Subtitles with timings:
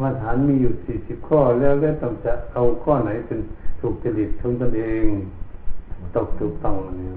[0.00, 3.40] รมฐานมีอยู่สี่สิบข้อ แล้วแล้วต้องจะเอาข้อไหนเป็น
[3.80, 5.06] ถูกจริตของตนเอง
[6.16, 7.08] ตกถูกต้องอันนี้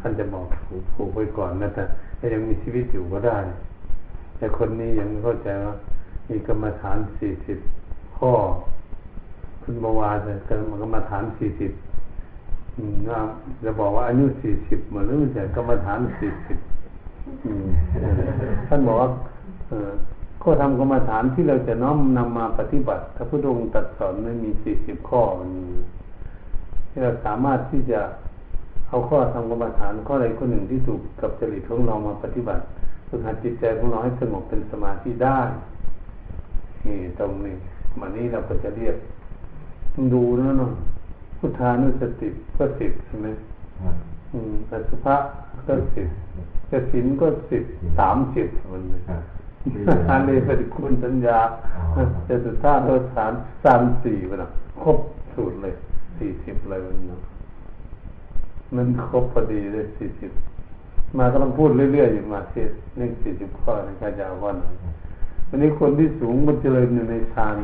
[0.00, 1.84] ท่านจะบอกผูกผูกไว้ก่อนนะแต่
[2.18, 3.38] ถ้ายังมีชีวิตอยู่ก็ได้
[4.36, 5.74] แต่คนนี้ยังเข้าใจว่า
[6.30, 7.58] มีกรรมฐานสี่สิบ
[8.18, 8.32] ข้อ
[9.62, 10.50] คุณบวาจะก
[10.84, 11.72] รรมฐานสี่สิบ
[13.08, 13.20] นะ
[13.64, 16.58] จะบอกว่าอายุสี่สิบมาหรือจะกรรมฐานสี่สิบ
[18.68, 19.08] ท่านบอกว่า
[20.42, 25.22] ข้อธรรมกรรมฐานที่เราจะน้อมนำมาปฏิบัติพระพุทธองค์ตรัสสอนนั้นมีสี่สิบข้อ
[26.88, 28.00] ที่เราสามารถที่จะ
[28.88, 32.62] เอาข้อธรรมกรรมฐานข้อใดข้อหนึ่งที่ถูกกับจริตของเรามาปฏิบัติ
[33.08, 35.40] ฝึกหัดจิตใจของเราให้สงบเป็นสมาธิได้
[36.86, 37.54] นี่ตรงนี้
[38.00, 38.96] มันนี้เราก็จะเรียก
[40.12, 40.72] ดูนะเนาะ
[41.38, 43.28] พุทธานุสติก็สิบใช่ไหม
[44.32, 45.16] อืมอสุภะ
[45.66, 46.08] ก็สิบ
[46.70, 47.64] กสินก็สิบ
[47.98, 48.82] สามสิบมัน
[50.10, 51.38] อันนี้ปฏิคุณสัญญา
[52.28, 53.32] จะสุดท้ายตัวสาม
[53.64, 54.48] สามสี่มันนะ
[54.82, 54.98] ครบ
[55.34, 55.74] สูตรเลย
[56.18, 57.20] สี่สิบเลยมันนะ
[58.76, 60.30] มันครบพอดีเลยสี่สิบ
[61.18, 64.56] มาก็ต้องพูดเรื่อยๆอยู่มาเสียเรื่องสี่สิบข้อในการจะวัน
[65.48, 67.56] วันนี้คนที่สูงมันเจริญอยู่ในฌาน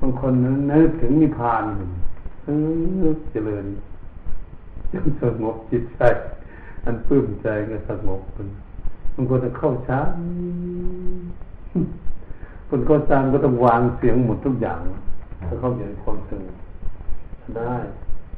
[0.00, 1.64] บางคนนั้นนึกถึงนิพพาน
[3.32, 3.64] เจริญ
[4.92, 6.00] จนสงบจิตใจ
[6.84, 8.48] อันปลื้มใจก็สงบมัน
[9.14, 10.00] บางคนจะเข้าช้า
[12.68, 14.80] คนก็จางก็ต้องวางเสียงหมดทุกอย่าง
[15.48, 16.56] ถ้าเข้าอยู่ในความสงบ
[17.56, 17.74] ได้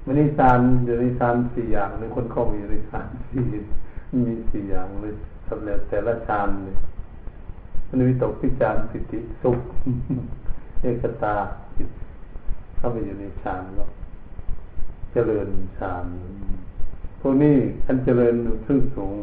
[0.03, 3.43] ไม่ได้ฌานเดี๋ยวนี้ฌานสี่อย่างในคนเข้ามีในฌานสี่
[4.27, 5.15] มีสี่อย่างเลย
[5.49, 6.77] สำเร็จแต่ละฌานเลย
[7.89, 9.59] มันมีตกพิจารปิติสุข
[10.83, 11.35] เอกตา
[11.77, 11.91] จิต
[12.77, 13.91] เข้าไปอยู่ในฌานแล้ว
[15.13, 16.05] เจริญฌาน
[17.21, 18.35] พวกนี้ท่านเจริญ
[18.67, 19.15] ขึ้นสูง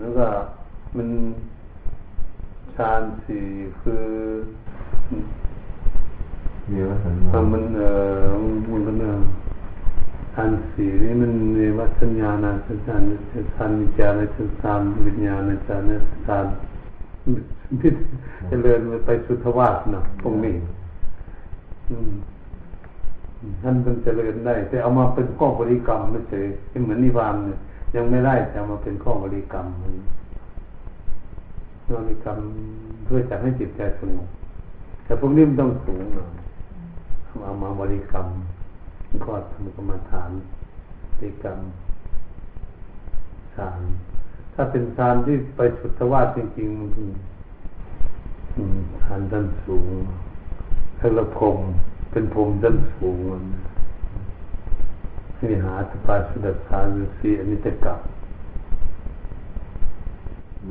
[0.00, 0.26] แล้วก็
[0.96, 1.08] มัน
[2.76, 3.44] ฌานสี่
[3.80, 4.04] คือ
[6.72, 7.90] เยอะสัญญามันเอ่
[8.22, 8.28] อ
[8.70, 9.14] มันก็เนี่ย
[10.34, 13.02] ฌานสี่นี่มันในวัฏสัญญาณสัญญาณ
[13.56, 14.20] ฌานวิจารณ
[14.62, 15.82] ฌานวิญญาณฌาน
[16.26, 16.46] ฌาน
[17.80, 17.90] ที่
[18.48, 20.54] เจริญไปสุทวาสนะพวกนี้
[23.62, 26.40] ท่านเป็นเจริญได้ แต่เอามาเป็นข้อบริกรรมไม่ใช่
[26.82, 27.58] เหมือนนิพพานเนี่ย
[27.94, 29.66] ยังไม่ได้แต่มาเป็นข้อบริกรรม
[31.92, 32.38] บริกรรม
[33.04, 34.28] เพื่อจะให้จิตใจสงบ
[35.04, 36.32] แต่พวกนี้มันต้องสูงหน่อย
[37.44, 38.26] เอามาบริกรรม
[39.24, 40.30] ก็ทำกรรมฐาน
[41.14, 41.58] บริกรรม
[43.54, 43.80] ฌาน
[44.54, 46.90] ถ้าเป็นฌานที่ไปสุทวาสจริงๆมัน
[49.02, 49.88] ฌานด้านสูง
[50.98, 51.58] ถ้าเราพรม
[52.10, 53.69] เป็นพรมด้านสูงมันะ
[55.40, 55.50] กลับ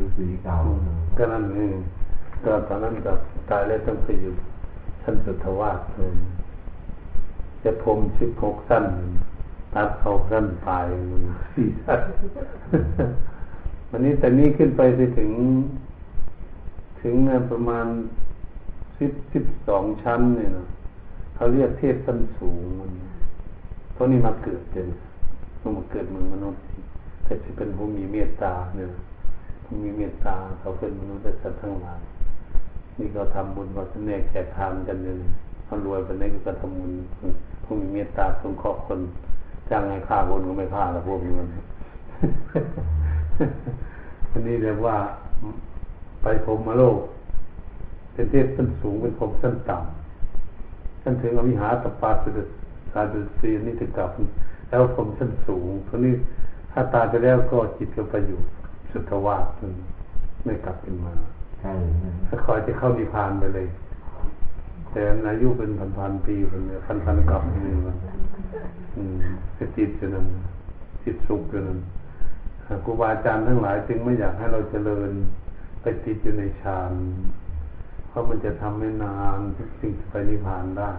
[0.01, 0.57] ฤาษีเก่า
[1.17, 1.75] ก็นั่นเอง
[2.45, 3.13] ก็ตอนนั้นก็
[3.49, 4.33] ตายแล้วต้องไปอยู่
[5.01, 6.13] ชั้นสุทวาสเลย
[7.63, 8.85] จะพรมสิบหกสั้น
[9.73, 10.85] ตัดเอาสั้นปลาย
[11.53, 12.01] สี่สั้น
[13.89, 15.31] วันนี้แต่นี้ขึ้นไปไปถึง
[17.01, 17.15] ถึง
[17.51, 17.87] ประมาณ
[18.99, 20.65] สิบสิบสองชั้นเนี่ยนะ
[21.35, 23.08] เขาเรียกเทพชั้นสูงมันเพ
[23.99, 24.87] ราะนี่มาเกิดเจน
[25.61, 26.61] มันมาเกิดเมืองมนุษย์
[27.23, 28.89] แต่จะเป็นผู้มีเมตตาเนี่ย
[29.63, 32.01] ผู้มีเมตตาเขาเป็นมนุษย์แต่สัตว์ทั้งหลาย
[32.97, 35.15] นี่เขาทำบุญวัฒนแนกแจกทานกันเนี่ย
[35.65, 36.91] เขารวยไปไหนก็ทำบุญ
[37.63, 38.99] ผู้มีเมตตาสงเคราะห์คน
[39.69, 41.47] จ้างให้ฆ่าคนก็ไม่ฆ่าล้วพวกนี้มัน
[44.31, 44.95] อันนี้เรียกว่า
[46.21, 46.97] ไปพรมาโลก
[48.13, 52.47] เป็นเทพชั้นสูงเป็นพรมชั้นต่ำชั้นถึงอวิหาตปาสุด
[52.93, 54.11] สาดุสีนิติกับ
[54.69, 56.13] แล้วพรมชั้นสูงเพราะนี้
[56.71, 58.39] ถ้าตายไปแล้วก็จิตก็ไปอยู่
[58.91, 59.45] สุทวาส
[60.43, 61.13] ไม่กลับขึ้นมา
[62.27, 63.67] ถ้าคอยจะเข้านิพพานไปเลย
[64.91, 67.97] แต่อายุเป็นพันพันปีเป็นพันพันกลับนี่มัน
[69.77, 70.25] จิตจะนั้น
[71.03, 71.79] จิตสุขจะนั้น
[72.83, 75.11] ครูบาอาจารย์ทั้งหลายจึงไม่อยากให้เราเจริญ
[75.81, 76.91] ไปติดอยู่ในฌาน
[78.09, 79.39] เพราะมันจะทำให้นาน
[79.79, 80.91] จึงไปนิพพานได้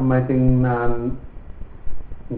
[0.00, 0.90] ทำไมจึงนาน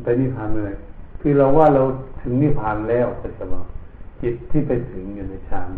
[0.03, 0.75] ไปนิพพานเลย
[1.21, 1.83] คือเราว่าเรา
[2.23, 3.65] ถึงนิพพานแล้วก็จะบอก
[4.23, 5.71] จิตที่ไปถึงอยู่ในฌาน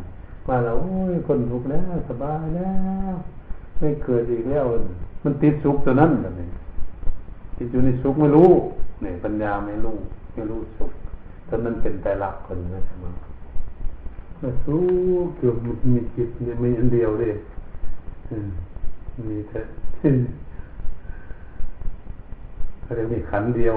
[0.49, 2.73] ว่าเราโอ้ยคนทุกข์แล้วสบายแล้
[3.13, 3.15] ว
[3.79, 4.65] ไม่เกิดอีกแล้ว
[5.25, 6.49] มันติดสุขตัวนั้นเลย
[7.57, 8.51] ติดอยู่ในสุขไม่รู้
[9.03, 9.97] เนี่ยปัญญาไม่รู้
[10.35, 10.93] ไม่รู้สุข
[11.49, 13.07] ตอนนั้นเป็นแต่ลักคนนะใช่ไหม
[14.65, 14.81] สู้
[15.37, 15.57] เกือบ
[15.93, 16.29] มีจิต
[16.63, 17.35] มีอันเดียวเลย
[19.29, 19.61] มีแต่
[22.93, 23.77] เขาเรียกมีขันเดียว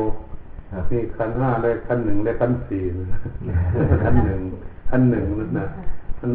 [0.92, 2.84] มีขันห้าเลยขันหนึ่งเลยขันสี่
[4.04, 4.42] ขันหนึ่ง
[4.90, 5.66] ขันหนึ่งนั่นนะ
[6.20, 6.30] ขัน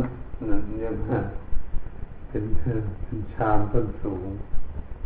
[0.51, 1.19] นั่นยังห้า
[2.29, 2.45] เป็น
[3.05, 4.25] เป็นชามต้นสูง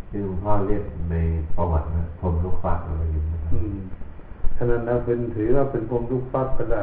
[0.09, 1.15] ที่หลวงพ่อเรียกใน
[1.55, 3.75] ประวัตินะพรหมลูกฟักอะไรอย่างเงี้ยอืม
[4.55, 6.81] ฉะนั้นเราเป็นถือว่าเป็นพรหมลูกฟักก็ได้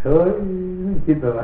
[0.00, 0.30] เฉย
[0.82, 1.42] ไม่คิดอะไร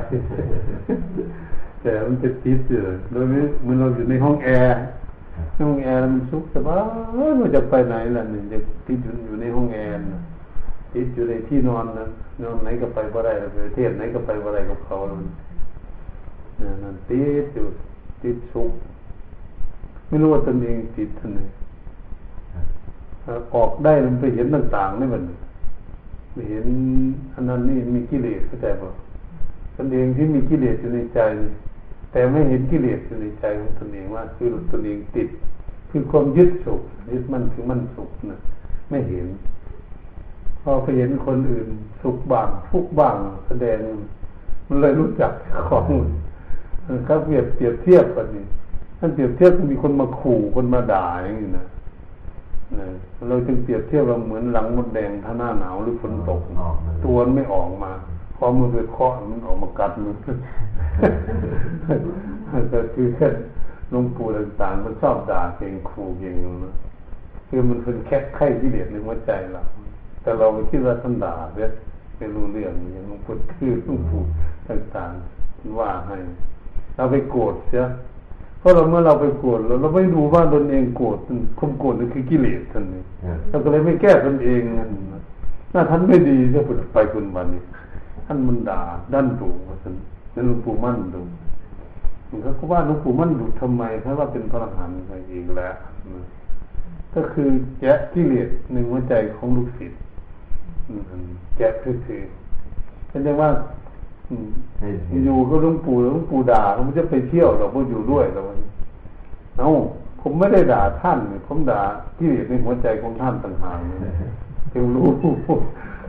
[1.82, 2.80] แต่มันจะติดอยู่
[3.12, 4.74] โดยนี้มันเราอยู่ในห้องแอร์
[5.58, 10.20] ห้องแอร์มันสุขสบายมันจะไปไหนล่ะเนี่ยจะติดอยู่ในห้องแอร์น่ะ
[10.94, 12.06] ติดอยู่ในที่นอนนะ
[12.42, 15.28] นอนไหนก็ไปบ่ได้ไปเทศไหนก็ไปบ่ได้กับเขาแล้วมัน
[16.82, 17.66] นั่นติดอยู่
[18.22, 18.72] ติดสุข
[20.08, 21.40] ไม่รู้ว่าตนเองติดท่านไหน
[23.54, 25.22] ออกได้มันไปเห็นต่างๆนี่มัน
[26.32, 26.66] ไปเห็น
[27.34, 28.90] อันนั้นนี่มีกิเลสเข้าใจป่ะ
[29.76, 31.50] ตนเองที่มีกิเลสอยู่ในใจนี่
[32.12, 35.28] แต่ไม่เห็นกิเลสอยู่ในใจของตนเองว่าคือตนเองติด
[35.90, 36.80] คือความยึดสุข
[37.12, 38.38] ยึดมันคือมันสุขนะ
[38.90, 39.26] ไม่เห็น
[40.62, 41.68] พอไปเห็นคนอื่น
[42.02, 43.16] สุขบ้างทุกข์บ้าง
[43.46, 43.78] แสดง
[44.68, 45.32] มันเลยรู้จัก
[45.68, 45.84] ของ
[46.86, 48.44] มันเขาเปรียบเปรียบเทียบกันนี่
[48.98, 51.66] ท่านเปรียบเทียบมีคนมาขู่คนมาด่าอย่างนี้นะ
[52.78, 52.86] นะ
[53.28, 56.40] เราจึงเปรียบเทียบเราเหมือนหลังมดแดงถ้าหน้าหนาวหรือฝนตก
[57.04, 58.11] ตัวมันไม่ออกมาพ
[58.44, 60.14] อมือไปเคาะมันออกมากัดมือ
[62.72, 63.28] ก็คือแค่
[63.90, 66.34] หลวงปู่ต่างๆ มันชอบด่าเก่งขู่เก่ง
[66.64, 66.74] นะ
[67.48, 69.62] คือมันเป็นแค่ไข้ที่เดียดในหัวใจเรา
[70.22, 71.70] แต่เราไม่คิดว่าท่านด่าเนี่ย
[72.18, 74.22] ไม่รู้เรื่องอย่างหลวงปู่คือหลวงปู่
[74.68, 76.16] ต่างๆว่าให้
[76.96, 77.84] เราไปโกรธเสีย
[78.58, 81.18] เพราะเราเมื่อเราไปโกรธเราเราไม่ดูว่าตนเองโกรธ
[81.58, 83.02] ความโกรธนั่นคือกิเลสท่านนี่
[83.48, 84.90] เราก็เลยไม่แก้ตนเองนั่น
[85.74, 86.60] น่าท่านไม่ดีจะ
[86.94, 88.80] ไปคุณวันนี้ท่านมันด่า
[89.12, 89.94] ด้านดูว่าท่าน
[90.34, 91.20] นั่นหลวงปู่มั่นดู
[92.42, 95.74] เขาก็ว่าหลวงปู่มั่นดุทำไมเพราะว่าเป็นพระอรหันต์ไปเองแล้ว
[97.14, 97.48] ก็คือ
[97.80, 99.98] แกะกิเลสในหัวใจของลูกศิษย์
[101.56, 102.22] แกะคือคือ
[103.08, 103.50] เป็นได้ว่า
[105.24, 108.42] อยู่ก็หลวงปู่หลวงปู่ด่าเขาจะไปเที่ยวเราก็อยู่ด้วยเรา
[109.58, 109.70] เอ้า
[110.20, 111.82] ผมไม่ได้ด่าท่าน ผมด่า
[112.18, 113.78] กิเลสในหัวใจของท่านต่างหาก
[114.72, 115.08] จึงรู้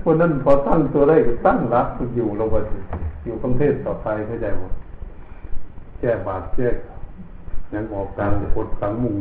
[0.06, 2.56] วันนั้นพอตั้งตัวได้ก็ตั้งรักอยู่ราไป
[3.26, 4.74] อยู่ประเทศต่อไปเข้าใจหมด
[6.00, 6.70] แก้บาดแก้
[7.74, 9.16] ยังออกกลางกดกลางมุง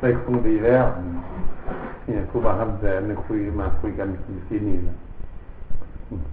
[0.00, 0.84] ได้คงดีแล้ว
[2.04, 4.08] เนี่ยครูบาคำแสนเนี่ยคุยมาคุยกัน
[4.48, 4.96] ที่นี่นะ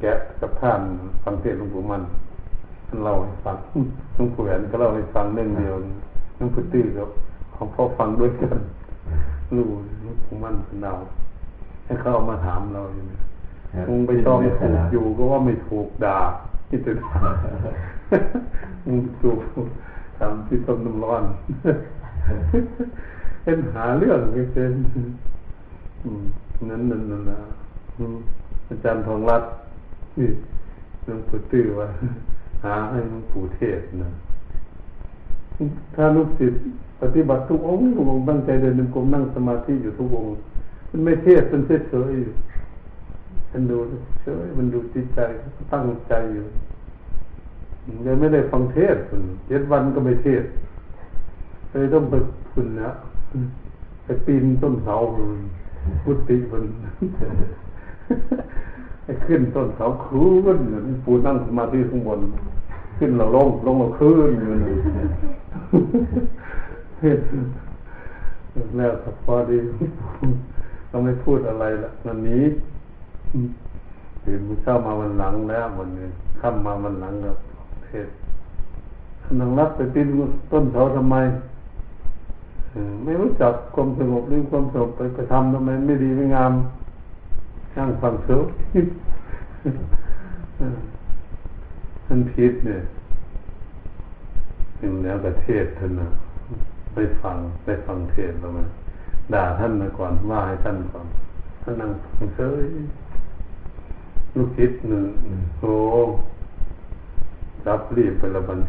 [0.02, 0.82] แกะกับท่าน
[1.24, 2.02] ฟังเทศหลวงปู่มัน
[2.88, 3.58] ท่านเล่าให้ฟัง
[4.16, 5.76] หลวงปู่แหวนก็เล่าให้ฟังเรื่องเดียว
[6.38, 7.04] หลวงปู่ตื้อก็
[7.56, 8.58] ของพ่อฟังด้วยกัน
[9.56, 9.68] รู้
[10.02, 10.94] หลวงปู่มันเป็นเรา
[11.86, 13.14] ให้เขาเอามาถามเราอยู่น
[13.90, 16.20] มึงไปต้องถูกอยู่ก็ว่าไม่ถูกด่า
[16.70, 17.14] ที่จะด่า
[18.86, 19.40] มึงถูก
[20.18, 21.24] ทำที่ต้มน้ำร้อน
[23.44, 24.72] เป็นหาเรื่องไม่เป็น
[26.70, 27.40] นั้นนั่นนั่นนะ
[28.70, 29.52] อาจารย์ทองรัตน์
[30.20, 30.30] นี่
[31.04, 31.88] หลวงปู่ตื้อว่า
[32.64, 34.10] หาให้หลวงปู่เทศนะ
[35.96, 36.62] ถ้าลูกศิษย์
[37.02, 40.32] ปฏิบัติทุกองค์ทุกองค์ตั้งใจเดินจงกรมนั่งสมาธิอยู่ทุกองค์
[40.90, 42.14] มันไม่เทศมันเฉยเฉย
[43.54, 43.78] มันดู
[44.22, 45.20] เฉยมันดูจิตใจ
[45.72, 46.46] ตั้งใจอยู่
[48.06, 48.98] ยังไม่ได้ฟังเทศ
[49.48, 50.44] เจ็ดวันก็ไม่เทศ
[51.70, 52.14] เลยต้องไป
[52.52, 52.92] คุณนะ
[54.04, 54.96] ไปปีนต้นเสา
[56.04, 56.64] พุทธิมัน
[59.04, 60.24] ไปขึ้นต้นเสาคื
[60.58, 62.20] นเหมือนปูนั่งสมาธิข้างบน
[62.98, 64.76] ขึ้นเราลงลงเราคืนอยู่นี่
[68.78, 68.94] แล้ว
[69.26, 69.58] พอดี
[70.90, 72.44] ก็ไม่พูดอะไรละนันนี้
[73.34, 73.46] นี้
[74.24, 76.08] ตื่นเช้ามาวันหลังแล้ววันนี้
[76.40, 77.38] ค่ำมาวันหลังครับ
[77.86, 78.08] เทศ
[79.40, 80.08] นังรับไปปีน
[80.52, 81.16] ต้นเสาทำไม
[83.04, 86.54] ไม่รู้จักความสงบหรือความสงบไปไปทำทำไมไม่ดีไม่งาม
[87.74, 88.42] ช่างฟังเสีย
[92.06, 92.82] ท่านพิษเนี่ย
[94.80, 96.08] ถึงแล้วประเทศท่านนะ
[96.94, 98.68] ไปฟังไปฟังเทศแล้วมัน
[99.34, 101.06] ด่าท่านมาก่อนว่าให้ท่านฟัง
[101.64, 102.66] ท่านนั่งฟังเฉย
[104.36, 105.06] ลูกคิดหนึ่ง
[105.60, 105.74] โอ้
[107.68, 108.60] รับรีบไปละบัน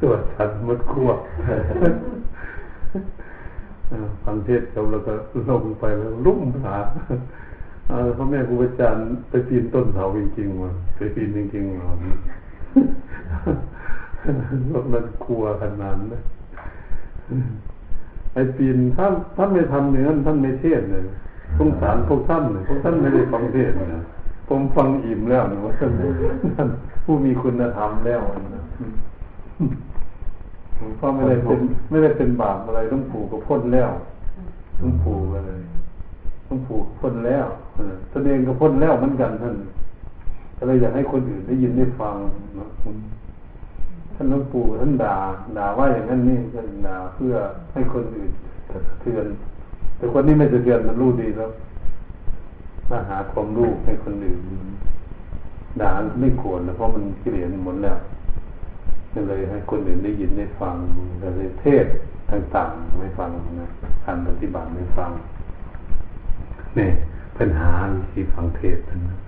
[0.00, 1.10] ตัวชันมัดขั้ว
[4.24, 5.12] ฟังเทศจบแล้วก็
[5.50, 6.76] ลงไปแล้วลุ่มหา
[8.16, 11.88] พ่อแม่ครูอาจารย์ไปปีนต้นเสาจริงๆมาไปปีนจริงๆหรอ
[14.72, 15.98] รถมันกลัวขนาดนั้น
[18.32, 21.02] ไอ้ปีนท่านท่านไม่ทำเนื้อท่านไม่เทศเลย
[21.58, 24.02] สงสารพวกท่านเลยพวกท่านไม่ได้ฟังเทศนะ
[24.48, 25.88] ผมฟังอิ่มแล้วนะว่าท่า
[26.66, 26.68] น
[27.04, 28.20] ผู้มีคุณธรรมแล้ว
[28.54, 28.62] นะ
[30.78, 31.60] ผมก็ไม่ได้เป็น
[31.90, 33.90] ไม่ได้เป็นบาปอะไรต้องผูกก็พ้นแล้ว
[34.80, 35.52] ต้องผูกอะไร
[36.46, 37.46] ต้องผูกพ้นแล้ว
[38.12, 39.54] ตนเองก็พ้นแล้วเหมือนกันท่าน
[40.56, 42.16] ก็เลยอยากให้คนอื่นได้ยินได้ฟัง
[42.58, 42.68] นะ
[44.14, 45.16] ท่านหลวงปู่ท่านด่า
[45.58, 47.34] ด่าว่าอย่างนั้นนี่ก็ด่าเพื่อ
[47.72, 48.30] ให้คนอื่น
[48.70, 49.26] สะเทือน
[49.96, 51.50] แต่คนนี้ไม่สะเทือนมันรู้ดีแล้ว
[52.90, 54.40] มาหาความรู้ให้คนอื่น
[55.80, 57.98] ด่าไม่ควรนะเพราะมันเกลียดหมดแล้ว
[59.12, 60.74] ก็เลยให้คนอื่นได้ยินได้ฟัง
[61.22, 61.86] ก็เลยเทศ
[62.30, 63.68] ต่างๆไม่ฟังนะ
[64.04, 65.10] การปฏิบัติไม่ฟัง
[66.78, 66.88] นี่
[67.38, 69.18] ปัญหาวิธีฟังเทศนะ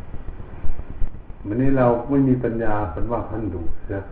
[1.46, 4.02] วันนี้เราไม่มีปัญญาเป็นว่าท่านดูเสีย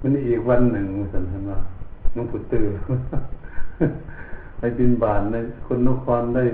[0.00, 1.56] มันนี่อีกวันหนึ่งสันทนา
[2.14, 2.70] น้องผุดตื่น
[4.64, 6.44] ไปบินบานในคนนครได้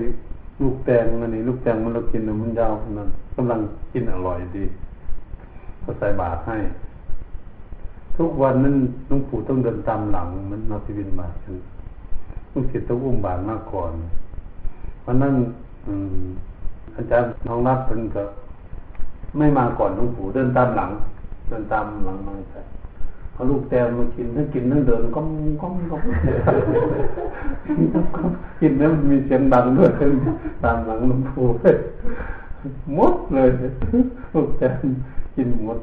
[0.61, 3.59] ลูกแตงอันนี้ ลูกแตงมันเรากินมันยาวขนาดกำลัง
[3.93, 4.63] กินอร่อยดี
[5.81, 6.57] เขาใส่บาตรให้
[8.17, 8.75] ทุกวันนั้น
[9.09, 11.55] ลุงปู่ต้องเดินตามหลังมันมาพิบินบาตกัน
[12.53, 13.91] ลุงศิษย์ต้องอุ้มบาตรมาก่อน
[15.05, 15.35] วันนั้น
[16.95, 18.23] อาจารย์น้องรัฐเป็นก็
[19.37, 20.89] ไม่มาก่อนลุงปู่เดินตามหลัง
[21.47, 22.61] เดินตามหลังมาใส่
[23.39, 25.27] เอาลูกแตงมากินทั้งกินทั้งเดินก้ม
[25.61, 26.03] ก้มก้ม
[28.59, 29.91] กินแล้วมันมีเสียงดังด้วย
[30.63, 31.75] ตามหลังลุงปู่เลย
[32.93, 33.49] หมดเลย
[34.33, 34.79] ลูกแตง
[35.35, 35.79] กินหมด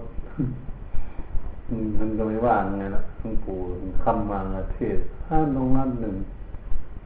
[1.99, 3.57] มันก็ไม่ว่างไงล่ะลุงปู่
[4.03, 4.41] คำมา
[4.73, 6.15] เทศถ้าตรงนั้นหนึ่ง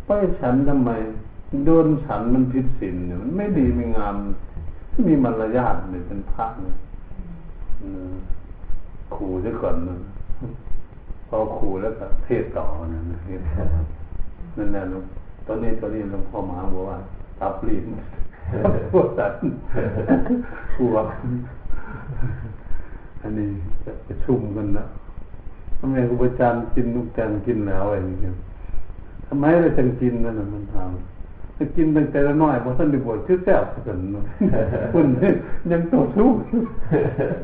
[0.07, 0.91] ไปฉันทำไม
[1.65, 4.17] โดนฉันมันผิดศีลเนี่ยมันไม่ดีไม่งาม
[5.09, 6.77] มีมารยาทเนี่ยเป็นพระเนี่ย
[9.15, 9.97] ขู่ซะก่อนนะ
[11.29, 13.19] พอขู่แล้วก็เทศต่อนั่นะ
[14.57, 15.05] นั่นแหละลุง
[15.47, 16.99] ตอนนี้ตอนนี้หลวงพ่อมาบอกว่า
[17.41, 17.85] ตับลิ้น
[18.93, 19.39] พวกสัตว์
[20.77, 20.95] กลัว
[23.23, 23.49] อันนี้
[23.85, 24.85] จะประชุมกันนะ
[25.79, 28.35] ทำไมครูอาจารย์กินลูกแตงกินแล้วอะไรอย่างเงี้ย
[29.27, 33.99] ทำไมเราจึงกินนั่นน่ะมันทำถ้ากินตั้งแต่ละน้อยพอท่านได้บวชชื่อแซ่บกัน
[34.93, 35.07] คุณ
[35.73, 36.29] ยังต่อสู้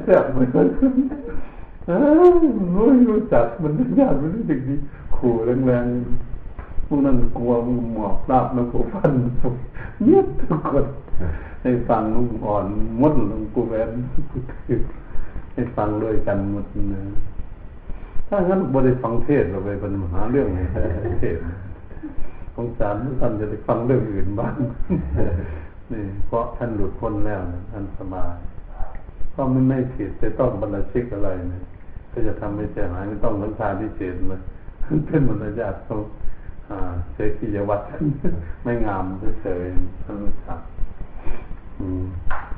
[0.05, 0.67] แซ่บเหมือนกัน
[3.09, 4.75] รู้จักมันยากมันรู้สึกดี
[5.17, 5.33] ขู่
[5.67, 9.11] แรงๆพวกนั้นกลัวมึงหมอบราบแล้วกูฟัน
[10.03, 10.87] เงียบทุกคน
[11.63, 12.67] ให้ฟังลุงอ่อน
[13.01, 13.91] มดลุงกูแวน
[15.55, 17.01] ให้ฟังด้วยกันหมดนะ
[18.29, 20.49] ถ้างั้นบริฟังเทศเราไปเป็นมหาเรื่อง
[21.21, 21.39] เทศ
[22.55, 24.55] สงสารท่านจะได้ฟังเรื่องอื่นบ้าง
[25.93, 28.35] นี่เพราะท่านหลุดพ้นแล้วนะท่านสบาย
[29.31, 31.63] เพราะมันไม่ผิดจะต้องบรรชิกอะไรนะ
[32.19, 34.41] ก็จะทำให้เสียหายไม่ต้องสังทานที่เศษเลย
[35.07, 35.95] เป็นมารยาทเขา
[37.13, 37.85] เสียกียวัตร
[38.63, 39.05] ไม่งาม
[39.43, 40.61] เฉยๆท่านรู้จัก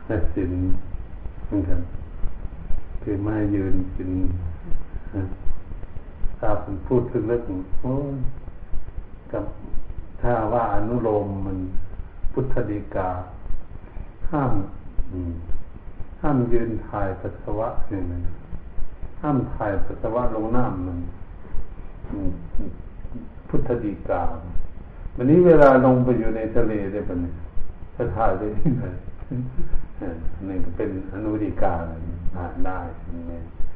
[0.04, 0.52] แต่สิน
[1.44, 1.80] เหมือนกัน
[3.02, 4.10] คือไม่ยืนกิน
[6.38, 7.42] ถ้าผมพูดถึงเรื่อง
[7.80, 7.94] โอ้
[9.32, 9.44] กับ
[10.20, 11.58] ถ้าว่าอนุโลมมัน
[12.32, 13.08] พุทธดีกา
[14.30, 14.52] ห้าม
[16.22, 18.18] ห้ามยืนถ่ายปัสสาวะเนี่ยนะ
[19.22, 20.98] ห้ามถ่ายปัสสาวะลงน้ำมัน
[23.48, 24.22] พุทธดีกา
[25.16, 27.34] วันนี้เวลาลงไปอยู่ในทะเลได้ปะเนี่ย
[27.94, 28.84] ถ้าถ่ายได้ที่ไหน
[30.48, 31.74] นี่ก็เป็นอนุดีกา
[32.36, 32.78] อ่านได้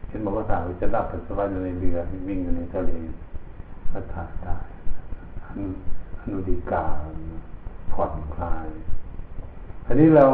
[0.08, 2.90] เห็นบอกว่าถ่ายจะรับปัสสาวะอยู่ในเรือวิ่งอยู่ในทะเล
[3.92, 4.56] ก็ถ่ายได้
[6.20, 6.84] อนุดีกา
[7.92, 8.66] ผ่อนคลาย
[9.86, 10.24] อันนี้เรา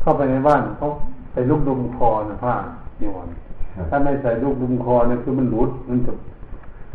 [0.00, 0.86] เข้าไปในบ้านเขา
[1.32, 2.54] ใส่ลูกดุมคอนะผ้า
[3.00, 3.28] โยน
[3.90, 6.12] ถ้าไม่ใส่ลูกดุมคอเนี่ยคือมันหลุด มันจะ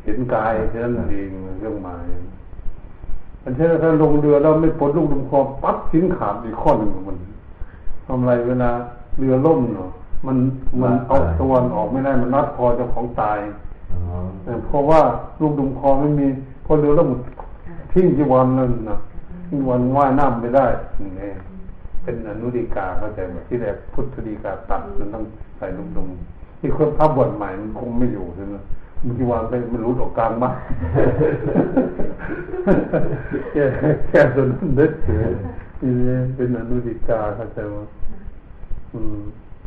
[0.04, 1.30] เห็นกายแค่นั้นเอง
[1.60, 1.94] เรื่องมา
[3.44, 7.18] อันเช่นถ้าลงเรือเราไม่ปลดลูกดุมคอปั๊บสิ้นขาดอีกข้อหนึ่งของมัน
[8.08, 8.70] ทำไรเวลา
[9.20, 9.90] เรือล่มเนาะ
[10.26, 10.38] มัน
[10.82, 13.40] มันเอาตัวออกไม่ได้มันนัดคอเจ้าของตาย
[14.68, 15.02] เพราะว่า
[15.42, 16.28] ลูกดุมคอไม่มี
[16.66, 17.10] พอเรือล่ม
[17.92, 18.98] ทิ้งจีวรนั่นนะ
[19.48, 20.66] ทิ้งวันว่ายน้ำไม่ได้
[21.20, 21.32] นี่
[22.04, 25.24] เป็นอนุดีกาเข้าใจไหมที่แรกพุทธดีกาตัดมันต้อง
[25.58, 26.08] ใส่ลุงดุม
[26.60, 28.56] ที่คนพับบทใหม่มันคงไม่อยู่ใช่ไหม
[29.06, 30.56] มันจีวรไปมันรู้ออกกลางบ้าน
[33.52, 33.64] แค่
[34.08, 34.92] แค่ส่วนนั้นเด็ด
[35.82, 35.94] นี่
[36.36, 37.78] เป็นอนุดีกาเข้าใจไหม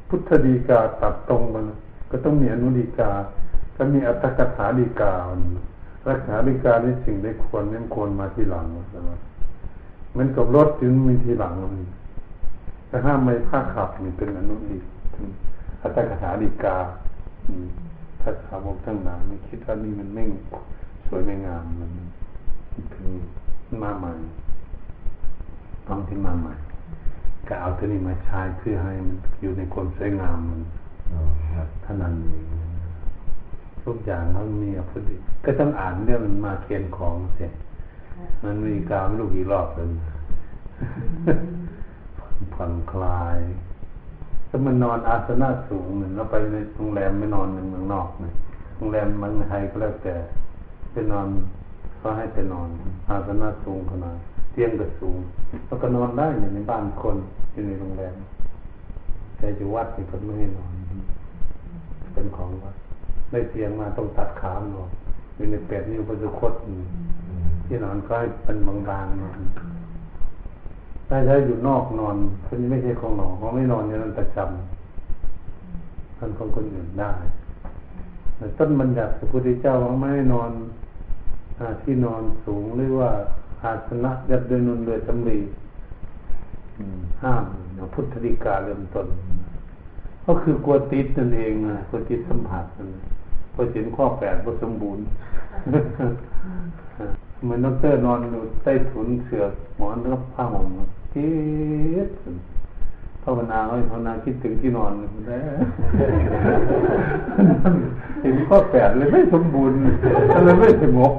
[0.09, 1.65] พุทธดีกาตัดตรงมัน
[2.11, 3.11] ก็ต้องมีอนุดีกา
[3.77, 5.15] ก็มีอัตถกถาดีกา
[6.09, 9.11] รักษาดีกาในสิ่งได้ควรนี่ควรมาที่หลังใช่ไหม
[10.17, 11.87] มันกับรถถึงมีทีหลังมัน
[12.89, 14.79] แต่ห้ามไม่ผ้าขับมีเป็นอนุดี
[15.81, 16.77] อัตถกถาดีกา
[18.21, 20.25] ภาษาบอกทั้งหนายไม่คิดว่านี่มันไม่
[21.07, 21.93] สวยไม่งามมัน
[22.95, 23.13] คือ
[23.83, 24.13] มาใหม่
[25.89, 26.55] ต้องที่มาใหม่
[27.49, 30.61] ก็เอาตัวนี้มาใช้เพื่อให้มันอยู่ในความสวยงามมัน
[31.83, 32.45] เท่านั้นเอง
[33.85, 37.53] ทุกอย่างมันมีอภิก็ต้องอ่านเรื่องมาเคียนของเสร็จ
[38.45, 39.87] มันมีการลูกอีรอบเลย
[42.55, 43.39] ผ่อนคลาย
[44.51, 48.35] ถ้ามันนอนอาสนะสูงหนึ่งเราไปในโรงแรมไม่นอนในเมืองนอกเนี่ย
[48.77, 50.15] โรงแรมเมืองไทยก็แล้วแต่
[50.93, 51.27] ไปนอน
[51.99, 52.69] เขาให้ไปนอน
[53.09, 54.17] อาสนะสูงขนาด
[54.53, 55.19] เตียงก็สูง
[55.67, 57.17] แล้วก็นอนได้อยู่ในบ้านคน
[57.53, 58.15] อยู่ในโรงแรม
[59.37, 60.73] แต่อยู่วัดนี่ก็ไม่ให้นอน
[62.13, 62.75] เป็นของวัด
[63.31, 64.91] ได้เตียงมาต้องตัดขามออก
[65.35, 66.55] อยู่ในเป็ดนิ้วก็จะคด
[67.67, 69.39] ที่นอนก็ให้เป็นบางๆนอน
[71.13, 77.13] ถ้าใช้อยู่นอกนอนคนนี้ไม่ใช่ของหนอเขาไม่นอนอย่างนั้นประจำท่านของคนอื่นได้
[78.37, 80.51] แต่ต้นบัญญัติพระพุทธเจ้าว่าไม่ให้นอน
[81.83, 83.11] ที่นอนสูงหรือว่า
[83.63, 85.39] อาสนะยัดด้วยนุนโดยสำลี
[87.23, 87.45] ห้าม
[87.95, 89.07] พุทธดิกาเริ่มต้น
[90.27, 92.89] ก็คือกลัวติดนั่นเองนะกลัวติดสัมผัสนั่น
[93.55, 95.05] พอเห็นข้อแปดพอสมบูรณ์
[97.43, 99.45] เหมือนนักเตอร์นอนอยู่ใต้ถุนเสือ
[99.77, 100.67] หมอนแล้วผ้าห่ม
[101.15, 101.29] คิ
[102.07, 102.09] ด
[103.25, 105.11] ภาวนาไว้ภาวนาคิดถึงที่นอนแล้ว
[108.23, 111.13] เห็นข้อแปดเลยไม่สมบูรณ์เลยไม่สงบ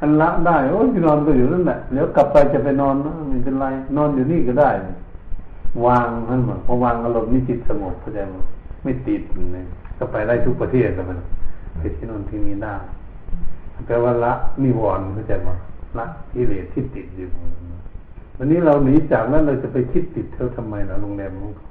[0.00, 2.94] อันละได้โอ้ที่นอนก็อยู่นั่นแหละเดี๋ยวกลับไปจะไปนอน
[3.28, 4.70] ไม่เป็นไรนอนอยู่นี่ก็ได้
[5.86, 8.36] วางนั่นหมดพอวางอารมณ์นี่จิตสงบเข้าใจไหม
[8.82, 9.22] ไม่ติด
[9.54, 9.64] เลย
[9.98, 11.18] ก็ไปได้ทุกประเทศแล้วมัน
[11.78, 12.74] ไปที่นอนที่นี้ได้
[13.86, 15.48] แปลว่าละนิวรณ์เข้าใจไหม
[15.98, 17.28] ละกิเลสที่ติดอยู่
[18.38, 21.68] วันนี้เราหนีจากนั้นเราจะไปคิดติดเท่าทำไมนะโรงแรมของเขา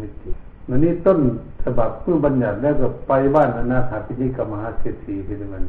[0.00, 0.34] ไม่ติด
[0.68, 1.18] วันนี้ต้น
[1.64, 5.64] ฉบับเพื่อบัญญัติแล้วก็ไปบ้านอนาถาพิจิกมหาเศรษฐีที่มัน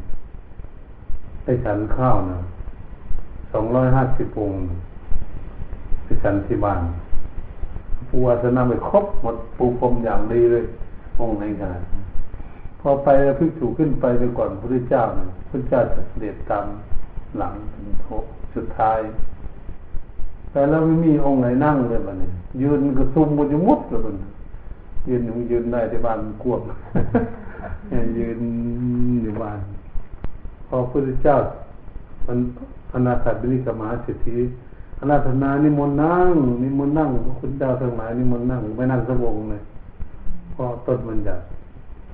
[1.44, 2.38] ไปฉันข้าวนะ
[3.54, 4.58] สองร้อยห้าสิบองค์
[6.04, 6.82] ไปฉันที่บ้าน
[8.10, 10.66] ปูอาสนะไปครบหมดปูพรมอย่างดีเลย
[11.20, 11.72] องค์ไหนกัน
[12.80, 16.66] พอไปแล้วพิจูขึ้นไปไปก่อนพระเจ้านะพระเจ้าจะเสด็จตาม
[17.38, 18.06] หลังเป็นโท
[18.56, 19.00] สุดท้าย
[20.56, 22.30] แต่แล้วไม่มีองค์ไหนนั่งเลยบ้านี้
[22.62, 24.16] ยืนก็ซุ่มมันจะมุดเลยมัน
[25.08, 26.62] ยืนหนึ่งยืนได้ที่บ้านกวง
[28.18, 28.40] ยืน
[29.22, 29.60] อยู่บ้าน
[30.68, 31.36] พอพระพุทธเจ้า
[32.28, 32.38] มัน
[32.94, 34.38] อนาถบิณิกมหาเศรษฐี
[35.00, 39.62] อนาถนานิมนต์นั่งนิมนต์นั่งพระคุณเจ้าทั้งหลายนิมนต์นั่งไม่นั่งสบงเลย
[40.54, 41.40] พอต้นมันจัด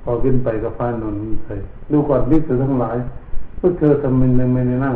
[0.03, 2.97] พอขึ้นไปก็ฟ้านนท์เลยดูก่อนนิสทั้งหลาย
[3.59, 4.21] พวกเธอทำไม
[4.53, 4.95] ไม่ได้นั่ง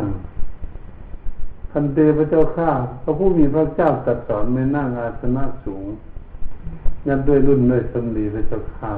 [1.78, 2.70] ทันเตพระเจ้าข้า
[3.04, 5.84] พระผู้มีพระเจ้าตรัสสอนไม่นั่งอาสนะสูง
[7.06, 8.92] ยันด้วยรุ่นด้วยสมดีพระเจ้าข้า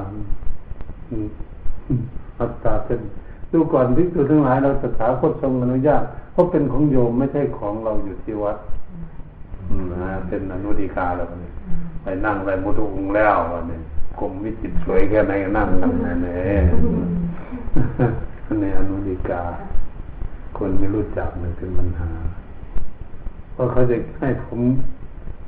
[2.39, 2.99] อัตตาเป็น
[3.51, 8.57] ดูก่อนพิจูทั้งหลายเราสถาคตทรงอนุญาตเพราะเป็นของโยมไม่ใช่ของเราอยู่ที่วัด
[9.91, 11.51] นะเป็นอนุดีกาแล้วนี่
[12.01, 13.79] ไปนั่งไปมุดุงแล้ววันนี้
[14.19, 16.29] กรมวิจิตสวยแค่ไหนนั่งนั่งนั่นเอ
[16.61, 16.63] ง
[18.61, 19.41] นี่อนุดีกา
[20.57, 22.09] คนไม่รู้จักมันเป็นปัญหา
[23.59, 24.59] เพราะเขาจะให้ผม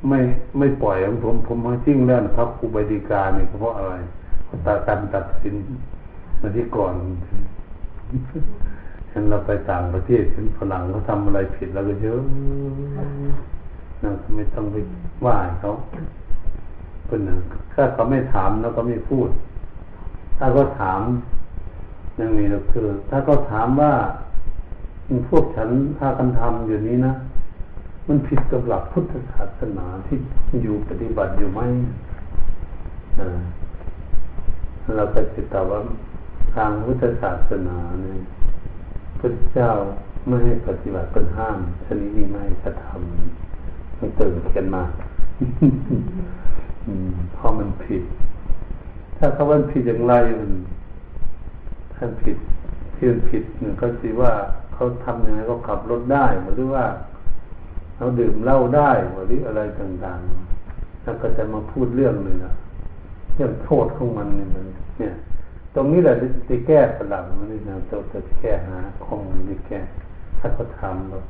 [0.08, 0.20] ไม่
[0.58, 3.94] ไม่ปล่อยของผมผมมาจิ้งแล้วพระครูบดีกาเนี่ยเพราะอะไร
[4.66, 5.54] ตาการตัดสิน
[6.40, 6.94] มาที่ก่อน
[9.10, 12.20] เห็นเราไปต่างประเทศเห็นฝรั่งเขาทำอะไรผิดเราก็เยอะ
[14.00, 14.76] เราไม่ต้องไป
[15.26, 15.70] ว่าเขา
[17.08, 17.38] คนหนึ่ง
[17.74, 19.28] ถ้าเขาไม่ถามเราก็ไม่พูด
[20.38, 21.00] ถ้าก็ถาม
[22.18, 23.92] ยังมีก็คือ ถ้าก็ถามว่า
[25.28, 27.14] พวกฉันถ้ากันทำอยู่นี้นะ
[28.08, 30.18] มันผิดกับหลักพุทธศาสนาที่
[30.62, 31.60] อยู่ปฏิบัติอยู่ไหม
[34.96, 35.80] เราก็จะตอบว่า
[36.54, 38.20] ทางพุทธศาสนาเนี่ย
[39.18, 39.70] พระเจ้า
[40.26, 44.84] ไม่ให้ปฏิบัติเป็นห้ามชนิดนี้ไม่กระทำมันตื่นเขียนมา
[47.34, 48.02] เพราะมันผิด
[49.18, 50.52] ถ้าเขาว่าผิดอย่างไรมัน
[51.94, 52.36] ท่านผิด
[52.94, 54.32] ที่มันผิดหนึ่งก็สิว่า
[54.74, 56.84] เขาทำยังไงก็ขับรถได้หรือว่า
[58.02, 58.90] เขาดื่มเหล้าได้
[59.26, 62.52] หรืออะไรต่างๆแล้วก็จะมาพูดเรื่องเลยนะ
[63.34, 64.66] เรื่องโทษของมันเนี่ยมัน
[64.98, 65.12] เนี่ย
[65.74, 66.14] ตรงนี้แหละ
[66.48, 69.80] จะแก้สลับมันนี่นะตัวจะแก้หาของมันจะแก้
[70.38, 71.24] ถ้าเขาทำแบบ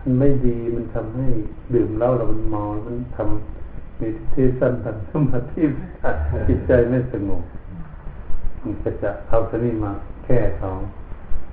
[0.00, 1.28] มันไม่ดีมันทำให้
[1.74, 5.64] ดื่มเหล้าแล้วมันเมามันทำมีที่สั้นทำสมาธิ
[6.48, 7.42] จิตใจไม่สงบ
[8.60, 9.92] มันก็จะเอาตัวนี้มา
[10.24, 10.68] แก้เขา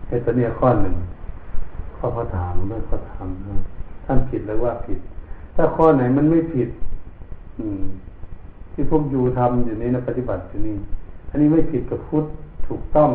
[0.08, 0.96] ไอ้ตัวนี้ข้อหนึ่ง
[1.98, 3.81] ข้อเขาถามเมื่อเขาทำ
[4.12, 5.00] ท่านผิดแล้วว่าผิด
[5.56, 6.70] ถ้าข้อไหนมันไม่ผิด
[7.60, 7.84] อืม
[8.74, 10.76] ที่พวกอยู่ทำอยู่นี้นะปฏิบัติอยู่นี่
[11.30, 12.26] อันนี้ไม่ผิดกับพุทธ
[12.68, 13.10] ถูกต้อง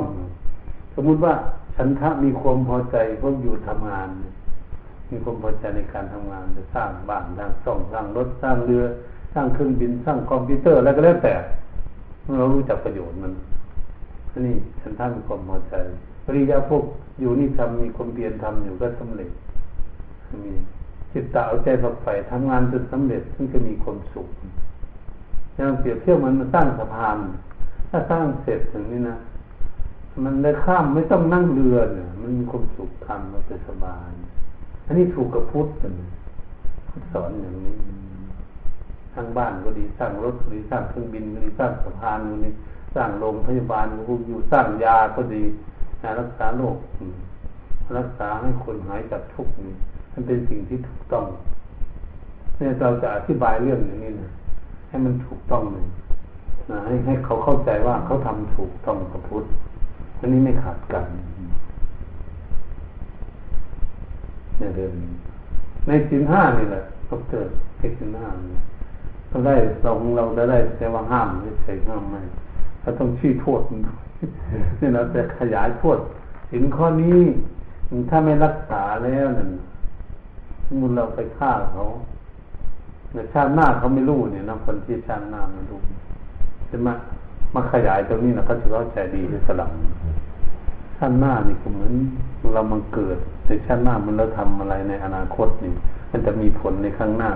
[0.94, 1.34] สมมุติว่า
[1.76, 4.08] ฉันทะมีความพอใจพวกอยู่ทำงาน
[5.10, 8.84] มีความพอใจในการทำงานจะสร้างบ้านสร้างช่องสร้างรถสร้างเรือ
[9.34, 11.34] สร้างเครื่องบินสร้างคอมพิวเตอร์อะไรก็แล้วแต่
[12.38, 13.32] เรารู้จักประโยชน์มัน
[14.30, 15.74] อันนี้ฉันท่านมีความพอใจ
[16.24, 16.84] ปริยาพวก
[17.20, 19.30] อยู่นี่ทำมีความเพียรทำอยู่ก็สำเร็จ
[20.44, 20.52] มี
[21.16, 24.28] จิตตาเอาใจฝักใฝ่ทำงานจนสำเร็จซึ่งจะมีความสุข
[25.56, 27.16] อยังเปรียบเทียบมันมาสร้างสะพาน
[27.90, 29.16] ถ้าสร้างเสร็จอย่างนี้นะ
[30.24, 34.10] มันได้ข้ามไม่ต้องนั่งเรือเนี่ยมันมีความสุขทำมันจะสบาย
[34.86, 35.92] อันนี้ถูกกับพุทธกัน
[36.88, 37.76] พุทธสอนอย่างนี้
[39.14, 42.50] ทางบ้านก็ดีสร้างรถก็ดีสร้างเครื่องบินก็ดีสร้างสะพานก็ดี
[42.94, 45.42] สร้างโรงพยาบาลก็อยู่สร้างยาก็ดี
[46.20, 46.76] รักษาโรค
[47.98, 49.74] รักษาให้คนหายจากทุกข์นี่
[50.18, 51.24] มันเป็นสิ่งที่ถูกต้อง
[52.56, 54.30] เนี่ยเราจะอธิบายเรื่องอย่างนี้นะ
[54.88, 55.86] ให้มันถูกต้องเลย
[56.70, 59.44] นะให้ให้เขาเข้าใจว่าเขาทำถูกต้องกับพุทธ
[60.18, 61.04] อันนี้ไม่ขาดกัน
[64.58, 64.92] เนี่ยเดิน
[65.86, 67.48] ในสินห้านี่แหละเขาเกิด
[67.78, 68.28] ในสินห้า
[69.28, 72.20] เราได้เราของเราได้ได้แต่ว่าห้ามไม่ใช่ห้ามไม่
[72.82, 73.60] เราต้องชี้โทษ
[74.80, 75.98] นี่เราจะขยายโทษ
[76.50, 77.20] สินข้อนี้
[78.10, 79.50] ถ้าไม่รักษาแล้วนั่น
[80.80, 81.84] มุนเราไปฆ่าเขา
[83.14, 85.80] ในชาติหน้าเขาไม่รู้เนี่ยนะคนที่ชาติหน้าไม่รู้
[86.68, 86.88] ใช่ไหม
[87.54, 89.70] มาขยายตรงนี้นะเขาจะเข้าใจดีที่สลับ
[90.96, 91.92] ชาติหน้านี่ก็เหมือน
[92.54, 95.72] เรามาเกิดในชาติหน้ามันเราทำอะไรในอนาคตนี่
[96.10, 97.30] มันจะมีผลในข้างหน้า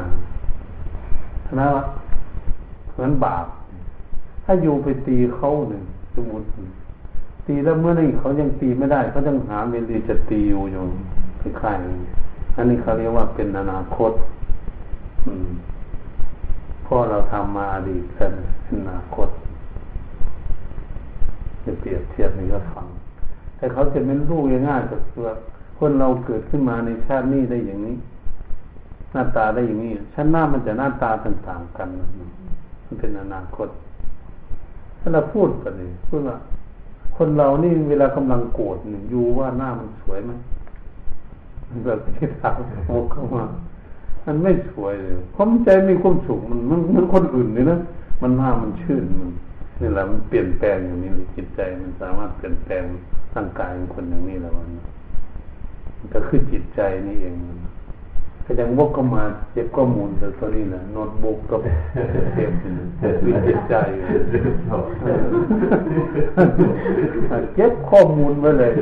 [1.61, 1.85] นะว่า
[2.93, 3.47] เหมือนบาป
[4.45, 5.83] ถ้าอยู่ไปตีเขาหนึ่ง
[6.15, 6.47] สมมติ
[7.47, 10.83] ตีแล้วเมื่อนี้เขายังตีไม่ได้เขาต้องหาเวลีจะตีอยู่อยู่
[11.41, 14.13] คล้ายๆ อันนี้เขาเรียกว่าเป็นอนาคต
[15.27, 15.51] อืม
[16.93, 18.33] พราะเราทำมาอดีตกัน
[18.71, 19.29] อนาคต
[21.65, 22.87] จะเปรียบเทียบนี่ก็ฟัง
[23.57, 25.35] แต่เขาจะไม่รู้ง่ายๆก็คือว่า
[25.79, 27.97] คนเราเกิดขึ้นมาในชาตินี้ได้อย่างนี้
[29.13, 31.89] หน้าตาได้อย่างนี้ชาติหน้ามันจะหน้าตาต่างๆกัน
[32.87, 33.69] มันเป็นอนาคต
[35.01, 36.37] ถ้าเราพูดไปเลยพูดว่า
[37.17, 40.33] คนเรานี่เวลากำลังโกรธหนึ่งอยู่ว่าหน้ามันสวยไหม
[41.85, 43.45] แบบที่ถามโมกเข้ามา
[44.27, 47.79] มันไม่สวยเลยความใจมีความสุขมันมันมันคนอื่นเลยนะ
[48.23, 49.31] มันหน้ามันชื่นมัน
[49.81, 52.85] นี่แหละมันเปลี่ยนแปลงอย่างนี้จิตใจมันสามารถเปลี่ยนแปลง
[53.35, 54.69] ร่างกายของคนอย่างนี้แล้วมัน
[56.13, 57.37] ก็คือจิตใจนี่เอง
[58.45, 61.57] ก็ยังวกเข้ามาเก็บข้อมูลแต่ตัวนี้แหละโน้ตบุ๊กก็
[62.35, 62.53] เก็บ
[63.25, 63.75] วิจิตใจ
[67.55, 68.73] เก็บข้อมูลไว้เลย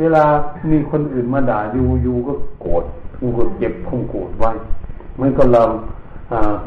[0.00, 0.24] เวลา
[0.70, 2.84] มีคนอื่นมาด่าอยู่อยู่ก็โกรธ
[3.18, 4.50] กูก็เก็บคงโกรธไว้
[5.20, 5.62] มันก็เรา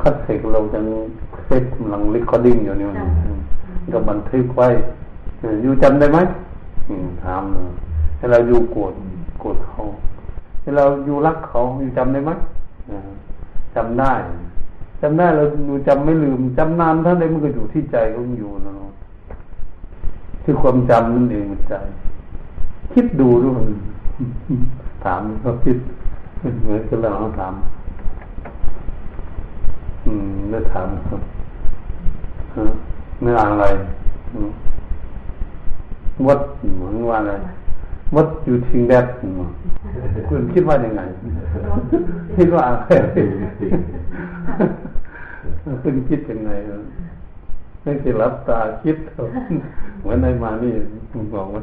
[0.01, 0.85] คัดเสกเราจัง
[1.45, 2.91] เซตกำลังลิคอร์ดิ้งอยู่เนี่ย
[3.93, 4.67] ก็บันทึกไว้
[5.61, 6.19] อยู่จำได้ไหม
[7.23, 7.43] ถาม
[8.17, 8.93] ให้เราอยู่โกรธ
[9.39, 9.81] โกรธเขา
[10.61, 12.31] ให้เราอยู่รักเขาอยู่จำได้ไหม
[13.75, 14.13] จำได้
[15.01, 18.73] จำได้เราอยู่จำไม่ลืมจำนานเท่าไรมันก็อยู่ที่ใจก็อยู่นะ
[20.43, 21.73] คือความจำนั่นเองมันใจ
[22.93, 23.63] คิดดูด้วย
[25.03, 25.77] ถามเขาคิด
[26.61, 27.53] เหมือนกับเราถาม
[30.05, 31.21] อืมได้ถามครับ
[33.21, 33.65] เนื้ออะไร
[36.27, 36.39] วัด
[36.75, 37.33] เหมือนว่าอะไร
[38.15, 39.05] วัดอยู่ทิ้งแดด
[40.29, 41.01] คุณคิดว่ายังไง
[42.37, 42.85] คิดว่าอะไร
[45.83, 46.51] คุณคิดยังไง
[47.83, 48.97] ไม่ใช่รับตาคิด
[50.01, 50.73] เหมือนในมานี่
[51.11, 51.61] ผมบอกว่า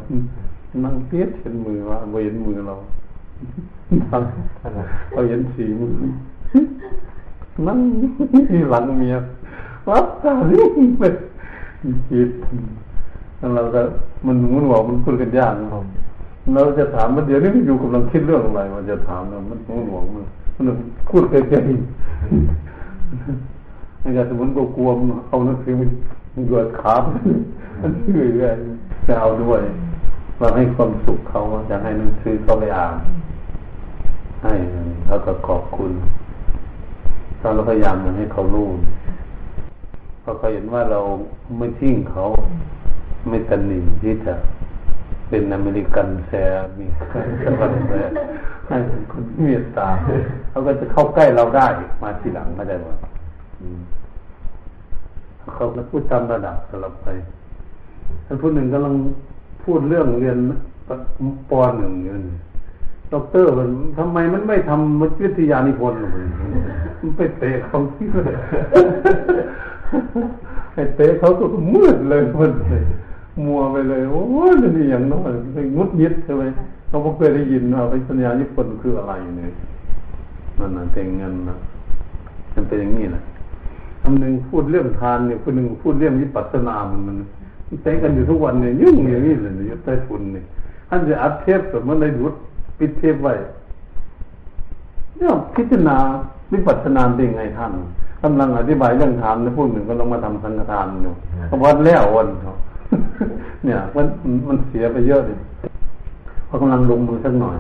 [0.84, 2.74] นั่งเทียดเห็นมือว่าเห็นมือเรา
[5.12, 5.92] เราเห็นสีมือ
[7.66, 7.78] นั่ง
[8.50, 9.14] ที่หลังเมีย
[9.88, 10.60] วับตาลี
[10.98, 11.02] ไป
[12.08, 12.30] คิด
[13.54, 13.80] เราจะ
[14.26, 15.68] มันมันบอกมันคุยกันยากนะ
[16.54, 20.24] เราจะถามมันเดี๋ยวนี้มันอยู่กำลังคิดเรื่องอะไรมันจะถามเรามันมันหวงมัน
[20.56, 20.64] มัน
[21.08, 21.66] พูดไกลๆ
[24.00, 25.72] ในการสมมติก็กลัวมันเอาหนังสือ
[26.34, 26.94] มันเกิดขา
[27.80, 28.54] มันชื่อเรื่อย
[29.06, 29.60] จะเอาด้วย
[30.38, 32.96] เราให้ความสุขเขาจะให้หนังสือเขาไปอ่าน
[34.42, 34.54] ให้
[35.06, 35.92] แล้วก็ขอบคุณ
[37.40, 38.68] เราพยายามให้เขารู้
[40.20, 41.00] เพราะเขาเห็นว่าเรา
[41.58, 42.24] ไม่ทิ้งเขา
[43.28, 44.34] ไม่ตันหนีที่จะ
[45.28, 46.32] เป็นอเมริกันแซ
[46.78, 46.86] มี
[47.44, 47.86] สวัสดิ์
[48.68, 48.76] ให้
[49.12, 49.88] คนเมตตา
[50.50, 51.66] เขาก็จะเข้าใกล้เราได้
[52.02, 52.96] มาทีหลังไม่ได้ว่า
[55.54, 57.06] เขาก็พูดตามระดับสลับไป
[58.26, 58.94] ท่านผู้หนึ่งกำลัง
[59.66, 60.38] พูดเรื่องเรียน
[61.50, 62.12] ปอหนึ่งอยู่
[63.12, 66.00] ด็อกเตอร์มันทำไมมันไม่ทำวิทยานิพนธ์
[67.00, 68.34] มันไปเตะเขาที่เลย
[70.72, 72.52] ไปเตะเขาก็มืดเลยมัน
[73.44, 75.30] มัวไปเลยโอ้ยนี่อย่างน้อย
[75.76, 76.44] งุดยิดใช่ไหม
[76.88, 79.52] เขาเคยได้ยินว่าวิทยานิพนธ์คืออะไรเนี่ย
[80.58, 81.56] มันน่ะเป็นเงินนะ
[82.54, 83.22] มันเป็นอย่างนี้นะ
[84.02, 87.16] คำหนึ่งพูดเรื่องทานเนี่ยคนหนึ่งพูดเรื่องวิปัสสนามันมัน
[87.82, 90.44] เตะกันอยู่ทุกวันเนี่ยยุ่งอย่างนี้เลยยุดใต้ทุนเนี่ย
[90.88, 92.34] ท่านจะอัดเทปแต่มันเลยหยุด
[92.78, 93.32] ปิดเทปไว้
[95.16, 95.96] เนี่ยพิจารณา
[96.52, 97.72] วิปัสสนาเป็นไงท่าน
[98.20, 101.12] เราำลังอธิบายเรื่องทานนะพูดหนึ่งก็ต้องมาทำสังฆทานอยู่
[101.48, 102.28] เพราะวัดแล้ววัน
[103.64, 104.06] เนี่ยมัน
[104.48, 105.38] มันเสียไปเยอะเลย
[106.48, 107.54] พอกำลังลงมือสักหน่อย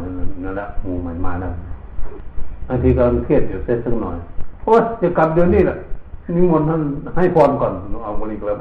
[0.44, 1.52] นั่นแหละหมูใหม่มาแล้ว
[2.68, 4.16] บางทีกำลังเครียดอยู่เส้นสักหน่อย
[4.64, 5.76] โอ้ยจะกลับเดี๋ยวนี้แหละ
[6.34, 6.82] นิมนต์ท่าน
[7.16, 7.72] ให้พรก่อน
[8.04, 8.58] เอาบริกรรม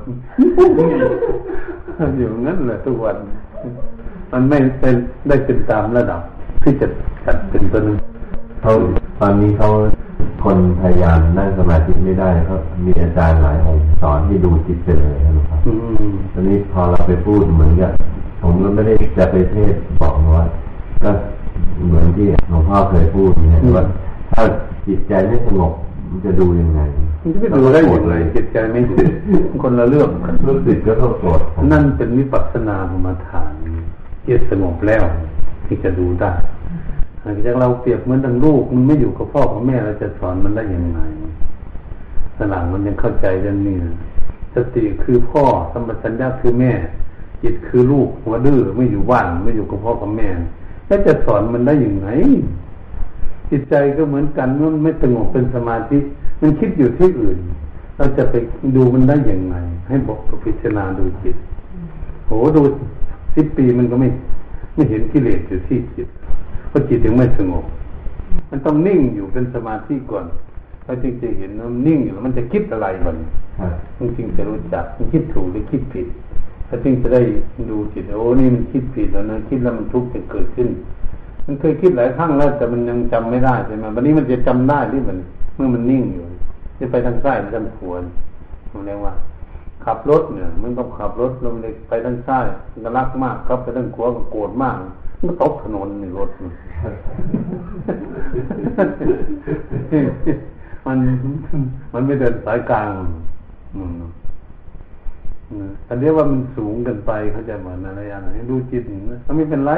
[2.17, 3.15] อยู่งั้นแหละทุกวัน
[4.31, 4.95] มันไม่เป็น
[5.27, 6.21] ได้เป็นตามระดับ
[6.63, 6.87] ที่จะ
[7.25, 7.97] จัดเป็นตัวนึง
[8.61, 8.71] เขา
[9.19, 9.69] ตอนนี้เขา
[10.43, 15.59] คนพยายามนั่งสมาธิไม่ได้เขามีอาจารย์หลายองค์สอนให้ดูจิตเลยนะครับ
[16.33, 17.91] ตอนนี้พอเราไปพูดเหมือนกับ
[18.41, 20.43] ผมก็ไม่ได้จะไปเทศบอกว่า
[21.03, 21.11] ก็
[21.87, 23.85] เหมือนที่หลวงพ่อเคยพูดเนี่ยว่า
[24.31, 24.43] ถ้า
[24.87, 25.73] จิตใจไม่สงบ
[26.09, 26.81] มันจะดูยังไง
[27.21, 28.95] มันจะไปดูได้อย่างไรจิตใจไม่ดี
[29.61, 30.09] คนละเรื่อง
[30.47, 31.41] รู้สึกก็ต้องโกรธ
[31.71, 33.53] นั่นเป็นวิปัสสนาธรรมฐาน
[34.27, 35.03] จิตสงบแล้ว
[35.65, 36.33] ที่จะดูได้
[37.21, 40.99] หลังจากเราเปรียบเหมือนดังลูกมันไม่อยู่กับพ่อกับแม่เราจะสอนมันได้ยังไง
[42.37, 43.75] สลังมันยังเข้าใจเรื่องนี้
[44.55, 46.71] สติคือพ่อสัมปชัญญะคือแม่
[47.43, 50.29] จิตคือลูกหัวดื้อไม่อยู่บ้านไม่อยู่กับพ่อกับแม่
[50.87, 52.07] แล้วจะสอนมันได้ยังไง
[53.51, 55.97] จิตใจก็เหมือนกันมันไม่สงบเป็นสมาธิ
[56.41, 57.37] มันคิดอยู่ที่อื่น
[57.97, 58.35] เราจะไป
[58.75, 59.55] ดูมันได้อย่างไง
[59.87, 61.35] ให้บอกพิจารณาดูจิต
[62.27, 62.61] โหดู
[63.35, 64.09] สิบปีมันก็ไม่
[64.75, 66.07] ไม่เห็นกิเลสอยู่ที่จิต
[66.69, 67.65] เพราะจิตยังไม่สงบ
[68.49, 70.25] มันต้องนิ่งอยู่เป็นสมาธิก่อน
[70.85, 73.15] แล้วจึงจะเห็นมันนิ่งอยู่มันจะคิดอะไรก่อน
[73.97, 76.07] มันจึงจะรู้จักมันคิดถูกหรือคิดผิด
[76.67, 77.21] แล้วจึงจะได้
[77.69, 80.67] ดูจิตโอ้นี่มันคิดผิดแล้วนะคิดแล้วมันทุกข์จะเกิดขึ้น
[81.45, 85.17] มันเคยคิดหลายครั้งแล้วแต่มันยังจำไม่ได้ใช่ไหมวันนี้มันจะจำได้ที่มัน
[85.55, 86.23] เมื่อมันนิ่งอยู่
[86.79, 87.97] จะไปทางซ้ายหรือทางขวา
[88.71, 89.13] ผมเรียกว่า
[89.85, 94.75] ขับรถเนี่ย มันต้องขับรถเราเลยไปทางซ้ายมันก็รักมากครับไปทางขวาก็โกรธมาก
[95.21, 96.29] มันตกถนนในรถ
[100.85, 100.97] มัน
[101.93, 102.89] มันไม่เดินสายกลาง
[105.89, 108.83] อันนี้ว่ามันสูงเกินไปเขาจะเหมือนอะไรอย่างนี้ดูจิต
[109.25, 109.73] มันไม่เป็นไร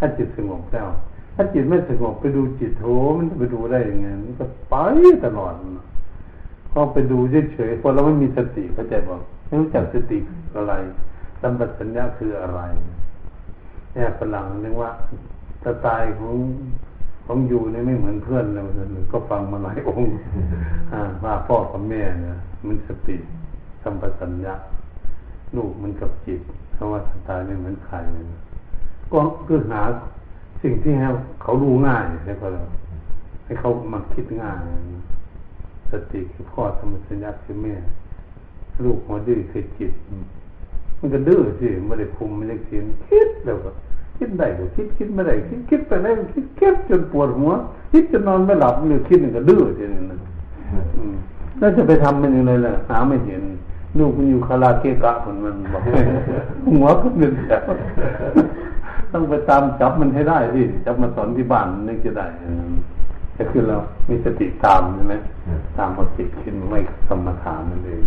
[0.00, 0.88] ถ้าจิตสงบแล้ว
[1.36, 2.84] ถ้าจิตไม่สงบไปดูจิตโถ
[3.18, 4.74] มันจะไปดูได้ยังไงมันก็ไป
[5.24, 5.52] ตลอด
[6.72, 7.18] พอไปดู
[7.52, 10.18] เฉยๆพอเราไม่มีสติเข้าใจบอกไม่รู้จักสติ
[10.56, 10.74] อะไร
[11.40, 12.60] สัมปชัญญะคืออะไร
[13.92, 14.90] เนี่ยฝรั่งเรียกว่า
[15.64, 16.36] สไตล์ของ
[17.26, 18.64] ของอยู่นี่ไม่เหมือนเพื่อนเลย
[19.12, 20.08] ก็ฟังมาหลายองค์
[21.24, 22.36] ว่าพ่อกับแม่เนี่ย
[22.66, 23.16] มันสติ
[23.82, 24.54] สัมปชัญญะ
[25.56, 26.40] ลูกมันกับจิต
[26.74, 27.96] เพราะว่าสไตล์ไม่เหมือนใคร
[29.12, 29.80] ก็คือหา
[30.62, 31.08] สิ่งที่ให้
[31.42, 32.44] เขาดูง่ายใช่ไหม
[33.44, 34.58] ให้เขามาคิดง่าย
[35.90, 37.74] สติคือพ่อธรรมสัญญาคือแม่
[38.84, 39.92] ลูกหัวดื้อคือจิต
[40.98, 43.70] มันก็ดื้อสิไม่ได้คุมไม่ได้เขียนคิดแล้วก็
[44.16, 47.50] คิดได้ก็คิดคิดไม่ได้คิดคิดไปได้คิดคิดจนปวดหัว
[47.92, 50.04] คิดจนนอนไม่หลับหรือคิดนึ่งก็ดื้อทีนึง
[51.58, 53.42] แล้วจะไปทำมันยังไงล่ะหาไม่เห็น
[53.98, 55.82] ลูกมันอยู่คาราเกะกะคนมันบอก
[56.72, 57.34] หัวก็เดือด
[59.12, 62.26] ต้องไปตามจับมันให้ได้ที่จับมาสอนที่บ้านนึกจะได้
[63.34, 63.76] แต่คือเรา
[64.08, 65.14] มีสติตามใช่ไหม
[65.78, 68.02] ตามพอติขึ้นไม่สมถานนั่นเอง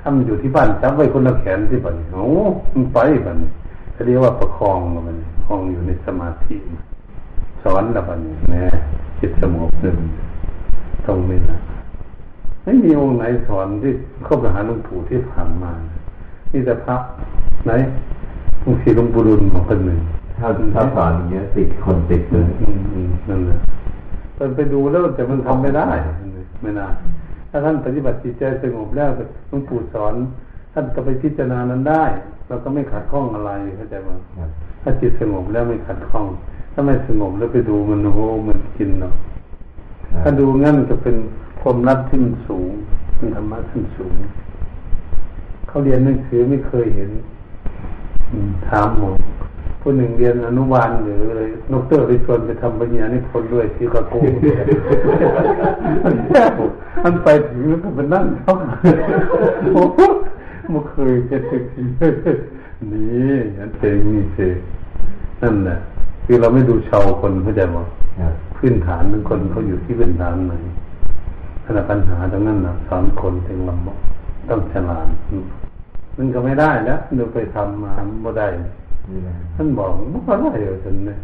[0.00, 2.24] ถ้ามันอยู่ที่บ้านจับไว้คนละแขนที่บ้านโอ้
[2.72, 3.38] มันไปบ้าน
[3.92, 4.78] เขาเรียกว่าประคอง
[5.08, 6.56] มันคองอยู่ในสมาธิ
[7.62, 8.20] สอนละบ้าน
[8.52, 8.62] นี่
[9.18, 9.98] จิตสงบหนึ่ง
[11.06, 11.58] ตรงนี้นะ
[12.64, 13.92] ไม่มีองค์ไหนสอนที่
[14.24, 15.72] เข้าไปหาหลวงปู่ที่ผ่านมา
[16.52, 16.96] นี่แต่พระ
[17.66, 17.72] ไหน
[18.64, 19.98] บางทีหลวงปู่ดุลของคนหนึ่ง
[20.38, 22.46] ถ้าถ้าสอนอย่างเงี้ยติดคนติดเลย
[23.28, 23.58] นั่นแหละ
[24.38, 25.88] มันไปดูแล้วแต่มันทำไม่ได้
[26.62, 26.86] ไม่น่า
[27.50, 29.10] ถ้าท่านปฏิบัติจิตใจสงบแล้ว
[29.48, 30.14] หลวงปู่สอน
[30.72, 32.04] ท่านก็ไปพิจารณานั้นได้
[32.48, 34.08] เราก็ไม่ขัดข้องอะไรเข้าใจไหม
[34.82, 36.26] ถ้าจิตสงบแล้วไม่ขัดข้อง
[36.72, 39.12] ถ้าไม่สงบแล้วไปดูมันโอ้มันกินเนาะ
[40.22, 41.16] ถ้าดูงั้นจะเป็น
[41.60, 42.70] ความรักที่มันสูง
[43.16, 44.14] เป็นธรรมะที่สูง
[45.68, 47.10] เขาเรียนหนังสือไม่เคยเห็น
[48.68, 49.10] ถามหมอ
[49.80, 54.32] ผู้หนึ่งเรียนอนุบาลหรืออะไรนกเตอร์ไปชวนไปทำปัญญานิพนธ์ด้วยที่กระโกง
[57.04, 58.58] มันไปถึงแล้วก็ไปนั่งท่อง
[60.72, 61.84] มันเคยเห็นที
[62.92, 64.56] นี่นั่นเองนี่เอง
[65.42, 65.76] นั่นแหละ
[66.24, 67.84] คือเราไม่ดูชาวคนเข้าใจมั้
[68.56, 70.54] พื้นฐานของคนเขาอยู่ที่พื้นฐานไหน
[71.64, 73.98] ขณะปัญหาตรงนั้นนะสอนคนถึงลำบาก
[74.48, 75.06] ต้องฉลาด
[76.16, 77.92] มันก็ไม่ได้แล้วดูไปทำมา
[78.22, 78.46] ไม่ได้
[79.56, 79.90] ท่านบอก
[80.28, 81.18] ว่าอะไรเออท่านเนี่ย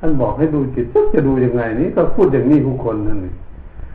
[0.00, 3.34] ท่านบอกให้ดูจิตจะดูยังไงนี่ก็พูดอย่างนี้ทุกคนนั่นเอง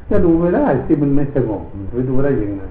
[0.09, 1.61] จะดูไม่ได้ที่มันไม่สงบ
[1.93, 2.63] ไปดูได้ยังไง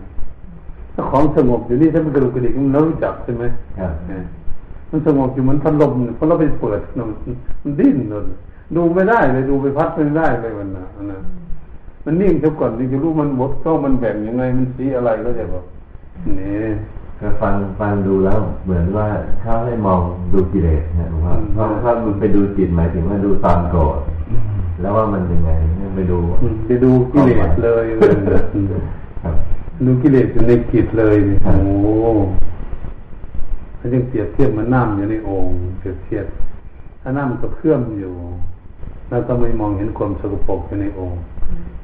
[0.95, 3.45] ถ้าของสงบอยู่นี่ถ้ามันกระดุกกระดิกมันรู้จักใช่ไหม
[4.91, 8.23] มันสงบอยู่เหมือนพัดลมพอเราไปเปิดมันดิ้นเลย
[8.77, 11.21] ดูไม่ได้เลยดูไปพัดไม่ได้เลยมันนะนะ
[12.05, 15.65] มันนิ่งเท่าก่อนถึงจะรู้มันบดเข้ามันแบ่งยังไงมันสีอะไรก็จะบอก
[16.39, 16.55] นี่
[17.21, 19.07] ก็ฟังฟังดูแล้วเหมือนว่า
[19.41, 20.01] เขาให้มอง
[20.33, 23.99] ดูกิเลสนะหลวงพ่อเพราะถ้ามันไปดูจิตหมายถึงว่าดูตอนโกรธ
[24.81, 25.51] แล้วว่ามันยังไง
[25.95, 26.19] ไปดู
[26.67, 27.87] ไปดูกิเลสเลย
[29.87, 31.55] ดูกิเลสอยู่ในจิตเลยโอ้
[33.79, 36.27] ถ้ายังเปรียบเทียบมันน้ำอยู่ในโอ่งเปรียบเทียบ
[37.03, 38.15] ถ้าน้ำก็เคลื่อนอยู่
[39.09, 41.15] แล้วก็ไม่มองเห็นความสกปรกอยู่ในโอ่ง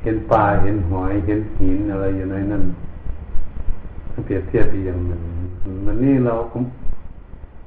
[0.03, 2.65] เห็นปลาเห็นหอยเห็นหินอะไรอยู่ในนั้น
[4.25, 5.21] เปรียบเทียบอย่างมัน
[5.87, 6.35] มันนี่เรา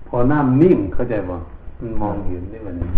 [0.07, 1.35] พอน้ำนิ่งเข้าใจบ่
[1.81, 2.89] มันมองเห็นได้แบบนี้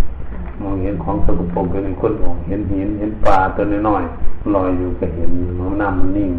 [0.62, 5.30] มองเห็นของสกปรกอยู่ในคนองเห็นหินเห็นปลาตัวน้อยๆลอยอยู่ก็เห็น
[5.82, 6.32] น้ำมันนิ่ง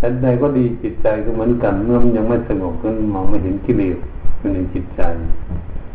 [0.00, 3.96] ฉันใดก็ดีจิตใจก็เหมือนกันเมื่อมันยังไม่สงบก็มองไม่เห็นกิเลส
[4.38, 5.00] อยู่ในจิตใจ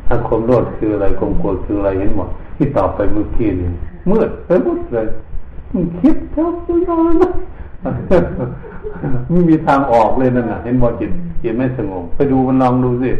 [0.08, 3.70] ถ้าความโลภคืออะไรความโกรธคืออะไรเห็นหมดที่ตอบไปเมื่อกี้นี่
[4.10, 5.08] มืดไปหมดเลย
[5.74, 7.30] มันคิดเท่าไหร่
[9.30, 13.12] ไม่มีทางออกเลยนั่นน่ะ เห็นบ่จิตจิตไม่สงบไปดูมันลองดูสิ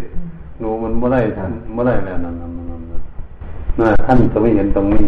[0.62, 1.18] ดูมันเมื่อไร
[1.74, 5.08] เมื่อไรแล้วนั่นนั่นนั่นนั่นท่านจะไม่เห็นตรงนี้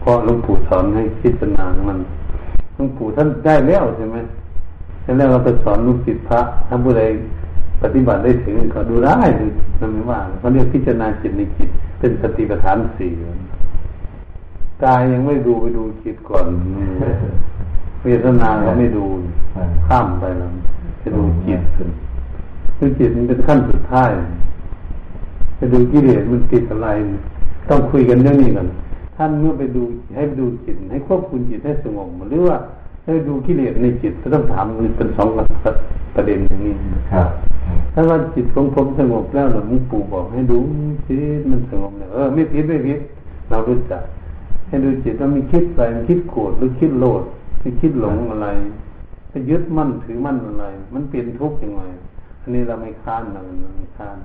[0.00, 1.98] เพราะหลวงปู่สอนให้พิจารณามัน
[2.74, 4.16] หลวงปู่ท่านได้แล้วใช่ไหม
[5.18, 7.02] แล้วเราไปสอนลูกศิษย์พระถ้าผู้ใด
[7.82, 9.18] ปฏิบัติได้ถึงก็ดูได้
[9.80, 13.10] นั่นไม่ว่าเขาเรียกพิจารณาจิตในจิต เป็นสติปัฏฐานสี่
[14.84, 16.46] กายยังไม่ดูไปดูจิตก่อน
[18.04, 19.04] เวทนาก็ไม่ดู
[19.86, 20.50] ข้ามไปแล้ว
[21.02, 21.60] จะดูจิต
[22.78, 24.10] ดูจิตมันเป็นขั้นสุดท้าย
[25.58, 26.88] จะดูกิเลสมันติดอะไร
[27.68, 28.66] ต้องคุยกันเรื่องนี้กัน
[29.16, 29.82] ท่านเมื่อไปดู
[30.16, 32.56] ให้ดูจิต ให้ควบคุมจิตให้สงบหรือว่า
[33.04, 35.28] ให้ดูกิเลสในจิตก็ต้องถามมันเป็นสอง
[36.14, 36.74] ประเด็นอย่างนี้
[37.12, 37.28] ครับ
[37.94, 40.58] ถ้าว่าจิตของผมสงบแล้วหลวงปู่บอกให้ดู
[41.06, 42.98] จิตมันสงบแล้วเออไม่ผิดไม่ผิด
[43.50, 44.02] เรารู้จัก
[44.68, 47.22] ให้ดูจิตว่ามีคิดอะไรมันคิดโกรธหรือคิดโลด
[47.60, 48.48] ไปคิดหลงอะไร
[49.30, 51.82] ไปยึดมั่นถือมั่นอะไร มันเปลี่ยนทุกข์ยังไง
[52.40, 53.40] อันนี้เราไม่ค้านเรา
[53.78, 54.16] ไม่ค้าน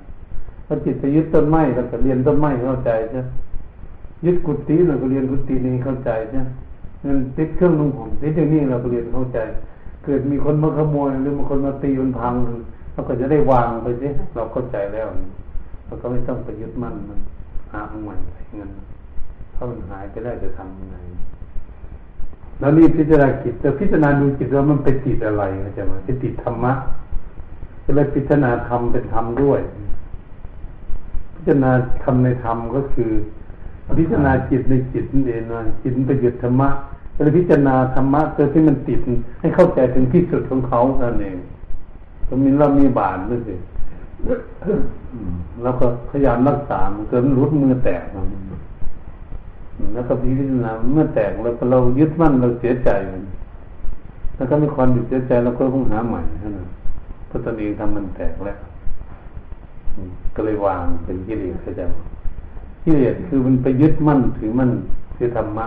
[0.66, 3.20] ถ้าจิตไปยึดต้นไม้เราก็เรียนต้นไม้เข้าใจใช่
[4.24, 6.42] ยึดกุฏิเราก็เรียนกุฏินี้เข้าใจใช่
[7.02, 9.38] เงินติดเครื่องนุ่งห่มติดอย่างนี้เราก็เรียนเข้าใจ
[10.04, 12.34] เกิดมีคนมาขโมยหรือมีคนมาตีมันพัง
[12.92, 15.08] เราก็จะได้วางไปสิเราเข้าใจแล้ว
[15.86, 17.20] เราก็ไม่ต้องไปยึดมั่นมัน
[17.72, 18.14] หาใหม่
[18.56, 18.70] เงิน
[19.54, 20.96] ถ้ามันหายไปได้จะทำยังไง
[22.58, 26.72] แล้วรีบพิจารณาจิตแต่พิจารณาดูจิตว่ามันไปติดอะไรเข้าใจไหมไปติดธรรมะ
[27.84, 29.60] ก็เลยพิจารณาธรรมเป็นธรรมด้วย
[31.34, 31.70] พิจารณา
[32.02, 33.10] ธรรมในธรรมก็คือ
[33.98, 36.68] พิจารณาจิตในจิตนั่นเองนะจิตไปยึดธรรมะ
[37.14, 39.00] ก็เลยพิจารณาธรรมะเกิดที่มันติด
[39.40, 41.38] ให้เข้าใจถึงที่สุดของเขาเท่านั่นเอง
[42.28, 43.54] ก็มีเรามีบานด้วยสิ
[45.62, 48.02] แล้วก็พยายามรักษามันเกิดรุดมือแตก
[49.94, 53.22] แล้วก็พิจารณาเมื่อแตกแล้วเรายึดมั่นเราเสียใจมัน
[54.36, 56.68] แล้วก็มีความเสียใจเราก็ต้องหาใหม่เท่านั้น
[57.26, 58.58] เพราะตนเองทำมันแตกแล้ว
[60.34, 61.80] ก็เลยวางเป็นกิเลสเข้าใจ
[62.84, 64.70] กิเลสคือมันไปยึดมั่นถือมั่น
[65.16, 65.66] คือธรรมะ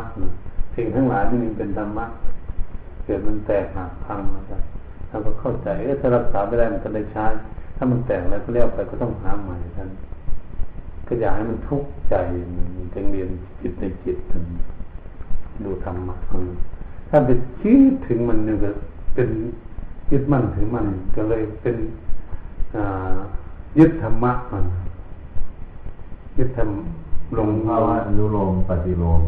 [0.76, 2.06] สิ่งทั้งหลายนี่มันเป็นธรรมะ
[3.04, 4.62] เกิดมันแตกหักพังนะครับ
[5.10, 7.26] เราก็เข้าใจเออถ้ารักษาไม่ได้มันก็ได้ใช้
[7.78, 9.90] ถ้ามันแตกแล้วก็เลี้ยวไปก็ต้องหาใหม่ท่าน
[11.10, 12.16] ก็อยากให้มันทุกข์ใจ
[12.76, 13.30] มันจึงเรียน
[13.62, 14.18] จิตในจิต
[15.64, 16.16] ดูธรรมะ
[17.10, 18.70] ถ้าไปคิดถึงมันเนี่ยก็
[19.16, 19.30] เป็น
[20.12, 21.78] ยึดมั่นถึงมันก็เลยเป็น
[23.78, 24.66] ยึดธรรมะมัน
[26.38, 26.70] ยึดธรรม
[27.38, 29.22] ลงภาวะอนุโลมปฏิโลม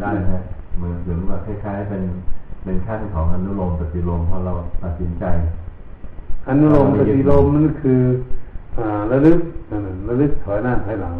[0.00, 0.32] ได้ไหม
[0.76, 2.02] เหมือนหมือว่าคล้ายๆเป็น
[2.64, 5.24] เป็นขั้นของอนุโลมปฏิโลมพอเราตัดสินใจ
[6.48, 8.00] อนุโลมปฏิโลมนั่นคือ
[9.12, 9.40] ระลึก
[10.08, 11.16] ระลึกถอยหน้าถอยหลัง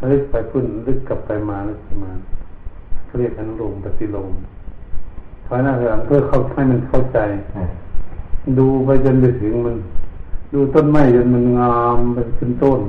[0.00, 2.10] ระลึกไปพุ่นระลึกกลับไปมาระลึกมา
[3.06, 4.32] เขาเรียกอนุโลมปฏิโลม
[5.46, 7.18] ถอยหน้าถอยหลังเพื่อเข้าให้มันเข้าใจ
[8.58, 9.76] ดูไปจนไปถึงมัน
[10.52, 12.80] ดูต้นไม้จนมันงามไปขึ้นต้น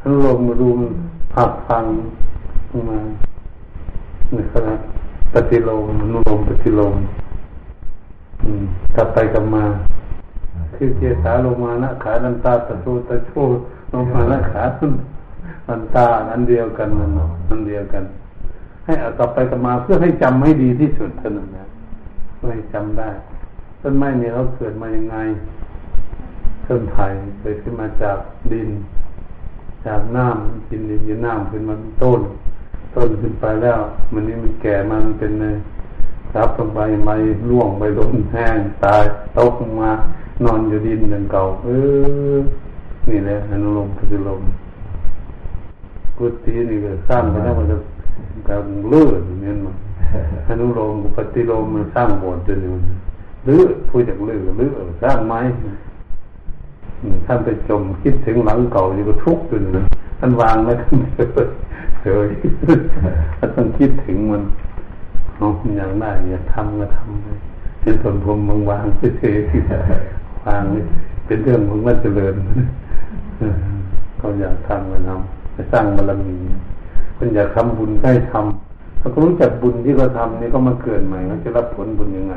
[0.00, 0.92] อนุโลมมาดูมัน
[1.34, 1.84] ผักพัง
[2.90, 2.98] มา
[4.36, 4.80] นี่ครับ
[5.32, 6.94] ปฏิโลมอนุโลมปฏิโลม
[8.96, 9.64] กลับไปกลับมา
[10.84, 13.32] คือเจสาลงมานะขาลันตาตะโชตะโช
[13.92, 14.62] ลงมานะขา
[15.68, 17.10] ลันตาอันเดียวกันนั่น
[17.48, 18.04] อันเดียวกัน
[18.84, 21.66] ให้เอากลับไปกลับมาเพื่อให้จำให้ดีที่สุดเท่านั้นนะ
[22.36, 23.10] เพื่อให้จำได้
[23.82, 25.16] ต้นไม้เนี่ยเขาเกิดมายังไง
[26.66, 27.06] ต้นไผ่
[27.40, 28.18] เกิดขึ้นมาจาก
[28.52, 28.68] ดิน
[29.86, 32.20] จากน้ำกินดินยืนน้ำขึ้นมาต้น
[32.96, 33.80] ต้นขึ้นไปแล้ว
[34.12, 35.56] มันนี่มันแก่มันเป็นเลย
[36.36, 37.16] รับลงไปไม่
[37.50, 39.02] ร่วงไปโดนแห้งตาย
[39.38, 39.90] ตกลงมา
[40.44, 41.68] นอนอยู่ดินอย่างเก่า เอ
[42.34, 42.38] อ
[43.08, 44.42] นี่แหละอนุโลมคือลม
[46.18, 47.76] กุฏินี่ก็สร้างไปแล้วมันจะ
[48.48, 49.74] การเลื่อนเนี่ยมัน
[50.48, 52.74] อนุโลมปฏิโลมมันสร้างโบสถ์จนอยู่
[53.44, 54.68] หรือพูดจากเรื่องหรือ
[55.02, 55.40] สร้างไม้
[57.26, 59.84] ท่านไปจมคิดถึงหลังเก่าอยู่ก็ทุกข์อยู่นะ
[60.18, 61.28] ท่านวางแล้วท่านเฉย
[62.02, 62.28] เฉย
[63.38, 64.42] ท่านต้องคิดถึงมัน
[65.40, 67.26] อาอย่างได้อย่าทำก็ทำไป
[67.80, 68.84] เป็นตนพรมวางวาง
[69.18, 69.36] เฉย
[70.46, 70.82] วางนี่
[71.26, 72.34] เป็นเรื่องของมันเจริญ
[74.20, 76.36] ก็อยากทำก็ทำไปสร้างบารมี
[77.16, 82.34] คนอยากทำบุญให้ทำเขาก็รู้จักบุญที่เขาทำนี่ก็มาเกิดใหม่เขาจะรับผลบุญยังไง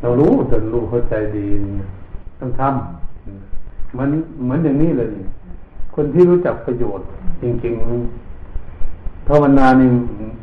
[0.00, 1.46] เรารู้จนรู้เข้าใจดี
[2.40, 4.08] ต้องทำมัน
[4.44, 5.08] เหมือนอย่างนี้เลย
[5.94, 7.06] คนที่รู้จักประโยชน์
[7.42, 9.88] จริงๆภาวนานี่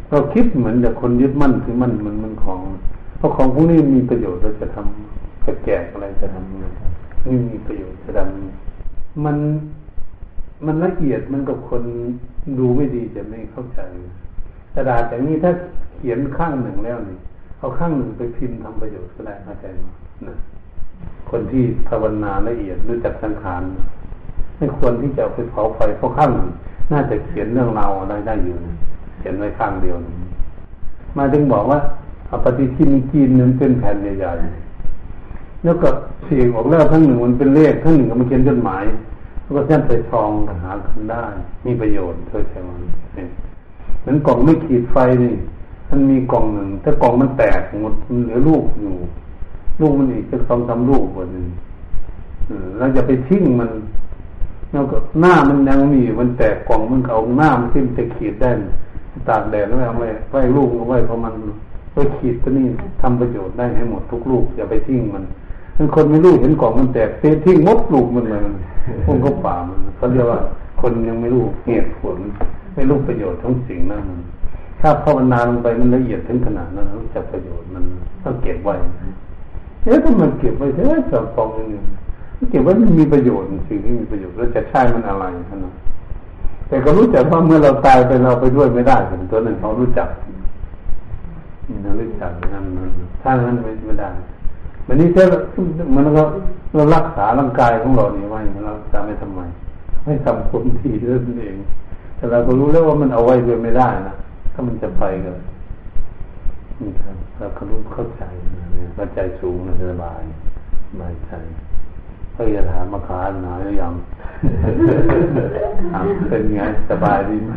[0.09, 2.59] เราคิดเหมือนแต่คนยึดมั่นคือมั่นมันมันของ
[3.17, 5.10] เพราะของพวกนี้มีประโยชน์เราจะทำ
[5.45, 9.37] จะแจกอะไรจะทำไม่มีประโยชน์จะทำมัน
[10.65, 11.83] มันละเอียดมันกับคน
[12.59, 13.79] ดูไม่ดีจะไม่เข้าใจ
[14.75, 15.51] กระดาษอย่างนี้ถ้า
[15.95, 17.17] เขียนข้างหนึ่งแล้วนี่
[17.59, 19.81] เอาข้างหนึ่งไปพิมพ์ทำประโยชน์ก็ได้เข้าใจไหม
[20.27, 20.35] นะ
[21.29, 23.61] คนที่ภาวนาละเอียดรู้จักสังขาร
[24.57, 26.49] ไม่ควรที่จะไปเผาไฟเพราะข้างหนึ่ง
[26.91, 28.75] น่าจะเขียนเรื่องราวอะไรได้อยู่นะ
[29.19, 30.13] เขียนไว้ข้างเดียวนะ
[31.17, 31.79] มาจึงบอกว่า
[32.29, 34.70] อปฏิทินจีนนั้นเป็นแผ่นใหญ่ๆ
[35.63, 35.89] แล้วก็
[36.25, 38.83] เสียงออกแล้วทั้งหนึ่งมันเป็นเลขทั้งหนึ่งก็มันเขียนจดหมาย
[39.43, 40.29] แล้วก็เส้นใส่ทอง
[40.63, 41.23] หากันได้
[41.65, 42.69] มีประโยชน์เธอใช่ไหม
[44.01, 45.33] เหมือนกล่องไม่ขีดไฟนี่
[45.89, 48.93] มันมีกล่องหนึ่งถ้ากล่องมันแตกหมดมันเหลือลูกอยู่
[49.81, 51.45] ลูกมันอีกจะสองสาลูกคนหนึ่ง
[52.77, 53.71] เราจะไปทิ้งมัน
[54.71, 58.51] แล้วก็หน้ามันยังมีมันแตกกล่องมันเอาหน้ามันทิ้งจะขีดได้
[59.27, 61.33] ตากแดดแล้วเอาไว้ไว้ลูกเอาไว้เพราะมัน
[61.93, 62.65] ไว้ขีดตัวนี้
[63.01, 65.23] ทำประโยชน์ได้ให้หมดทุกลูกอย่าไปทิ้งมัน
[65.81, 68.41] ถ้าคนไม่รู้เห็นกล่องมันแตกเททิ้งมดลูกมันเลย
[69.05, 70.39] พวกเขาป่ามันเขาเรียกว่า
[70.81, 72.17] คนยังไม่รู้เหตุผล
[72.75, 74.03] ไม่รู้ประโยชน์ของสิ่งนั้น
[74.81, 77.83] ถ้าภาวนาลงไปมันละเอียดถึงขนาดนั้นรู้จักประโยชน์มัน
[78.23, 78.75] ต้องเก็บไว้
[79.83, 81.83] เอ๊ะถ้ามันเก็บไว้เอ๊ะสอบฟองนึง
[82.49, 85.73] เก็บไว้มันมีประโยชน์สิ่งที่มีประโยชน์แล้วจะใช้มันอะไรท่านนะ
[86.67, 90.09] แต่ก็รู้จักว่าเมื่อเราตายไปเราไปด้วยไม่ได้ถึงตัวหนึ่งเขารู้จัก
[91.83, 92.65] เรารู้จักนั้น
[93.21, 93.55] ถ้านั้น
[93.85, 94.09] ไม่ได้
[94.87, 95.25] วันนี้ถ้า
[95.95, 96.23] มันก็
[96.75, 99.41] เรารักษาร่างกายของเรานี่ไว้เราจะไม่ทำไม
[100.05, 101.55] ไม่ทำคนที่เรื่องเอง
[102.15, 104.15] แต่เราก็รู้แล้วว่ามันเอาไว้ด้วยไม่ได้นะ
[104.53, 105.31] ถ้ามันจะไปก็
[106.81, 108.23] นี่ครับเราก็รู้เข้าใจ
[108.95, 110.21] เข้าใจสูงนะสบาย
[110.89, 111.31] สบายใจ
[112.33, 113.93] เขาจะถามมาค้าหนาหรือยัง
[115.93, 117.53] ถามเป็นไงสบายดีไหม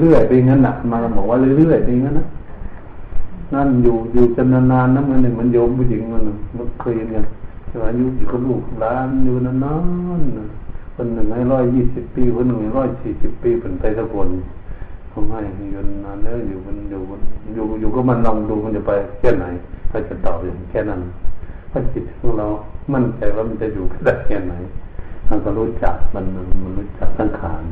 [0.00, 2.26] เรื่อยๆเป็นงั้นหนักมาบอกว่าเรื่อยๆเป็นงั้นนะ
[3.54, 6.22] นั่นอยู่อยู่จนนานๆนะมันหนึ่งมันโยมผู้หญิงมัน
[6.56, 7.24] มันเคยเนี่ย
[7.68, 9.74] ใช่ไหมอยู่อยู่กับลูกหลานอยู่นา
[10.20, 14.28] นๆคนหนึ่งให้ร้อยยี่สิบปีคนหนึ่งร้อยสี่สิบปีเป็นไปสักคน
[15.10, 15.38] เขาให้
[15.72, 17.00] อยู่นานแล้วอยู่มันอยู่
[17.54, 19.44] อยู่อยู่ก็มันลองดูมันจะไปแค่ไหน
[19.88, 21.00] เขาจะตอบอย่างแค่นั้น
[21.72, 22.46] พระจิตของเรา
[22.94, 24.54] มั่นใจว่ามันจะอยู่ได้แค่ไหน
[25.28, 27.62] มันก็รู้จักมันมันรู้จักสังขาร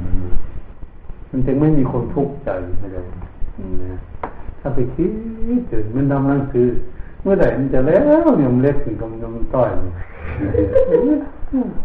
[1.31, 2.49] มันจึงไม่มีคนทุกข์ใจ
[2.81, 2.99] อะไร
[3.83, 4.01] นะ
[4.67, 5.11] ถ้าไปคิด
[5.73, 6.69] ถึงมันทำหนังสือ
[7.23, 9.71] เมื่อไหร่มันจะแล้วเนี่ยมันเล็กถึงกำลังต้อย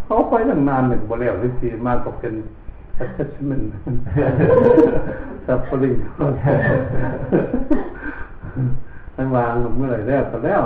[0.05, 2.33] เขาไปตั้งนานหนึ่งบ่แล้วที่สีมากก็เป็น
[3.03, 3.65] attachment
[5.45, 5.95] สับปริง
[9.13, 10.61] ให้วางเมื่อไหร่แล้วก็แล้ว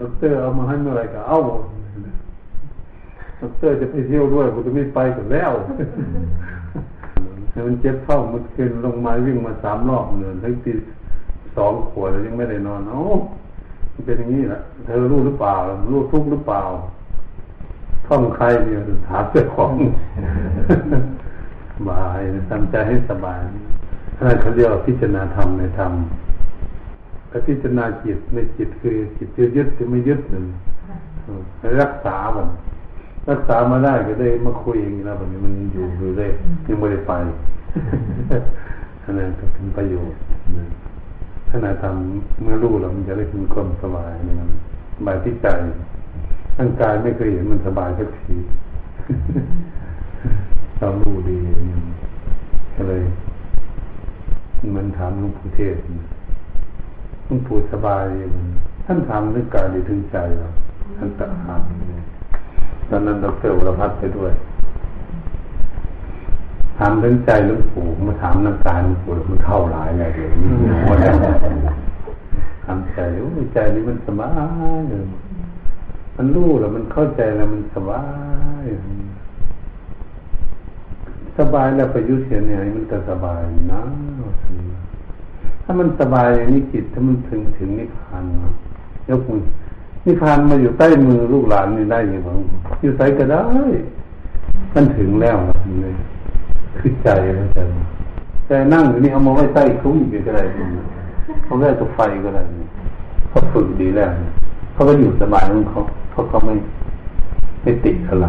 [0.00, 1.38] ดอกเตอร์เอามาให้เมื่อไหร่ก็เอา
[3.40, 5.52] ดอกเตอร์จะไปเที่ยวด้วยผมจะไม่ไปก็แล้ว
[7.66, 10.74] มันเจ็บเฝ้ามันขึ้นลงมาวิ่งมาสามรอบเนินทั้งตี
[11.56, 13.04] สองขวดยังไม่ได้นอนโอ้
[13.92, 15.54] มันเป็นอย่างนี้แหละเธอรู้หรือเปล่า
[15.92, 16.60] รู้ทุกหรือเปล่า
[18.06, 18.78] ท่องใครเนี่ย
[19.08, 19.70] ถามเจ้าของ
[21.88, 23.40] บายทำใจให้สบาย
[24.26, 25.92] นั่นเขาเรียกว่าพิจารณาธรรมในธรรม
[27.28, 30.44] แต่พิจารณาจิตในจิตคือจิตยึดคือไม่ยึดหนึ่ง
[31.82, 32.48] รักษาแบบ
[33.30, 36.26] รักษามาได้ก็ได้มาคุยอย่างนี้แล้วแบบนี้มันอยู่อยู่ได้
[36.66, 37.12] ยังไม่ได้ไป
[39.18, 40.18] นั่นก็เป็นประโยชน์
[41.64, 44.50] ณะทำเมื่อรู้แล้วมันจะได้มีความสบายนะครับ
[44.96, 45.46] สบายที่ใจ
[46.58, 48.36] ร่างกายไม่เคยเห็นมันสบายสักที
[50.78, 51.38] เรารู้ดี
[52.74, 53.02] ก็เลย
[54.76, 55.76] มันถามหลวงปู่เทศ
[57.26, 58.04] หลวงปู่สบาย
[58.84, 60.48] ท่านถามเรื่องกายหรือถึงใจเรา
[60.96, 61.60] ท่านตัดถาม
[62.88, 64.32] ตอนนั้นดรวรพัฒน์ไปด้วย
[66.76, 70.50] ถามเรื่องใจหลวงปู่มาถามน้ำตาหลวงปู่มันเข้าหลายไงเดี๋ยวนี้
[70.86, 71.14] หมดแล้ว
[72.64, 74.30] ทำใจโอ้ใจนี้มันสบา
[74.76, 75.04] ยเลย
[76.16, 78.02] มันรู้แล้วมันเข้าใจแล้วมันสบา
[78.62, 78.64] ย
[81.38, 83.40] สบายแล้วประยุทธ์เสียเนี่ยมันจะสบาย
[83.72, 83.82] นะ
[85.62, 88.24] ถ้ามันสบายนี่จิตถ้ามันถึงถึงนิพพาน
[89.10, 89.42] ยกมือ
[90.06, 92.28] นิพพานมาอยู่ใต้มือลูกหลานนี่ได้ยังไง
[92.82, 93.44] อยู่ใส่ก็ได้
[94.74, 95.36] มันถึงแล้ว
[95.82, 95.94] เลย
[96.80, 97.58] คือใจแล้วใจ
[98.46, 100.42] แต่นั่งอยู่นี่เอามาไว้ใต้คุ้มอยู่ก็ได้
[101.44, 102.42] เขาได้ตัวไฟก็ได้
[103.28, 104.10] เขาฝึกดีแล้ว
[104.72, 106.54] เขาก็อยู่สบายของเขาเขาเขาไม่
[107.62, 108.26] ไม่ติดอะไร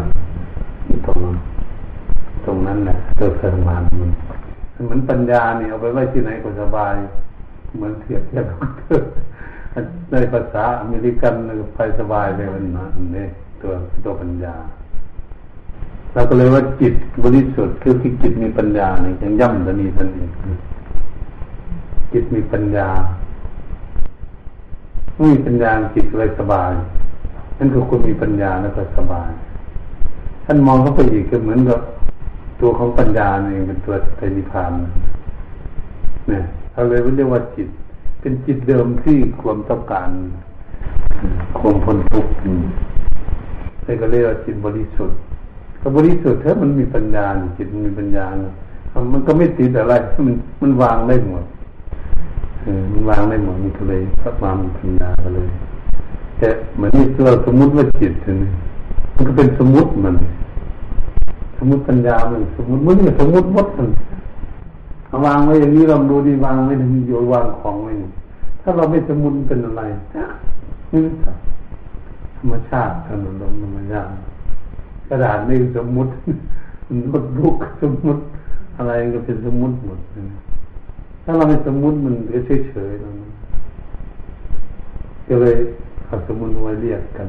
[1.06, 1.36] ตรงนั้น
[2.44, 3.82] ตรงนั้นแหละเกิดเกิมัน
[4.84, 6.94] เหมือนปัญญาเนี่ยเอาไปไว้ที่ไหนก็สบาย
[7.76, 8.46] เหมือนเทียบเทียบ
[10.12, 11.34] ในภาษาอเมริกัน
[11.74, 12.86] ไปสบายเลยมันนะ
[13.16, 13.26] นี่
[13.60, 13.72] ตัว
[14.04, 14.54] ตัวปัญญา
[16.14, 16.94] เราก็เลยว่าจิต
[17.24, 20.30] บริสุทธิ์คือที่จิตมีปัญญาเนี่ยยังย่ำจะมีทันเอง
[22.12, 22.88] จิตมีปัญญา
[25.16, 26.72] ไม่มีปัญญาจิตเลยสบาย
[27.58, 29.30] นั่นคือคุณมีปัญญาแล้วก็สบาย
[30.44, 31.80] ท่านมองเข้าไปอีกก็เหมือนกับ
[32.60, 34.72] ตัวของปัญญาเองเป็นตัวไตรนิพาน
[36.28, 36.42] เนี่ย
[36.72, 37.68] เขาเลยเรียกว่าจิต
[38.20, 40.10] เป็นจิตเดิมที่ความต้องการ
[41.58, 42.32] ความพ้นทุกข์
[43.86, 45.18] นี่ก็เรียกว่าจิตบริสุทธิ์
[45.80, 47.24] ก็บริสุทธิ์เถอะมันมีปัญญา
[47.56, 48.24] จิตมันมีปัญญา
[49.12, 49.94] มันก็ไม่ติดอะไร
[50.26, 51.44] มันมันวางได้หมด
[52.92, 55.48] มันวางได้หมดมันก็เลยพัฒนามปัญญาก็เลย
[56.38, 58.50] แต่เหมือนที่เราสมมุติว่าจิตนี่
[59.14, 60.14] มันก็เป็นสมมุติมัน
[61.58, 63.88] สมมติปัญญามันสมมติมันสมมติมดมัน
[65.26, 67.92] วางไว้อย่างนี้เราดูดีวางไว้ถึงโยวางของไว้
[68.62, 69.82] ถ้าเราไม่สมุนเป็นอะไร
[70.92, 71.00] นี่
[72.36, 74.10] ธรรมชาติถนนลมธรรมชาติ
[75.08, 76.12] กระดาษนี่สมมุติ
[77.04, 78.22] โน้ตบุ๊กสมมุติ
[78.76, 79.98] อะไรก็เป็นสมมุติหมด
[81.24, 83.10] ถ้าเราไม่สมมุติมันก็เฉยเฉยนะ
[85.28, 85.56] ก็เลย
[86.06, 87.28] เอาสมมุติไว้เรียกกัน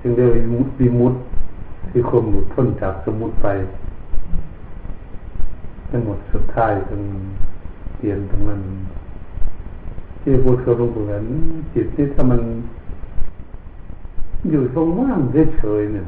[0.00, 1.18] จึงเรียกวิมุตติ
[1.90, 3.46] ที่คมหลุดพ้นจากสมุติไป
[5.90, 7.02] ทั้งหมดสุดท้ายตรง
[7.96, 8.60] เปลี่ยนตรงนั้น
[10.20, 11.24] ที่พูดกับหลวงปู่นั้น
[11.74, 12.40] จิตที่ถ้ามัน
[14.50, 15.20] อยู่ตรงว่าง
[15.58, 16.06] เฉยๆเนี่ย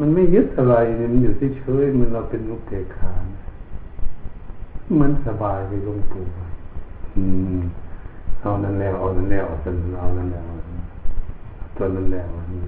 [0.00, 3.24] มันไม่ยึดอะไรเนี่ยมันอยู่เฉยๆมันเราเป็นลูกเกขาน
[5.00, 6.24] มันสบายไปลวงปู่
[7.16, 7.22] อื
[7.56, 7.60] ม
[8.40, 10.44] เอานั้นแล้วเอานั้นแล้วเอานั้นแล้ว
[11.76, 12.60] ตัวนั้นแล้วนี่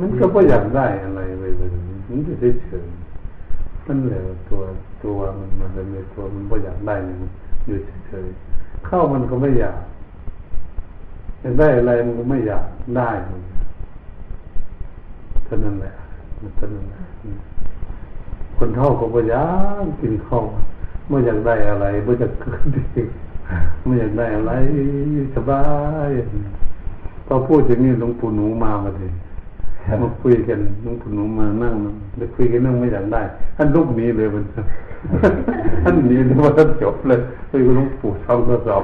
[0.00, 1.52] มันก็ไม่อยากได้อะไรเลย
[2.08, 4.60] มันจะเฉยๆมันเหลือตัว
[5.04, 7.16] ตัวมันมันเลยตัวมันไม่อยากได้มัน
[7.66, 7.76] อยู่
[8.08, 9.78] เฉยๆเข้ามันก็ไม่อยาก
[11.40, 12.66] อยากได้อะไรมันก็ไม่อยาก
[12.96, 13.40] ได้มัน
[15.52, 15.92] ท่านั้นแหละ
[16.40, 17.02] มันเท่านั้นแหละ
[18.56, 19.46] คนเท่าก็ไม่อยา
[19.84, 20.44] กกินข้าว
[21.08, 22.82] ไม่อยากได้อะไรไม่อยากเกิดดี
[23.84, 24.52] ไม่อยากได้อะไร
[25.34, 25.62] สบา
[26.08, 26.10] ย
[27.26, 29.10] พอพูดอย่างนี้หลวงปู่หนูมามาเลย
[30.02, 31.74] มาคุยกันน้องคุณนุมานั่ง
[32.16, 33.22] แล้วคุยกันนั่งไม่อยากได้
[33.56, 34.44] ท่านลุกหนีเลยมัน
[35.82, 38.82] ท่านหนีเลยว่าท่านจบเลยคุยกับหลวงปู่สองต่อสอง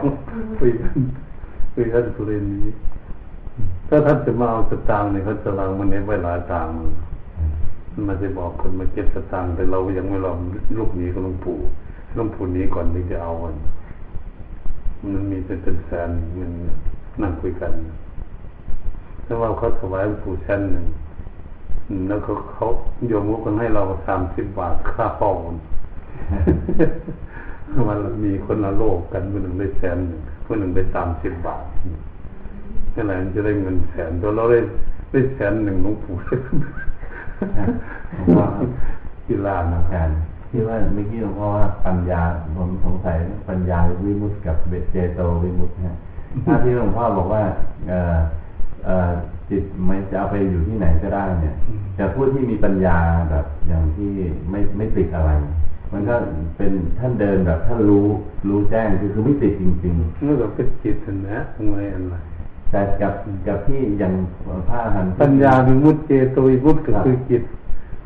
[0.59, 0.97] คุยกัน
[1.75, 2.73] คุยท่านสุเรนนี้
[3.89, 6.73] ถ้าท่านจะมาเอาสตางค์เนี่ยเขาจะลังมันเน้นไว้หลายตังค์
[7.93, 10.39] มันมาจะบอกคนมาเก็บสตางค์แต่เรายังไม่ลอง
[10.79, 11.59] ลูกนี้กับลงปู่
[12.19, 13.55] ลงปู่นี้ก่อนที่จะเอามัน
[15.13, 16.53] มันมีเป็นแสนมัน
[17.23, 17.73] นั่งคุยกัน
[19.25, 20.87] ถ้าว่าเขาถวายปู่ชั้นหนึ่ง
[22.09, 22.67] แล้วเขาเขา
[23.09, 25.37] โยมก็ให้เราสามสิบบาทค่าห้อง
[27.89, 31.65] มันมีคนละโลกกันคนหนึ่งได้แสนหนึ่งคนหนึ่งได้สามสิบบาท
[32.95, 34.59] นี่แหละจะได้เงินแสนตัวเราได้
[35.11, 36.15] ได้แสนหนึ่งหลวงปู่
[38.39, 38.49] ว่า
[39.27, 40.11] กีฬานะการ
[40.51, 42.23] ที่ว่าเมื่อกี้หลวงพ่อว่าปัญญา
[42.57, 43.17] ผมสงสัย
[43.49, 45.97] ปัญญาวิมุตติกับเบเจโตวิมุตติฮะ
[46.45, 47.43] ถ้าที่หลวงพ่อบอกว่า
[47.89, 48.91] เอ
[49.51, 51.55] จิตมันจะเอาไปอยู่ที่ไหนก็ได้เนี่ย
[51.97, 52.99] แต่ผู้ที่มีปัญญา
[53.31, 54.11] แบบอย่างที่
[54.51, 55.31] ไม่ไม่ติดอะไร
[55.93, 56.15] มันก็
[56.57, 58.07] เป็นท่านเดินแบบท่านรู้
[58.49, 60.97] รู้แจ้งคือคือไม่ติดจริงๆนี่ก็เป็นจิต
[61.29, 62.17] นะทำไมอะไร
[62.71, 63.15] แต่กับ
[63.47, 64.13] กับที่ยัง
[64.69, 67.43] ผ้าหันปัญญาวิมุตเจโตวิมุตก็คือจิต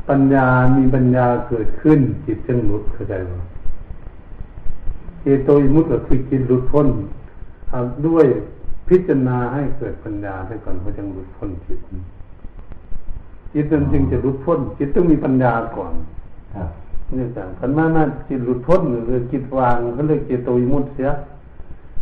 [0.09, 0.45] ปัญญา
[0.77, 3.31] มีปัญญาเกิดขึ้น จิตจึงหลุดเข้าใจไหม
[5.21, 6.87] เจโตวิมุตก็คือจิตหลุดพ้น
[8.07, 8.25] ด้วย
[8.87, 11.79] พิจารณาให้เกิดปัญญาให้ก่อนเขาจะหลุดพ้นจิต
[13.53, 15.93] จิตนั้นจึงจะหลุดพ้น จิตต้องมีปัญญาก่อน
[17.17, 21.09] นี่ต่างขันมาหน้าจิตหลุดพ้นหรือจิตวางเขาเรียกจิตโตยมุตเสีย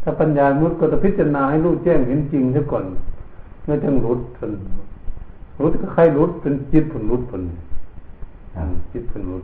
[0.04, 2.86] ถ้าปัญญามุตก็จะพิจารณาให้รู้แจ้งเห็นจริงซะก่อน
[3.66, 4.52] เมื่อจึงหลุดพ้น
[5.58, 7.42] หลุดก็ใครหลุดเป็นจิตผลหลุดผล
[8.92, 9.44] จิตผลหลุด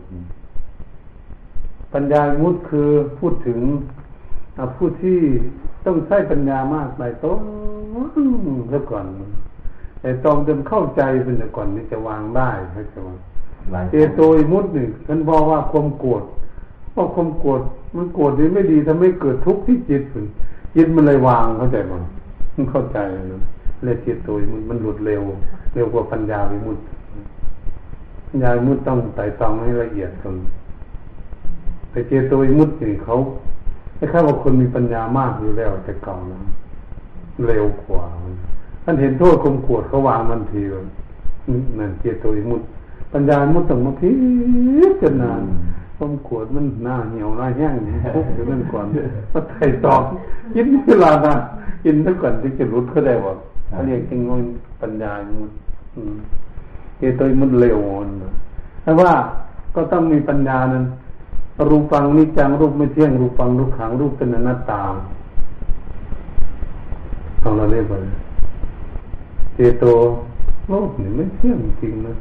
[1.93, 2.89] ปัญญามุตคือ
[3.20, 3.60] พูดถึง
[4.76, 5.20] ผู้ที่
[5.86, 7.39] ต้องใช้ปัญญามากไปต้อง
[8.72, 9.05] แล้วก่อน
[10.01, 12.49] แต่ตองจนเข้าใจเป็นแต่ก่อนนี่จะวางได้
[12.91, 13.10] ใช่ไหม
[13.91, 16.24] เจโตยมุดหนึ่งท่านบอกว่าความโกรธ
[16.98, 17.62] ว่าความโกรธ
[17.95, 20.04] มันโกรธนี่ไม่ดีทำให้เกิดทุกข์ที่จิต
[20.76, 22.04] จิตมันเลยวางเข้าใจมั้ย
[22.54, 22.98] มันเข้าใจ
[23.32, 23.41] นะ
[23.84, 25.22] เลยจิตตัวมันมันหลุดเร็ว
[25.74, 26.84] เร็วกว่าปัญญาวิมุตติ
[28.28, 30.36] ปัญญาวิมุตติต้องไต่ตองให้ละเอียดก่อน
[31.91, 33.16] แต่เจโตวิมุตตินี่เขา
[33.98, 36.39] ไม่ค่าว่าคนมีปัญญามากอยู่แล้วแต่เก่านะ
[37.48, 38.04] เร็วกว่า
[38.84, 40.86] ท่านเห็นโทษคมขวดเขาวางมันทีเลย
[41.80, 42.66] นั่นเจโตวิมุตติ
[43.14, 44.12] ปัญญามุตต้องมาพิ
[45.02, 45.32] จารณา
[45.98, 47.74] คมขวดมันหน้าเหี่ยวหน้าแห้ง
[48.16, 48.86] ทุกอยู่นั่นก่อน
[49.34, 50.02] มาไถ่ตอง
[50.56, 51.34] ยินเวลานะ
[51.86, 53.34] ยินตั้งก่อนที่จะรุดเขาได้ว่า
[53.70, 54.38] เขาเรียกจริงว่า
[54.82, 55.52] ปัญญามุต
[56.98, 57.80] เจโตวิมุตเร็ว
[58.24, 58.32] นะ
[58.84, 59.12] แต่ว่า
[59.76, 60.86] ก็ต้องมีปัญญานั้น
[61.70, 64.82] รูปังนิจังรูปไม่เที่ยงรูปังรูปขังรูปเป็นอนัตตา
[67.39, 68.00] เอาเราเรียกว่า
[69.56, 69.86] เจโต
[70.70, 72.14] โลกนี่ไม่เที่ยงจริงนะ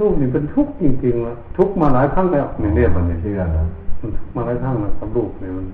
[0.00, 3.64] รูปนี่เป็นทุกข์จริงๆนะทุกข์มาหลายครั้งแล้วนี่เรียกมันเชื่อนะ
[4.34, 5.66] มาหลายครั้งแล้วกับรูปนี่มัน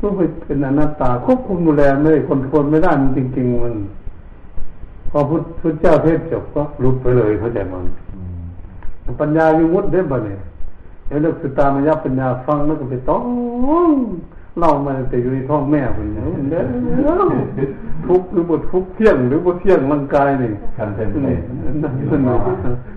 [0.00, 0.12] รูป
[0.46, 3.74] เป็นอนัตตาควบคุมดูแลไม่ได้คนทนไม่ได้มันจริง ๆ มัน
[5.10, 7.84] พอพุทธเจ้าเทศจบก็รุดไปเลยเข้าใจมัน
[9.20, 10.40] ปัญญาวิมุตติได้บ่เนี่ย
[11.22, 13.24] เรื่องสุตามายปัญญาฟังแล้วก็ไปต้อง
[14.58, 16.22] เล่ามาแต่อยู่ในท้องแม่คนนี้
[18.06, 21.40] ทุกหรือบททุกเที่ยงหรือบทเที่ยงร่างกายนี่คันเต็มเพศ
[21.82, 22.20] นั่นเป็น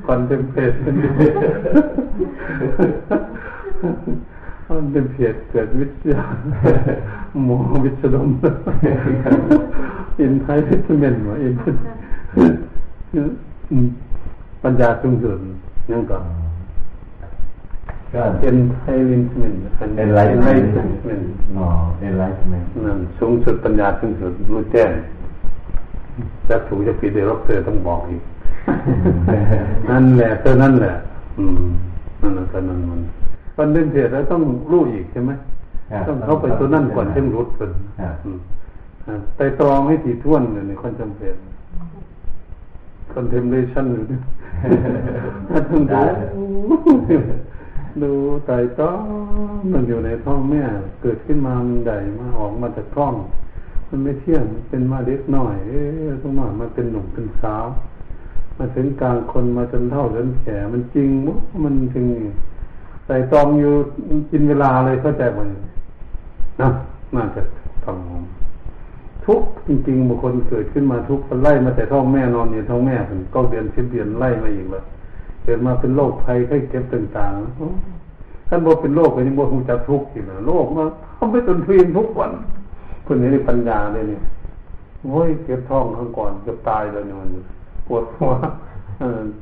[0.06, 0.95] คันเต็มเพศเป็น
[4.70, 6.22] มันเป็นเพศเกิดวิทยา
[7.45, 8.30] หมอวิศดม
[10.20, 11.53] อินไทยพิทเมนว่าอิน
[14.64, 15.38] ปัญญาสูงสุด
[15.91, 16.24] ยังก่อน
[18.16, 19.53] ก็เป็นไฮลินเมน
[19.97, 20.47] เอ็นไลท์เม
[21.20, 21.22] น
[21.57, 21.68] อ๋อ
[21.99, 24.91] เอ็นไลท์เมนนั่นสูงสุดปัญญาสูงสุดรู้แจ้ง
[26.49, 28.22] จะถูกจะผิดเดี๋ยวรเธอต้องบอกอีก
[29.89, 30.95] นั่นแหละเท่านั้นแหละ
[31.38, 31.66] อืม
[32.22, 33.01] นั่นแหละก็นั่นมัน
[33.57, 34.41] วันเดินเสียแล้วต้อง
[34.72, 35.32] รู้อีกใช่ไหม
[36.07, 37.72] ต้องเข้าไปตัวนั่นก่อนจึงรู้เป็น
[39.36, 41.36] ไต่ตรองให้ถี่ถ้วนเลยในคนจำเป็น
[43.13, 44.05] คอนเทมเพลชันหรือ
[45.70, 45.99] ต้องดู
[48.04, 48.14] ดู
[48.46, 48.91] ไตต้อ
[49.72, 50.64] มันอยู่ในท้องแม่
[51.02, 53.14] เกิดขึ้นมามันใหญ่มาออกมาจากท้อง
[53.89, 57.66] มันไม่เที่ยงเป็นมาเล็กหน่อย เอ๊ะต้องหน่อยมาเป็นหนุ่มเป็นสาว
[58.58, 62.06] มาถึงกลางคนมาจนเท่าจนแก่มันจริงมั้มันจริง
[63.06, 63.74] ไตตองอยู่
[64.32, 65.39] กินเวลาเลยเข้าใจไหม
[66.62, 66.70] นะ
[67.16, 67.41] น่าจะ
[67.86, 67.98] ฟัง
[69.26, 74.86] ทุกจริงๆบุคคลเกิดขึ้นมาทุกคนไล่มาแต่ท้องแม่นอนอยู่ท้องแม่เป็นก็เดือนสิบเดือนไล่มาอีกแล้ว
[75.46, 80.86] เกิดมาเป็นโรคภัยไข้เจ็บต่างๆท่านบอกเป็นโรคอันนี้บอกคงจะทุกข์อยู่นะโรคมา
[81.18, 82.32] ทำไปจนเพียนทุกวัน
[83.06, 84.22] คนนี้นี่ปัญญาเลยเนี่ย
[85.04, 87.30] โอ้ยเก็บท้องข้างก่อนเกือบตายเลยเนี่ยมัน
[87.88, 88.32] ปวดหัว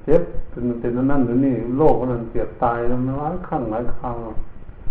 [0.05, 4.15] เจ็บเป็นเป็นนั่นหรือนี่โรคนั้นเสียตายแล้วหลายครั้งหลายครั้ง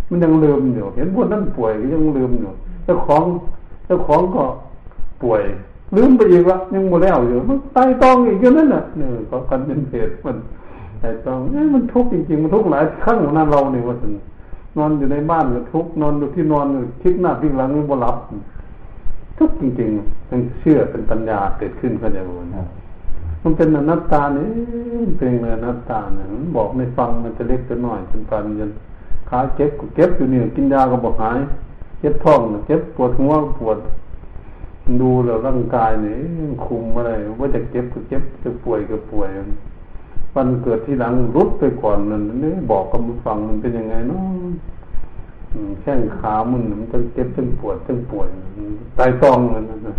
[0.09, 2.51] มันยังลืมอยู่เห็นพวกนั้นป่วยก็ยังลืมอยู่
[2.85, 3.25] เจ้าของ
[3.87, 4.45] เจ้าของก็
[5.23, 5.43] ป่วย
[5.97, 10.37] ลืมไปอีกละยังโมแล้วอยู่มันตายตองอีกอย่างนั้นน่ะเนี่ยก็กันเป็นเหตุมัน
[11.03, 11.39] แต่ต้อง
[11.75, 14.15] มันทุกข์จริงๆมันทุกข์หลายครั้งของนั้นเราเนี่ยว่าถึง
[14.79, 16.67] นอนอยู่ในบ้านก็ทุกข์นอนอยู่ที่นอน
[17.03, 18.17] คิดหน้าพิงหลังไม่บ่หลับ
[19.39, 22.33] ทุกข์จริงๆต้องเชื่อเป็นปัญญาเกิดขึ้นเข้าใจบ่
[23.43, 24.49] มันเป็นอนัตตาเนี่ย
[25.19, 26.27] เป็นอนัตตาเนี่ย
[26.57, 28.71] บอกไม่ฟังมันจะเล็กจะน้อยเป็นปันยัน
[29.29, 31.39] ขาเจ็บเจ็บอยู่นี่กินยาก็บอกหาย
[32.01, 33.79] เจ็บท้องเจ็บปวดหัวปวด
[35.01, 36.19] ดูแล้วร่างกายเนี่ย
[36.65, 39.29] คุมอะไรว่าจะเจ็บก็เจ็บจะป่วยก็ป่วย
[40.35, 44.21] วันเกิดที่หลังรุดไปก่อนนั่นนี่บอกกับฟังมันเป็นยังไงเนาะ
[45.83, 48.29] แข้งขามันมันจะเจ็บจนปวดจนป่วย
[48.99, 49.97] ตายตองมันนะ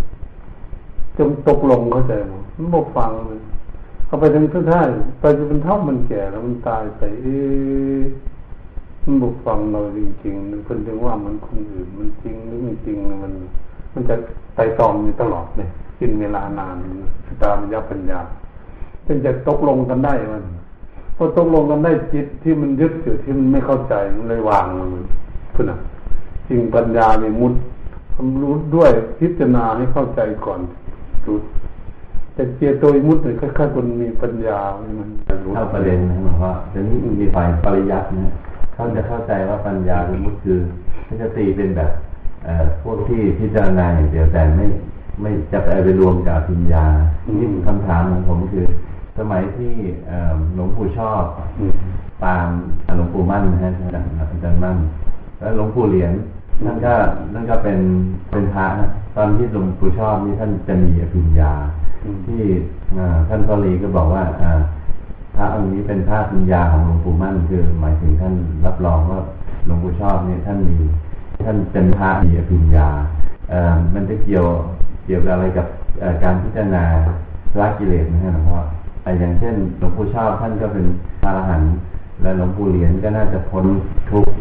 [1.17, 3.39] จนตกลงเข้าใจมั้ยมันบอกฟังเลย
[4.07, 7.38] เอาไปถึงทุกท่ายไปจนเป็นเท่ามันแก่แล้วมันตายไปเอ๊
[9.03, 13.34] มันบอกฟังเราจริงๆมันคนถึงว่ามันคนอื่นมันจริงหรือไม่จริงมัน
[13.93, 14.15] มันจะ
[14.55, 15.67] ไต่ตองอยู่ตลอดเลย
[15.99, 16.75] กินเวลานาน
[17.43, 18.19] ตามยับปัญญา
[19.08, 20.43] จึงจะตกลงกันได้มัน
[21.18, 25.04] พอตกลงกันได้จิตที่มันยึดอยู่ที่มันไม่เข้าใจมันเลยวางมัน
[25.51, 25.72] เพื่อน
[26.47, 27.54] จริงปัญญาเนี่ยมุด
[28.14, 30.60] ความรู้ด้วยพิจารณาให้เข้าใจก่อน
[31.26, 31.41] จุด
[32.34, 34.60] แต่เจโตยมุดเนี่ยค่อยๆคนมีปัญญา
[34.99, 35.10] มัน
[35.56, 38.34] เข้าประเด็นนะหลวงพ่อทีนี้มีฝ่ายปริยัตินะ
[38.74, 40.60] เขาจะเข้าใจว่าปัญญาหรือมุดคือ
[41.04, 41.91] เขาจะตีเป็นแบบ
[42.82, 44.66] พวกที่พิจารณาอย่างเดียวแต่ไม่
[45.22, 46.86] ไม่จะไปไปรวมกับปัญญา
[47.24, 48.66] ที่คำถามของผมคือ
[49.18, 49.74] สมัยที่
[50.55, 51.24] หลวงปู่ชอบ
[52.26, 52.47] ตาม
[52.97, 53.72] หลวงปู่มั่นนะฮะ
[54.20, 54.78] อาจารย์มั่น
[55.39, 56.14] แล้วหลวงปู่เหรียญ
[56.66, 56.93] ท่านก็
[57.34, 57.80] นั่นก็เป็น
[58.32, 58.68] เป็นพระ
[59.16, 61.53] ตอนที่หลวงปู่ชอบนี่ท่านจะมีอภิญญา
[62.26, 62.41] ที่
[63.30, 64.24] ท่านพลีก็บอกว่า
[65.36, 68.34] พระองค์นี้เป็นพระปัญญาของหลวงปู่มั่นคือหมายถึงท่าน
[68.66, 69.20] รับรองว่า
[69.66, 70.78] หลวงปู่ชอบเนี่ยท่านมี
[71.45, 72.89] ท่านเป็นพระมีปัญญา
[73.49, 74.45] เอ่อมันจะเกี่ยว
[75.05, 75.68] เกี่ยวกับอะไรกับ
[76.24, 76.84] การพิจารณา
[77.59, 78.59] ละกิเลสนะฮะหลวงพ่อ
[79.20, 80.86] อย่างเช่นหลวงปู่ชอบท่านก็เป็น
[81.22, 81.70] พระอรหันต์
[82.22, 83.66] และหลวงปู่เหรียญก็น่าจะพ้น
[84.12, 84.32] ทุกข์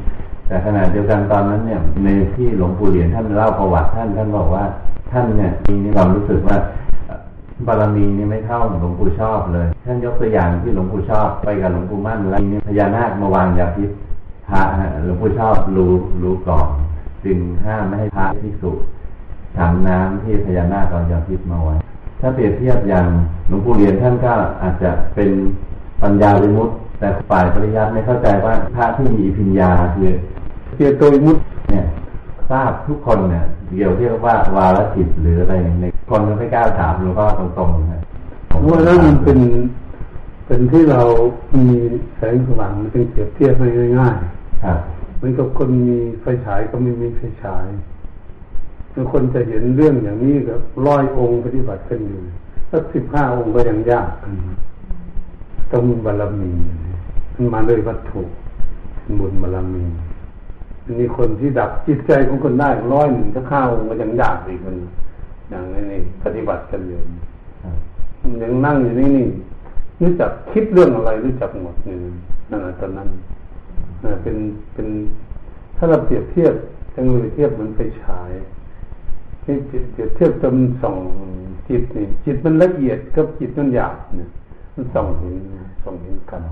[0.46, 4.64] แต่ขณะเดียวกันตอนนั้นเนี่ยในที่หลวงปู่เหรียญท่านเล่าประวัติท่านท่านบอกว่า
[5.10, 5.50] ท่านเนี่ย
[5.84, 6.56] มีความรู้สึกว่า
[7.66, 13.90] บารมีนี่ไม่เท่าหลวงปู่ชอบเลย ท่านยกตัวอย่างที่หลวงปู่ชอบไปกับหลวงปู่มั่นแล้วมีพญานาคมาวางยาพิษ
[14.48, 14.62] พระ
[15.04, 15.92] หลวงปู่ชอบรู้
[16.22, 16.68] รู้ก่อน
[17.24, 18.70] จึงห้ามไม่ให้พระที่สุ
[19.58, 21.76] ถังน้ำที่พญานาคเอายาพิษมาไว้
[22.24, 23.06] ถ้าเปรียบเทียบอย่าง
[23.48, 25.30] หลวงปู่เรียนท่านก็อาจจะเป็น
[26.02, 30.12] ปัญญาวิมุตติแต่ฝ่ายปริยัติไม่เข้าใจว่าพระที่มีพิญญาคือ
[30.74, 31.38] เปียโตวิมุต
[31.70, 31.84] เนี่ย
[32.50, 38.02] ทราบทุกคนเนี่ยเกี่ยวเรียกว่าวาลจิตหรืออะไรในคนไม่กล้าถามหลวงพ่อตรงๆนะ
[38.68, 39.38] ว่าแล้วมันเป็น
[40.46, 41.00] เป็นที่เรา
[41.56, 41.66] มี
[42.16, 43.54] แสงสว่างมันเป็นเปรียบเทียบ
[43.98, 44.78] ง่ายๆครับ
[45.16, 47.66] เหมือนกับคนมีไฟฉายก็ไม่มีไฟฉาย
[48.94, 50.54] บางคนจะเห็นเรื่องอย่างนี้ก็
[50.86, 52.20] ร้อยองค์ปฏิบัติกันอยู่
[52.70, 54.10] สักสิบห้าองค์ก็ยังยาก
[55.72, 56.50] ต้องบารมี
[57.34, 58.22] มันมาด้วยวัตถุ
[59.18, 59.84] บุญบารมี
[61.00, 64.76] มีคนที่ดับจิตใจของคนได้ร้อยหนึ่งถ้าข้าวมันยังยากอีกมัน
[65.50, 67.00] อย่างนี้ปฏิบัติกันอยู่
[68.42, 69.26] ยังนั่งอยู่นี่นี่
[70.00, 71.96] รู้จักคิดเรื่องอะไรรู้จักหมดนี่
[72.50, 73.08] นั่นตอนนั้น
[74.22, 74.36] เป็น
[74.74, 74.88] เป็น
[75.76, 76.54] ถ้าเราเปรียบเทียบ
[76.90, 78.30] เทคโนโลยีเทียบเหมันไปฉาย
[79.42, 80.96] ให้เปรียบเทียบจนส่อง
[81.68, 84.28] จิตนี่จิตมันละเอียดกับจิตมันหยาบเนี่ย
[84.74, 85.34] มันส่องเห็น
[85.82, 86.42] ส่องเห็นกัน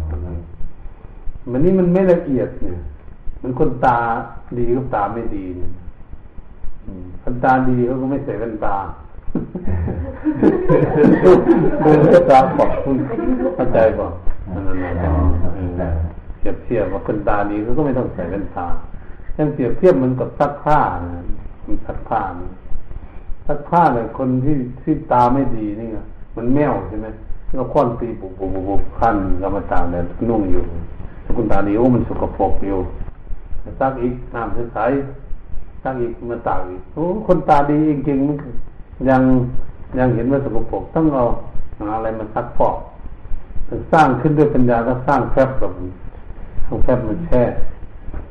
[1.51, 2.79] มันนี่มันไม่ละเอียดเนี่ย
[3.43, 3.99] มันคนตา
[4.59, 5.71] ดีกับตาไม่ดีเนี่ย
[7.23, 8.77] คนตาดีเขาก็ไม่ใส่แว่นตา
[11.83, 12.97] เดินก็ตาปอกคุณ
[13.55, 14.09] เข้าใจป่ะ
[14.55, 14.91] นั่นนั่
[15.93, 15.95] น
[16.41, 18.67] เปรียบเทียบว่าคนตาดีเขาก็ไม่ต้องใส่แว่นตา
[19.37, 21.25] ยังเปรียบเทียบมันกับซักผ้านะ
[21.67, 22.21] มันซักผ้า
[23.47, 25.89] ซักผ้าเนี่ยคนที่ที่ตาไม่ดีนี่
[26.37, 27.07] มันแมวใช่ไหม
[27.59, 30.63] ก็ค้อนตีบุบบุบบุบขั้นกรรมตาเนี่ยนุ่งอยู่
[31.25, 32.79] ถ้าคุณตาดีโอ้มันสกปรกอยู่
[33.81, 34.79] ซักอีกน้ำใส
[35.83, 38.37] ซักอีกมาตากอีกโอ้คนตาดีจริงๆมัน
[39.11, 39.23] ยัง
[39.99, 41.25] ยังเห็นว่าสกปรกต้องเอา
[41.95, 42.77] อะไรมาซักฟอก
[43.93, 45.73] สร้างขึ้นด้วยปัญญาก็สร้างแฟบแบบ
[46.65, 47.43] เอาแฟบมันแช่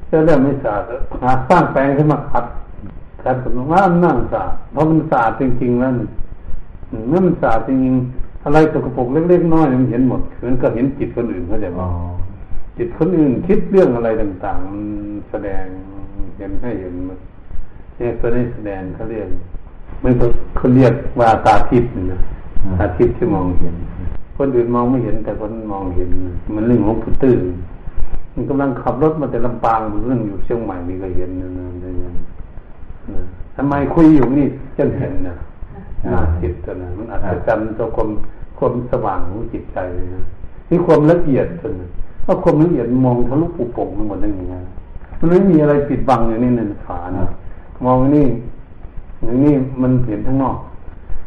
[0.07, 0.84] เจ้าเรื่องไม่สะอาด
[1.22, 2.45] หาสร้างแปลงขึ้นมาขัด
[3.24, 5.92] ขัดสมมติว่านั่งสะอาดเพราะมันสะอาดจริงๆแล้ว
[7.10, 11.92] เมื่อมันสะอาดจริงๆอะไรสกปรกเล็กๆน้อยมันเห็นหมดมันก็เห็นจิตคนอื่นเขาจะบอก
[12.78, 14.84] จิตคนอื่นคิดเรื่องอะไรต่างๆมัน
[15.30, 15.66] แสดง
[16.38, 17.18] เห็นให้เห็นมัน
[17.98, 19.28] เนี่ยตัวนี้แสดงเขาเรียก
[20.04, 20.26] มันก็
[20.58, 22.20] เขาเรียกว่าตาทิพย์นะ
[22.80, 23.76] ตาทิพย์ที่มองเห็น
[24.38, 26.10] คนอื่นมองไม่เห็นแต่คนมองเห็น
[26.56, 27.42] มันเรื่องของผู้ตื่น
[28.34, 31.66] มันกำลังขับรถมาแต่ลำปางเรื่องอยู่เชียงใหม่มีก็เห็นนะนะ
[33.55, 34.47] ทำไมคุยอยู่นี่
[34.78, 35.36] จนเห็นนะ
[36.05, 38.10] น่าจิตตัวนะมันอัศจรรย์ตัวความ
[38.57, 40.24] ความสว่างของจิตใจเลยนะ
[40.70, 41.89] นี่ความละเอียดตัวนะ
[42.26, 44.55] ถ้าความละเอียดมองทะลุปุโป่งมันหมดได้ยังไง
[45.20, 47.26] มันไม่มีอะไรปิดบังอย่างนี้ในขานะ
[47.86, 48.28] มองนี่
[49.24, 50.57] อย่างนี้มันเห็นทั้งนอก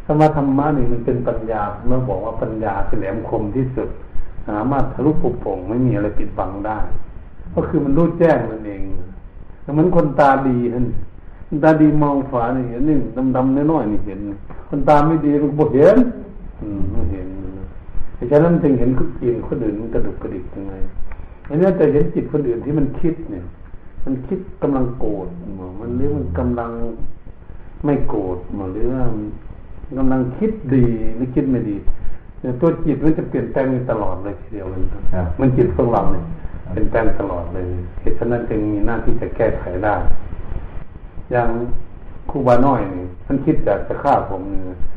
[0.05, 3.89] ธรรมะธรรมะนี่มันเป็นปัญญาเมื่อบอกว่าปัญญาแหลมคมที่สุด
[4.47, 6.79] สามารถทะลุปุโป่งไม่มีอะไรปิดบังได้
[7.53, 8.81] ก็คือมันรู้แจ้งมันเอง
[9.73, 10.85] เหมือนคนตาดีท่าน
[11.63, 12.97] ตาดีมองฝานี่เห็นนี่
[13.35, 14.19] ดำๆน้อยๆนี่เห็น
[14.69, 15.97] คนตาไม่ดีมันก็เห็น
[16.61, 17.27] อืมไม่เห็น
[18.31, 20.73] ฉะนั้นจึงเห็นคนอื่นคนอื่นมันกระดุกกระดิกยังไง
[21.49, 23.43] อันนี้แต่เห็นจิตคนอื่นที่มันคิดเนี่ย
[24.05, 25.27] มันคิดกำลังโกรธ
[25.81, 26.71] มันเรียกมันกำลัง
[27.85, 28.37] ไม่โกรธ
[28.73, 29.03] หรือว่า
[29.97, 30.85] กำลังคิดดี
[31.15, 31.77] หรือคิดไม่ดี
[32.61, 34.79] ตัวจิตมันจะเปลี่ยนแปลงตลอดเลยทีเดียวเลย
[35.39, 36.23] มันจิตของเราเนี่ย
[36.73, 37.63] เป็นแปลงตลอดเลย
[37.99, 39.95] เหตุฉะนั้นจึงมีหน้าที่จะแก้ไขได้
[41.33, 41.49] อย่าง
[42.29, 44.43] ครูบาน้อยนี่ท่านคิดอยากจะฆ่าผม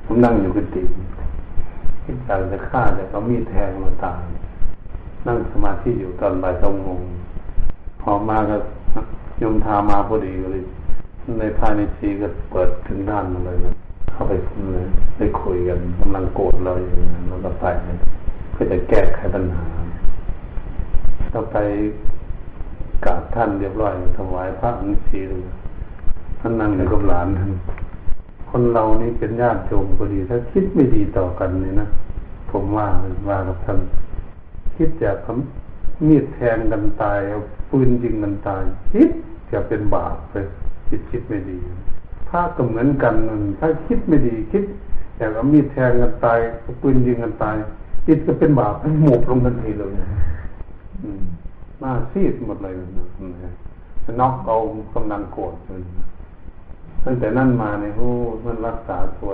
[0.06, 0.82] ผมนั่งอยู่กุฏิ
[2.04, 4.22] คิดอยากจะฆ่าแต่เขามีแทงมาตาย
[5.26, 7.00] นั่งสมาธิอยู่ตอนบ่ายสองโมง
[8.02, 8.56] พอมาก็
[9.42, 10.62] ยมทามาพอดีเลย
[11.38, 13.72] ในภายในชีก็เปิดถึงด้านมาเลยนะ
[14.12, 14.32] เข้าไป
[14.74, 16.92] เลยได้คุยกันกำลังโกรธเราอยู่
[17.28, 17.64] แล้วก็ไป
[18.52, 19.66] เพื่อจะแก้ไขปัญหา
[21.30, 21.56] เราไป
[23.04, 25.46] กราบท่านเรียบร้อยถวายพระอินทรีย์
[26.46, 27.52] ท่านนั่งอยู่กับหลานท่าน
[28.50, 31.86] คนเรานี่เป็นญาติโยมก็ดี ถ้าคิดไม่ดีต่อกันเลยนะ
[32.50, 32.86] ผมว่า
[33.28, 33.78] ว่ากับท่าน
[34.76, 37.38] คิดจะทำมีดแทงกันตายเอา
[37.70, 39.10] ปืนยิงกันตาย คิด
[39.52, 40.34] จะเป็นบาปไป
[40.88, 41.58] คิดคิดไม่ดี
[42.30, 43.14] ถ้าก็เหมือนกัน
[43.58, 44.64] ถ้าคิดไม่ดี คิด
[45.16, 47.56] อยากเอามีดแทงกันตายเอาปืนยิงกันตาย
[48.06, 49.92] จิตก็เป็นบาปหมบลงทันทีเลย
[51.80, 53.52] หน้าซีดหมดเลยนะ
[54.20, 54.56] น็อกเอา
[54.94, 55.82] กำลังโกรธเลย
[57.06, 58.08] ตั้งแต่นั่นมาเนี่ยโอ้
[58.44, 59.30] มันรักษาตัว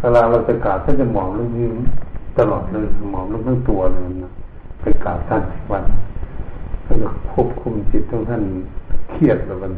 [0.00, 1.66] เวลาเราจะกราบท่านจะหมอบลงที่
[2.38, 4.32] ตลอดเลยหมอบลงทั้งตัวเลยนะ
[4.80, 5.84] ไปกราบท่านวัน
[6.86, 8.42] ท่านจะควบคุมจิตของท่าน
[9.10, 9.72] เครียดแล้วมัน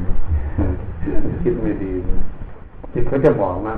[1.43, 1.93] คิดไม่ดี
[2.93, 3.77] จิตเขาจะบอกนะ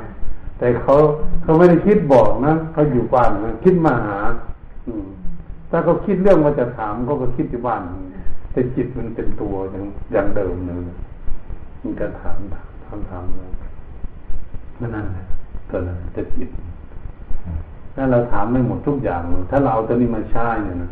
[0.59, 0.95] แต่เขา
[1.43, 4.19] เขาไม่ได้คิดบอกนะเขาอยู่บ้านนะคิดมาหา
[4.87, 5.07] อืม
[5.71, 7.83] ถ้าเขาคิดเรื่องว่าจะถามเขาก็คิดที่บ้าน
[8.53, 10.81] แต่จิตมันเป็นตัวอย่างอย่างเดิมเลย
[11.83, 13.51] มันจะถามถาม คำถามเลย
[14.81, 15.25] นั่นแหละ
[15.71, 16.49] ตัวนั้นจะจิต
[17.95, 19.21] ถ้าเราถามไม่หมดทุกอย่าง
[19.51, 20.91] ถ้าเราเอาตัวนี้มาใช้เนี่ยนะ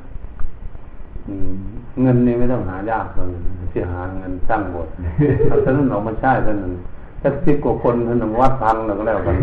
[2.03, 3.26] เงินนี่ไม่ต้องหายากเลย
[3.72, 4.88] ที่หาเงินสร้างบท
[5.49, 6.72] เอาท่านั้นออกมาใช้ท่านั้น
[7.20, 9.34] ถ้าสิบกว่าคนท่านวัดพังแล้วก็แล้วกัน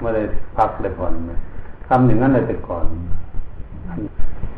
[0.00, 0.22] ไม่ได้
[0.56, 1.12] พักเลยก่อน
[1.88, 2.86] ทำอย่างนั้นเลยแต่ก่อน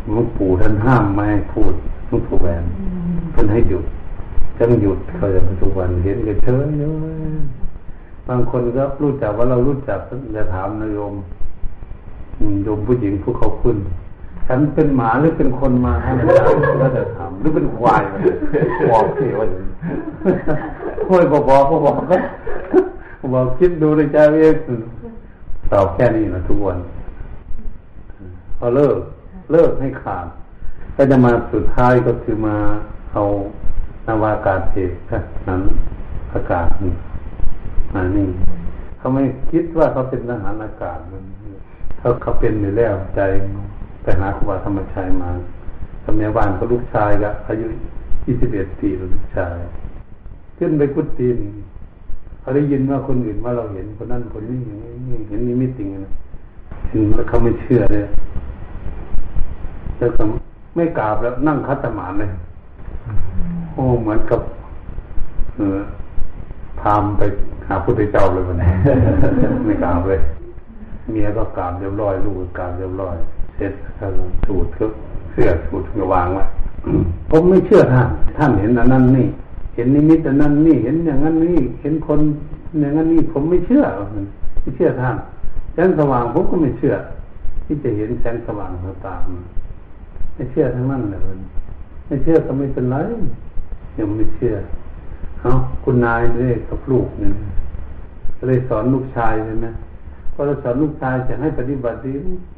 [0.07, 1.73] หลวงปู่ท่านห้ามไม่ให้พูด
[2.09, 2.65] หลวงปู่แหวน
[3.35, 3.85] ท่านให้หยุด
[4.59, 6.95] จังหยุดเขาจะทุกวันเห็นกันเฉยเยอะ
[8.29, 9.99] บางคนก็รู้จักว่าเรารู้จัก
[10.37, 11.15] จะถามนายโยม
[12.65, 13.77] โยมผู้หญิงผู้เขาคุณ
[14.49, 18.03] ฉันเป็นหมาหรือเป็นคนมาให้อาจารย์ก็จะถามหรือเป็นควาย
[18.91, 19.47] บอกสิว่า
[21.09, 22.17] ค่อยบอกบอกบอกก็
[23.33, 24.57] บอกคิดดูในใจเอง
[25.73, 26.79] ตอบแค่นี้นะทุกวัน
[28.59, 28.99] พอเลิก
[29.53, 30.27] เลิกให้ขาด
[30.97, 32.57] ก็จะมาสุดท้ายก็คือมา
[33.13, 33.23] เอา
[34.07, 34.93] นาวากาศเอก
[35.49, 35.63] นั้น
[36.33, 36.95] อากาศนี่
[37.95, 38.27] มานี่
[38.99, 41.25] เขาไม่คิดว่าเขาเป็นทหารอากาศมัน
[41.99, 43.21] เขาเขาเป็นอยู่แล้วใจ
[44.03, 45.31] ไปหาครูบาธรรมชัยมา
[46.05, 47.67] สมัยบ้านก็ลูกชายก็อายุ
[48.25, 49.57] ยี่สิบเอ็ดปีลูกชาย
[50.59, 51.39] ขึ้นไปกุฏิน
[52.41, 56.13] เขาได้ยินว่าคนอื่นว่าเราเห็นคนนั้นคนนี้อย่างนี้เห็นนิมิตจริงนะ
[56.91, 58.05] ถึงแล้วเขาไม่เชื่อเลย
[59.99, 60.23] แล้วก็
[60.77, 62.31] ไม่กราบแล้วนั่งคัตมานเลย
[63.73, 64.41] โอ้เหมือนกับ
[65.57, 65.79] เออ
[66.81, 67.23] พามไป
[67.67, 68.57] หาพุทธเจ้าเลยมัน
[69.67, 70.21] ไม่กราบเลย
[71.11, 73.17] เมียก็กราบเรียบร้อยลูกกราบเรียบร้อย
[73.57, 74.13] เสร็จท่าน
[74.47, 74.87] สูตรก็
[75.33, 76.45] เสื้อสูตรก็วางไว้
[77.31, 79.27] ผมไม่เชื่อท่านท่านเห็นอันนั้นนี่
[79.75, 82.21] เห็นนิมิตอันนั้นนี่เห็นอย่างนั้นนี่เห็นคน
[82.81, 83.85] อย่างนั้นนี่ผมไม่เชื่อ
[84.61, 85.17] ไม่เชื่อท่าน
[85.73, 86.95] แสงสว่างผมก็ไม่เชื่อ
[87.65, 88.71] ที่จะเห็นแสงสว่าง
[89.07, 89.21] ตาม
[90.35, 91.21] ไม่เชื่อทั้งนั้นเลย
[92.07, 92.97] ไม่เชื่อก็ไม่เป็นไร
[93.99, 94.55] ยังไม่เชื่อ
[95.41, 95.51] เอา
[95.85, 97.35] คุณนายเลยกับลูกเนี่ย
[98.47, 99.67] เลยสอนลูกชายใช่ไหม
[100.35, 102.13] พอเราสอนลูกชายจะให้ปฏิบัติดี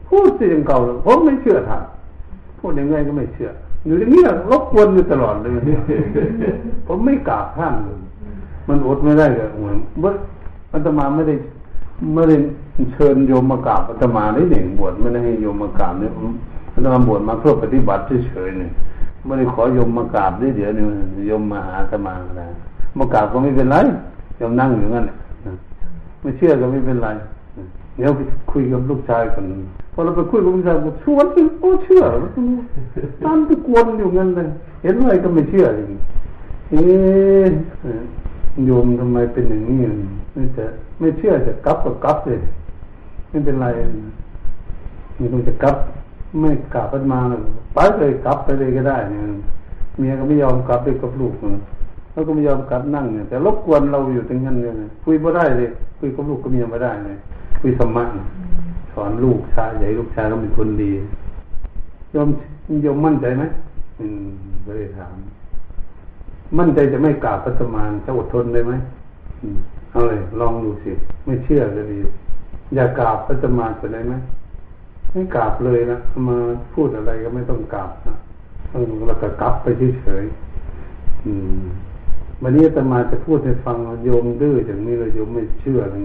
[0.08, 1.82] พูดสิอย่างเก่าเลยผมไม่เชื่อท่าน
[2.58, 3.50] พูดยังไงก็ไม่เชื่อ
[3.84, 5.50] อยู่อย่างนี้รบกวนอยู่ตลอดเลย
[6.86, 7.98] ผมไม่กราบท่านเลย
[8.68, 10.12] มันอดไม่ได้เลยเหมือนว่า
[10.72, 11.34] อาตมาไม่ได้
[12.14, 12.36] ไม่ได้
[12.92, 16.12] เชิญโยมมากราบอาตมาได้หนึ่งบวชไม่ได้ให้โยมมากราบเนี่ย
[16.74, 18.70] อาตมาบวชมาเพื่อปฏิบัติเฉยๆเนี่ย
[19.26, 20.84] ไม่ได้ขอยมมากราบด้เดี๋ยวนี่
[21.26, 22.42] โยมมาหาตมาอะไร
[22.98, 23.76] มากราบก็ไม่เป็นไร
[24.40, 25.04] ยมนั่งอยู่งั้น
[26.20, 27.08] ไม่เชื่อก็ไม่เป็นไร
[27.96, 28.20] เดี๋ยวไป
[28.50, 29.44] คุยกับลูกชายกัน
[29.92, 32.02] พอเราไปคุยกับลูกชายบอกชวนสิโอ้เชื่อ
[33.24, 34.48] ตามไปกวนอยู่งั้นเลย
[34.82, 36.00] เห็นอะไรก็ไม่เชื่ออย่างนี้
[36.70, 36.80] เอ๊
[38.66, 39.78] โยมทำไมเป็นอย่างนี้
[40.32, 40.64] ไม่จะ
[40.98, 42.38] ไม่เชื่อจะกลับก็กลับเลย
[43.30, 43.66] ไม่เป็นไร
[45.18, 45.76] มีต้องจะกลับ
[46.40, 47.20] ไม่กลับมา
[47.74, 49.22] ไปเลยกลับไปเลยก็ได้เนี่ย
[49.98, 51.34] เมียก็ไม่ยอมกลับไปกับลูก
[52.12, 54.74] แล้วก็ไม่ยอมกลับนั่งเนี่ยแต่รบกวนเราอยู่ตรงนั้นเนี่ย
[55.04, 55.68] คุยไม่ได้เลย
[55.98, 57.16] คุยกับลูกก็เมียไม่ได้เลย
[57.60, 58.04] คุยธรรมะ
[58.92, 60.92] สอนลูกชายใหญ่ลูกชายต้องเป็นคนดี
[62.14, 62.28] ยอม
[62.84, 63.44] ยอมมั่นใจไหม
[64.00, 64.26] อืม
[64.64, 65.14] ก็เลยถาม
[66.58, 68.72] มั่นใจจะไม่กราบปัตมานจะอดทนได้ไหม
[69.90, 70.90] เอาเลยลองดูสิ
[71.24, 71.98] ไม่เชื่อก็ดี
[72.74, 74.14] อย่ากราบปัตมานไปได้ไหม
[75.16, 75.98] ไม่กราบเลยนะ
[76.28, 76.38] มา
[76.74, 78.16] พูดอะไรก็ไม่ต้องกราบนะ
[78.72, 79.66] ต้องแล้วก็กลับไป
[80.02, 85.96] เฉยๆวันนี้ตมาจะพูดให้ฟังโยมดื้ออย่างนี้เลยโยมไม่เชื่ออะไร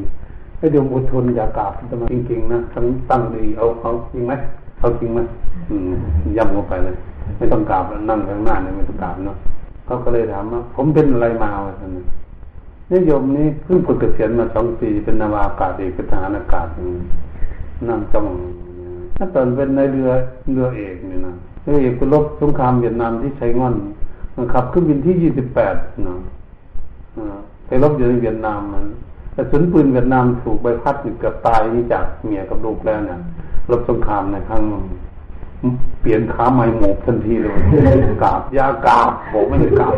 [0.58, 4.34] ให้โยมอดทนอย่ากราบตมาจริงๆนะทั้งตั้งดีเอาเขาจริงไหม
[4.80, 5.20] เขาจริงไหม
[6.38, 6.96] ย่ำเข้าไปเลย
[7.38, 9.38] ไม่ต้องกราบนั่งข้างหน้าเนี่ยไม่ต้องกราบเนาะ
[9.86, 11.92] เขาก็เลยถามว่าผมเป็นอะไรมาวะท่าน
[12.90, 16.68] นี่โยมนี่เพิ่งฝึกเกษียณมาสองปีเป็นนาวาอากาศเอกเป็นทหารอากาศ
[17.90, 18.28] นั่งจ้อง
[19.24, 20.10] ถ้าตอนเป็นในเรือ
[20.54, 23.76] เรือเอกเนี่ยนะเรือเอกไปรบสงครามเวียดนามที่ไชงอน
[24.54, 25.76] ขับเครื่องบินที่ยี่สิบแปด
[26.08, 26.16] นะ
[27.68, 28.86] ไปรบอยู่ในเวียดนามมัน
[29.34, 33.20] แต่สุนปืนเวียดนามถูกใบพัดเกือบตายนี่จากเมียกับลูกแล้วเนี่ย
[33.72, 34.64] รบสงครามในครั้ง
[36.02, 37.52] เปลี่ยนขาใหม่หมกทันทีเลย
[38.24, 39.96] กราบยากราบบอกไม่ได้กราบ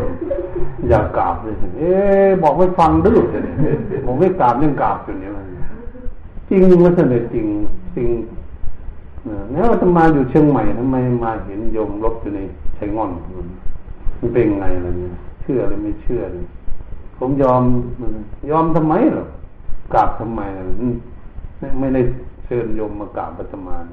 [0.92, 1.94] ยากราบเลยเอ๊
[2.42, 3.44] บอกไม่ฟังดื้อเลย
[4.06, 5.32] บอกไม่กราบเรื่องกราบอยู่เนี่ย
[6.50, 7.46] จริงมันเสนอจริง
[7.98, 8.10] จริง
[9.54, 12.40] แล้วจะมาอยู่เชียงใหม่ทำไมมาเห็นโยมลบอยู่ใน
[12.78, 13.12] ชายง่อน
[14.20, 15.12] มันเป็นไงอะไรเนี่ย
[15.42, 16.46] เชื่อหรือไม่เชื่อเลย
[17.18, 17.64] ผมยอม
[18.50, 19.24] ยอมทำไมหรอ
[19.94, 20.42] กราบทำไม
[21.60, 22.02] ไม่ไม่ได้
[22.46, 23.84] เชิญโยมมากราบปัตมาน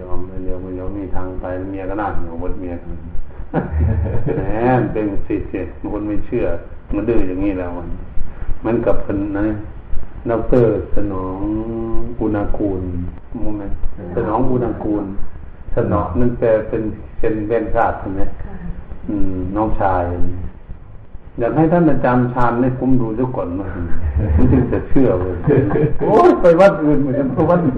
[0.00, 2.90] ยอมเดียวมันยอมมีทางไปเมียก็น่าหนียวบดเมียกัน
[4.36, 5.62] แหมเป็นสิเสีย
[5.92, 6.44] คนไม่เชื่อ
[6.94, 7.88] มันดื้ออย่างนี้แล้วมัน
[8.64, 9.46] มันกับคนนะ
[10.30, 10.32] ด
[10.64, 11.40] รสนอง
[12.20, 12.82] อุณากูล
[13.42, 13.62] มุมไหม
[14.14, 15.04] สนองอุณากูล
[15.76, 16.82] สนองนั่นแปลเป็น
[17.18, 18.22] เป็นเบนชาติใช่ไหม
[19.56, 20.02] น้องชาย
[21.38, 23.66] อยากให้ท่านอาจารย์ชาญให้ผมดูเจ้าก่อนมา
[24.36, 25.36] มันจึงจะเชื่อเลย
[26.08, 27.74] โอ้ยไปวัดอื่นเหมือนกันวัดนี้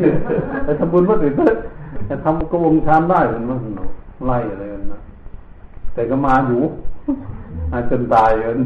[0.64, 1.44] ไปทำบุญวัดอื่นก็
[2.09, 3.59] จะทำกระวงชานได้เหมือนมัน
[4.26, 5.01] ไล่อะไรกันนะ
[5.94, 6.61] แต่ก็มาอยู่
[7.72, 8.59] อาจนตายกัน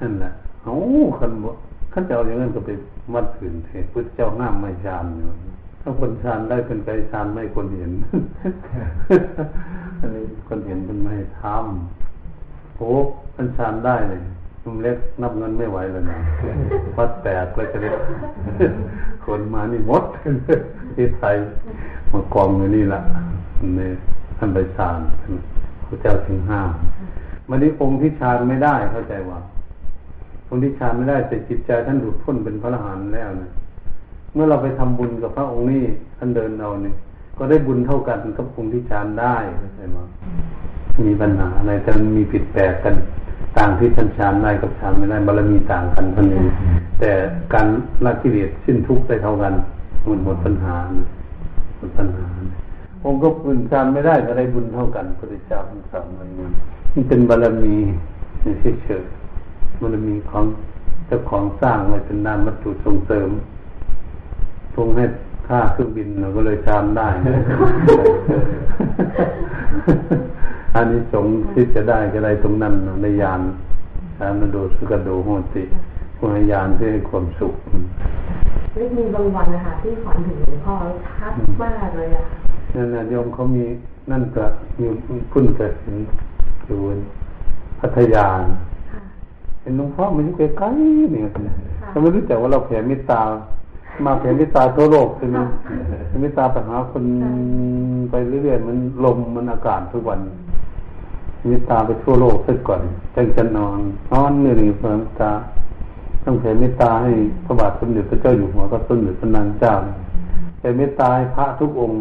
[0.00, 0.30] นั่นแหละ
[0.64, 0.78] โอ้
[1.18, 1.50] ขันบ่
[1.98, 2.70] ขันเจ้าอย่างนั้นก็ไป
[3.14, 5.30] วัดอื่นเถอะพุทธเจ้าหน้าไม่ชานอยู่
[5.80, 7.90] ถ้าคนชานได้เป็นไปชานไม่คนเห็น
[10.00, 12.90] อันนี้คนเห็นเป็นไม่ทำโอ้
[13.34, 14.20] ท่านชานได้เลย
[14.64, 16.18] นุ่มเล็กนับเงินไม่ไหวเลยนะ
[16.96, 17.94] วัดแตกเลยจะเล็ก
[19.24, 20.04] คนมานี่มด
[20.94, 21.36] ที่ไทย
[22.12, 23.00] มากองอยู่นี่ละ
[23.78, 23.90] นี่
[24.38, 24.98] ท่านไปชาน
[25.86, 26.70] พระเจ้าถึงห้าม
[27.48, 29.40] มันนี้องค์ที่ชานไม่ได้เข้าใจว่า
[30.48, 33.50] องค์ที่ชานไม่ได้แต่จิตใจท่านหลุดพ้นเป็นพระอรหันต์แล้วนะ
[34.34, 35.82] เมื่อเราไปทำบุญกับพระองค์นี้
[36.18, 36.94] ท่านเดินเราเนี่ย
[37.38, 39.98] ก็ได้บุญเท่ากันกับองค์ที่ชานได้เข้าใจไหม
[41.06, 42.94] มีปัญหาอะไรแต่มีผิดแปลกกัน
[43.56, 46.46] ต่างที่ท่านชานได้กับชานไม่ได้บารมีต่างกันท่านเอง
[47.00, 47.10] แต่
[47.54, 47.66] การ
[48.04, 49.52] ละกิเลสสิ้นทุกข์ได้เท่ากัน
[50.04, 50.76] หมดหมดปัญหา
[51.76, 52.26] หมดปัญหา
[53.04, 56.28] องค์ก็บุญชานไม่ได้ก็ได้บุญเท่ากันพระเจ้าทั้งสามมัน
[56.92, 57.76] มันเป็นบารมี
[58.60, 59.25] เฉยๆ
[59.80, 60.44] บารมีของ
[61.06, 63.28] เจ้าของสร้างไว้เป็นนามวัตถุส่งเสริม
[64.76, 65.04] ทรงให้
[65.48, 67.08] ค่าเครื่องบินเราก็เลยชานได้
[70.74, 73.40] อันนี้สงที่จะได้ก็ได้ตรงนั้นในยาน
[74.18, 75.62] สามโดสุกโดโหติ
[76.16, 77.54] พวกยานที่ให้ความสุข
[78.74, 80.74] ไม่มีบางวันนะคะที่ฝันถึงหลวงพ่อ
[81.18, 82.24] ชัดมากเลยอะ
[82.74, 83.64] นั่นนะโยมเขามี
[84.10, 84.44] นั่นก็
[84.78, 84.86] มี
[85.30, 85.74] พุ่นเกิด
[86.66, 86.78] อยู่
[87.80, 88.26] พัทยา
[89.66, 91.28] เห็นหลวงพ่อมันอยู่ใกล้ๆเนี่ย
[91.88, 93.20] เขาไม่รู้จักว่าเราแผ่เมตตา
[94.04, 95.38] มาแผ่เมตตาทั่วโลกใช่ไหม
[96.20, 97.04] เมตตาไปหาคน
[98.10, 100.20] ไปเรื่อยๆมันลมมันอากาศทุกวัน
[101.46, 102.80] เมตตาไปทั่วโลกสักก่อน
[103.14, 103.78] จึงจะนอน
[104.12, 105.30] นอนเหนื่อยเพื่อเมตตา
[106.24, 107.12] ต้องแผ่เมตตาให้
[107.44, 109.74] พระบาทสมเด็จพระเจ้าอยู่หัวก็สมเด็จพระนางเจ้า
[110.58, 111.98] แผ่เมตตาให้พระทุกองค์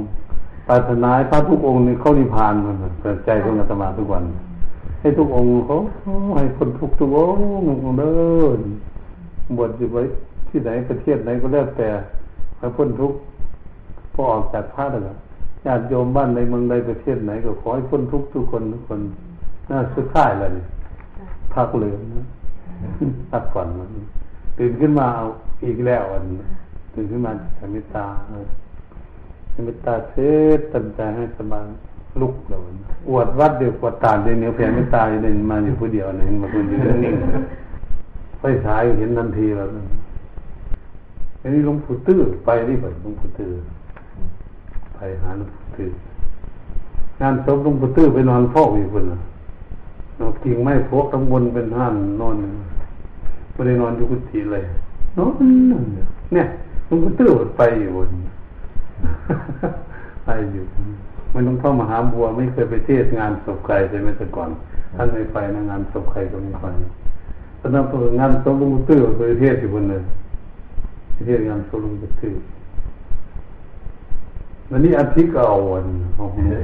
[0.67, 4.23] ปรารถนาให้พระทุกองค์นี่เข้านิพพานมันเปิดใจของอาตมาทุกวัน
[5.05, 5.77] ให้ทุกองค์เขา
[6.35, 7.43] ให้คนทุกทุกองค์
[7.97, 8.15] เดิ
[8.57, 8.59] น
[9.57, 10.01] บวชอยู่ไว้
[10.49, 11.87] ที่ไหนประเทศไหนก็แล้วแต่
[12.57, 13.17] ให้พ้นทุกข์
[14.13, 15.17] พอออกจากพระแล้ว
[15.65, 18.99] ญาติโยมบ้านในเมืองใดประเทศไหนก็ขอให้พ้นทุกทุกคนทุกคน
[19.69, 20.49] น่าสุดท้ายเลย
[21.53, 22.25] พักเลยนะ
[23.31, 23.89] พักก่อนมัน
[24.57, 25.25] ตื่นขึ้นมาเอา
[25.65, 26.23] อีกแล้ววัน
[26.93, 28.07] ตื่นขึ้นมาทำมิตา
[29.67, 30.15] มิตาเท
[30.57, 31.67] ศตั้งใจให้สบาย
[32.21, 32.59] ลุกเลย
[33.09, 37.15] อวดวัดเดียวกวดตาเดียวเนียวแผ่มิตายเดินมาอยู่ผู้เดียวนี่มาคนเดียวนิ่ง
[38.39, 39.67] ไฟฉายเห็นทันทีแล้ว
[41.41, 43.51] อันนี้หลวงปู่ตื้อไปนี่ไปหลวงปู่ตื้อ
[44.95, 45.89] ไปหาหลวงปู่ตื้อ
[47.21, 49.17] งานศพหลวงปู่ตื้อไปนอนเฝ้าอยู่คนละ
[50.19, 52.35] นอนกิ่งไม้พวกข้งบนเป็นห้านนอน
[53.53, 54.63] ไม่ได้นอนอยู่กุฏิเลย
[55.17, 55.33] นอน
[56.33, 56.45] เนี่ย
[56.85, 58.09] หลวงปู่ตื้อไปอยู่บน
[60.25, 60.63] ไปอยู่
[61.35, 64.49] มันต้องเข้ามาหาบัว ไม่เคยไปเทศงานศพใครใช่ไหมแต่ก่อน
[64.95, 66.65] ท่านไม่ไปนะงานศพใครก็ไม่ไป
[67.59, 67.85] ตอนนั้น
[68.19, 70.01] งานศพลวงตื้อไปเทศอยู่บนเลย
[71.25, 72.35] เรียกงานโซลุงจะถือ
[74.69, 76.59] วันนี้อาทิตย์ก็เอาวันเอาไม่ได้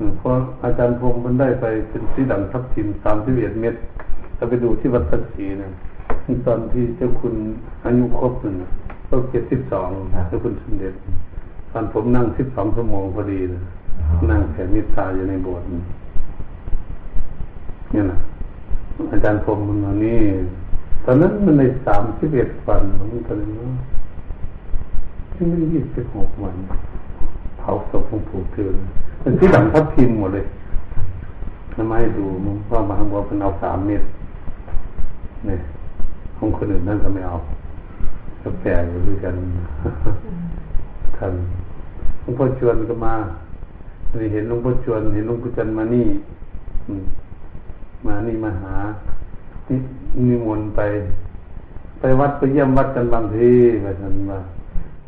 [0.18, 0.32] เพราะ
[0.64, 3.78] อาจารย์พงศ์มันได้ไปเป็นสีดังทับทิมสามสิบเอ็ดเมตร
[4.36, 5.70] ถ้าไปดูที่วัดสัศรีนะ
[6.46, 7.34] ตอนที่เจ้าคุณ
[7.84, 8.54] อายุครบหนึ่ง
[9.08, 9.88] ก็เจ็ดสิบสอง
[10.28, 10.94] เจ้าคุณสมเด็จ
[11.72, 13.60] ตอนผมนั่งสิบสองชั่วโมงพอดีเลย
[14.30, 18.18] นั่งแผ่มิตาอยู่ในโบสถ์เนี่ยนะ
[19.12, 20.18] อาจารย์พงศ์มันนี่
[21.08, 23.68] อนนั้นมันในสามสิบเอ็ดวันมันก็เลยนะ
[25.32, 26.54] ที่ไม่ยี่สิบหกวัน
[27.58, 28.74] เผาศพของผูกเตือน
[29.22, 30.44] มันที่หลังทับทิมหมดเลย
[31.74, 34.02] ทำไมดูมึงว่ามาบอกเป็นเอาสามเม็ด
[35.46, 35.60] เนี่ย
[36.36, 37.36] ของคนอื่นนั่นก็ไม่เอา
[38.42, 39.34] ก็แปลอยู่ด้วยกัน
[41.18, 41.34] ท่าน
[42.22, 43.14] หลวงพ่อชวนก็มา
[44.32, 46.06] เห็นหลวงพ่อชวนเห็นหลวงพ่อจันมานี่
[48.06, 48.74] มานี่มาหา
[50.26, 50.80] นิมนต์ไป
[52.00, 53.50] ไปวัดไปเยี่ยมวัดกันบางที
[53.82, 54.38] แบบนั้นมา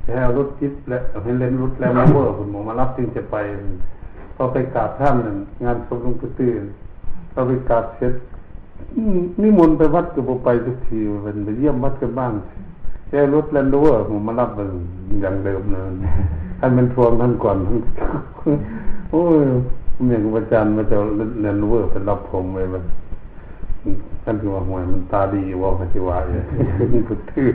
[0.02, 3.36] ให้เอารถจิ๊บและให้เล่นรถแล้วมาเวอร์คุณหมอมารับจึงจะไป
[4.36, 6.62] พอไปกราบท่านหนึ่งงานสมหลวงปู่ตื่น
[7.32, 8.14] เราไปกราบเสร็จ
[9.42, 12.32] นิมนต์ไปวัดก็บไปทุกทีเป็นไปเยี่ยมวัดกันบ้าง
[13.11, 14.68] แค่รถแลนด์โรเวอร์ผมมารับมัน
[15.22, 15.82] อย่างเดิมเลย
[16.58, 17.56] ท่านเป็นทวงท่านก่อน
[19.11, 19.44] โอ้ย
[19.94, 20.96] ผมอย่างอาจารย์มาจะ
[21.40, 22.82] แลนด์โรเวอร์ไปรับผมไปมัน
[24.24, 26.42] ท่านคือว่าหวยมันตาดีว่าพจิวาเลย
[26.92, 27.48] มันก็ทื่อ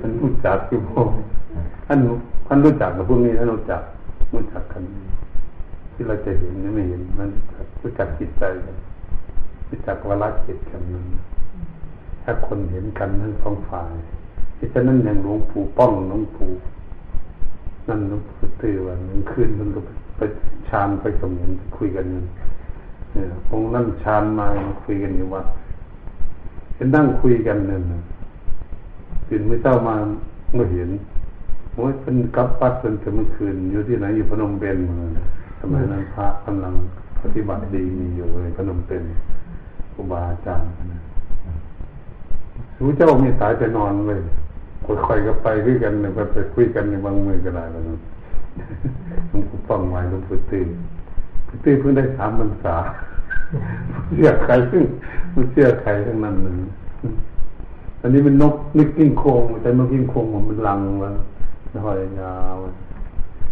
[0.00, 1.08] มันรู้จักคือผม
[1.86, 1.98] ท่าน
[2.46, 3.82] ท่านรู้จักกับพวกนี้ท่านรู้จัก
[4.34, 4.82] รู้จักกัน
[5.92, 7.28] ที่เราจะเห็นนี่ไม่เห็นมัน
[7.82, 8.76] รู้จักจิตใจกัน
[9.68, 11.06] รู้จักวลาจิตกันนั้น
[12.22, 13.90] ถ้าคนเห็นกันทั้งสองฝ่าย
[14.74, 16.50] ฉะนั้นอย่างหลวงปู่ป้องหลวงปู่
[17.88, 19.80] นั่นหลวงปู่ตื่นวันหนึ่งคืนมันก็
[20.16, 20.20] ไป
[20.68, 22.26] ชานไปสมุนคุยกันนั่น
[23.12, 24.46] เนี่ยองนั่นชานมา
[24.84, 25.46] คุยกันอยู่วัด
[26.74, 27.82] เป็นนั่งคุยกันนั่น
[29.28, 29.94] ตื่นไม่เจ้ามา
[30.54, 30.90] เมื่อเห็น
[31.74, 34.96] โอ้ยเป็นกับปัดเป็นเมื่อคืน อยู่ที่ไหนอยู่พนมเปญมา
[35.60, 36.74] สมัยนั้นพระกำลัง
[37.22, 39.02] ปฏิบัติดีมีอยู่ในพนมเปญ
[39.92, 41.00] ครูบาอาจารย์นะ
[42.80, 44.20] รู้เจ้ามีสายจะนอนเลย
[44.86, 47.98] ค่อยๆก็ไปด้วยกันเนี่ยไปคุยกันในบางมือก็ได้แล้วนะ
[49.28, 50.68] หลวงปู่ฟังไว้หลวงปู่ตื่น
[51.64, 52.76] ตื่นเพิ่งได้สามพรรษา
[54.14, 54.82] เชื่อใครซึ่ง
[55.34, 56.54] มันเชื่อใครทั้งนั้นเลย
[58.00, 61.10] อันนี้เป็นนกนึกกิ้งโคงแต่นกกิ้งโคงมันลังวะ
[61.70, 61.82] แล้ว
[62.20, 62.56] ยาว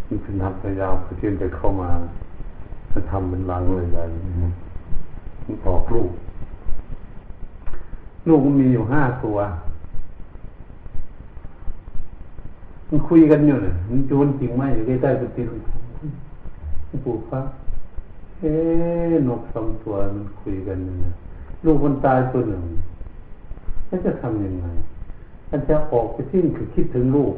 [0.07, 1.91] มันเป็นทับยาวเพื่อจะเข้ามา
[2.93, 4.03] จะทำเป็นลังเลยใหญ่
[5.47, 6.11] มันออกลูก
[8.29, 9.37] ลูกมันมีอยู่ห้าตัว
[12.91, 15.57] มันคุยกันอยู่เนี่ยมันจูนจริงไหมอยู่ใกล้ๆกุฏิหลว
[16.97, 17.41] งปู่ฟ้า
[18.39, 18.55] เอ๊
[19.29, 21.15] นกสองตัวมันคุยกันเนี่ย
[21.65, 22.63] ลูกคนตายตัวหนึ่ง
[23.87, 24.67] แล้วจะทำยังไง
[25.51, 27.35] มันจะออกไปทิ้งคือคิดถึงลูก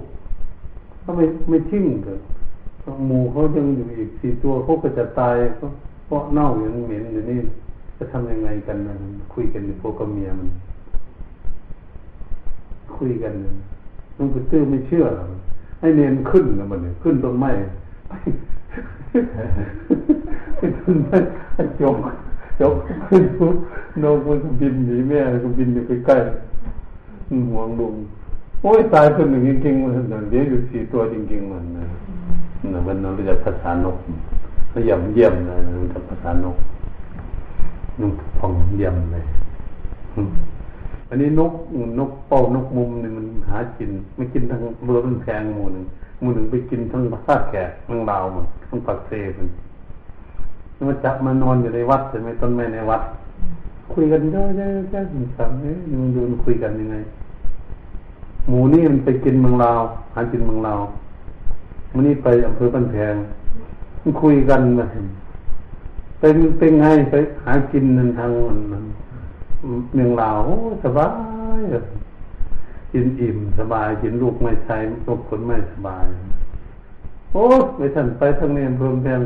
[1.02, 5.36] ถ้าไม่ไม่ทิ้งก็หมูเขายังอยู่อีกสี่ตัวเขาก็จะตาย
[6.06, 7.38] เพราะเน่าอย่างเหม็นอยู่นี่
[7.98, 8.94] จะทำยังไงกันนะ
[9.34, 10.48] คุยกันในพวกกับเมียมัน
[12.96, 13.34] คุยกัน
[14.16, 15.04] ลุงปู่ตื้อไม่เชื่อ
[15.80, 17.50] ให้เนียนขึ้นนะมันเนี่ยขึ้นต้นไม้
[20.58, 21.16] ขึ้นต้นไม้
[21.80, 21.96] จก
[22.60, 22.74] จก
[23.08, 23.56] ขึ้นปุ๊บ
[24.02, 27.94] นกมันก็บินหนีแม่ก็บินอยู่ใกล้ๆห่วงลุง
[28.62, 29.90] โอ้ยตายคนหนึ่งจริงๆมัน
[30.30, 31.84] เดี๋ยวอยู่สี่ตัวจริงๆมันนะ
[32.72, 33.96] นะมันเราจะภาษานก
[34.68, 36.56] เขาย่ำเยี่ยมเลยมันจะภาษานก
[38.00, 39.24] นกพองเยี่ยมเลย
[41.12, 41.52] อันนี้นก
[41.98, 45.84] นกเป้านกมุมนี่มันหากินไม่กินทั้งเบือมันแพงหมูหนึ่ง
[46.20, 49.46] หมูหนึ่งไปกินทั้งภาคแก่ทั้งลาวมันทั้งปักเซมัน
[50.88, 53.02] มันจับมานอนอยู่ในวัดใช่ไหมต้นไม้ในวัด
[53.92, 55.00] คุยกันเยอะแยะแยะ
[55.38, 56.96] สัมเอ๊ะมันดูมันคุยกันยังไง
[58.48, 59.80] หมูนี่มันไปกินเมืองลาว
[60.14, 60.80] หากินเมืองลาว
[61.94, 63.14] มันนี่ไปอำเภอปันแพง
[64.02, 64.88] มันคุยกันแบบ
[66.20, 68.30] เป็นเป็นไงไปหากินนันทาง
[68.72, 68.82] มัน
[69.94, 70.40] เมืองลาว
[70.84, 71.08] สบา
[71.58, 71.60] ย
[72.92, 76.06] กินอิ่มสบายกินลูกไม่ใช่ลูกคนไม่สบาย
[77.32, 77.44] โอ้
[77.76, 79.20] ไปท่านไปทางเนี้เพิ่มแพง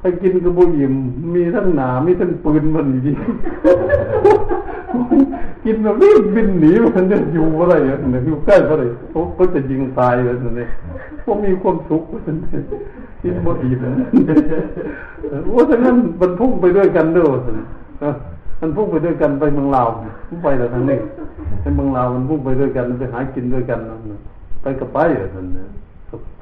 [0.00, 0.94] ไปกินกระบุยิม
[1.34, 3.12] มีทั้งหนามีทั้งปืนมันดี
[5.64, 8.82] กินแบบนี้บินหนีมันจะอยู่อะไรเนี่ยอยู่ใกล้อะไร
[9.34, 10.68] เขาจะยิงตายเลยเนี่ย
[11.24, 12.36] พวกมีความสุขมัน
[13.22, 13.80] กินบ่อิ่ม
[15.44, 17.28] โอ้ฉะนั้นบรรทุกไปด้วยกันด้วย
[18.60, 19.88] มันพุ่งไปด้วยกันไปเมืองลาว
[20.28, 20.98] พุ่งไปแต่ทางนี้
[21.60, 23.78] ไปเมืองลาวมันพุ่งไปด้วยกันมันไปหากินด้วยกัน
[24.62, 25.46] ไปกับไปอะท่าน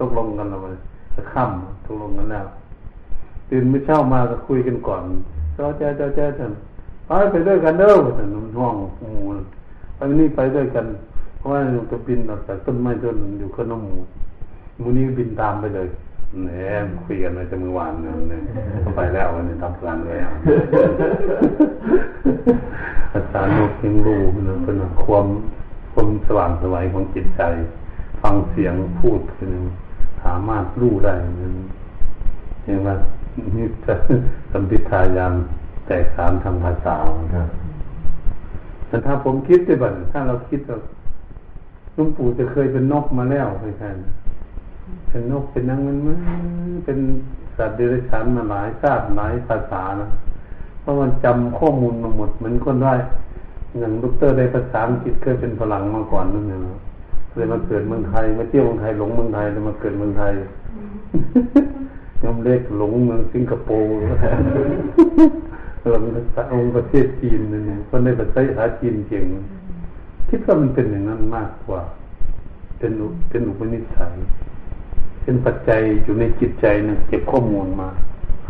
[0.00, 0.72] ตกลงกันแล้วมัน
[1.14, 1.50] จะข้าม
[1.86, 2.46] ตกลงกันแล้ว
[3.50, 5.02] ตื่นไม่เช้ามาก็คุยกันก่อน
[5.54, 6.52] เจ้าเจ้าเจ้าเจ้าท่าน
[7.06, 9.10] ไปไปด้วยกันเด้อท่านนห้องหมู
[9.96, 10.86] ไปนี่ไปด้วยกัน
[11.38, 11.60] เพราะว่า
[11.90, 13.96] จะบินออกจากต้นไม้ต้นอยู่ข้างนอกหมู
[14.78, 15.88] หมูนี้บินตามไปเลย
[16.44, 16.74] เนี่ย
[17.04, 18.40] คุยกันมาจะมือวานเนี่ย
[18.96, 20.28] ไปแล้ววันนี้ทำการแล้ว
[23.12, 25.26] อาจารย์นกยังรู้นะเป็นความ
[25.92, 27.42] ความสว่างสวัยของจิตใจ
[28.22, 29.54] ฟังเสียงพูดคือ
[30.22, 31.54] สามารถรู้ได้นั่น
[32.64, 32.94] เห็นว่า
[33.56, 33.94] นี่จะ
[34.52, 35.32] สัมพิทายาน
[35.86, 36.96] แตกสารทางภาษา
[37.36, 37.48] ครับ
[38.86, 40.78] แต่ถ้าผมคิดได้บ้างถ้าเราคิดว่า
[41.96, 43.84] ลุงปู่จะเคยเป็นนกมาแล้วใช่ไหม
[45.16, 46.18] เป็นนกเป็นนางมันมัน
[46.84, 46.98] เป็น
[47.56, 50.08] สัตว์เดรัจฉานมาหลายชาติหลายภาษานะ
[50.80, 52.94] เพราะมันจำข้อมูลมาหมดเหมือนคนได้
[53.78, 56.60] อย่างดรได้ภาษาอังกฤษเคยเป็นฝรั่งมาก่อนนั่นเอง
[57.34, 60.32] เลยมาเกิดเมืองไทยมาเที่ยวเมืองไทยหลงเมืองไทยแล้วมาเกิดเมืองไทย
[62.22, 63.92] ยมเล็กหลงเมืองสิงคโปร์
[65.90, 69.24] หลงภาษาองค์ประเทศจีนนั่นเองคนได้ภาษาจีนเก่ง
[70.28, 71.80] คิดว่ามันเป็นอย่างนั้นมากกว่า
[72.78, 72.92] เป็น
[73.30, 74.12] เป็นอุปนิสัย
[75.28, 77.88] เป็นปัจจัยอยู่ในจิตใจนะเก็บข้อมูลมา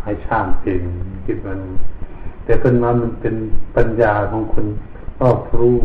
[0.03, 0.81] ให้ช่างเอง
[1.25, 1.59] คิดมัน
[2.43, 3.35] แต่เป็นมามันเป็น
[3.75, 4.65] ปัญญาของคน
[5.21, 5.77] รอบรู้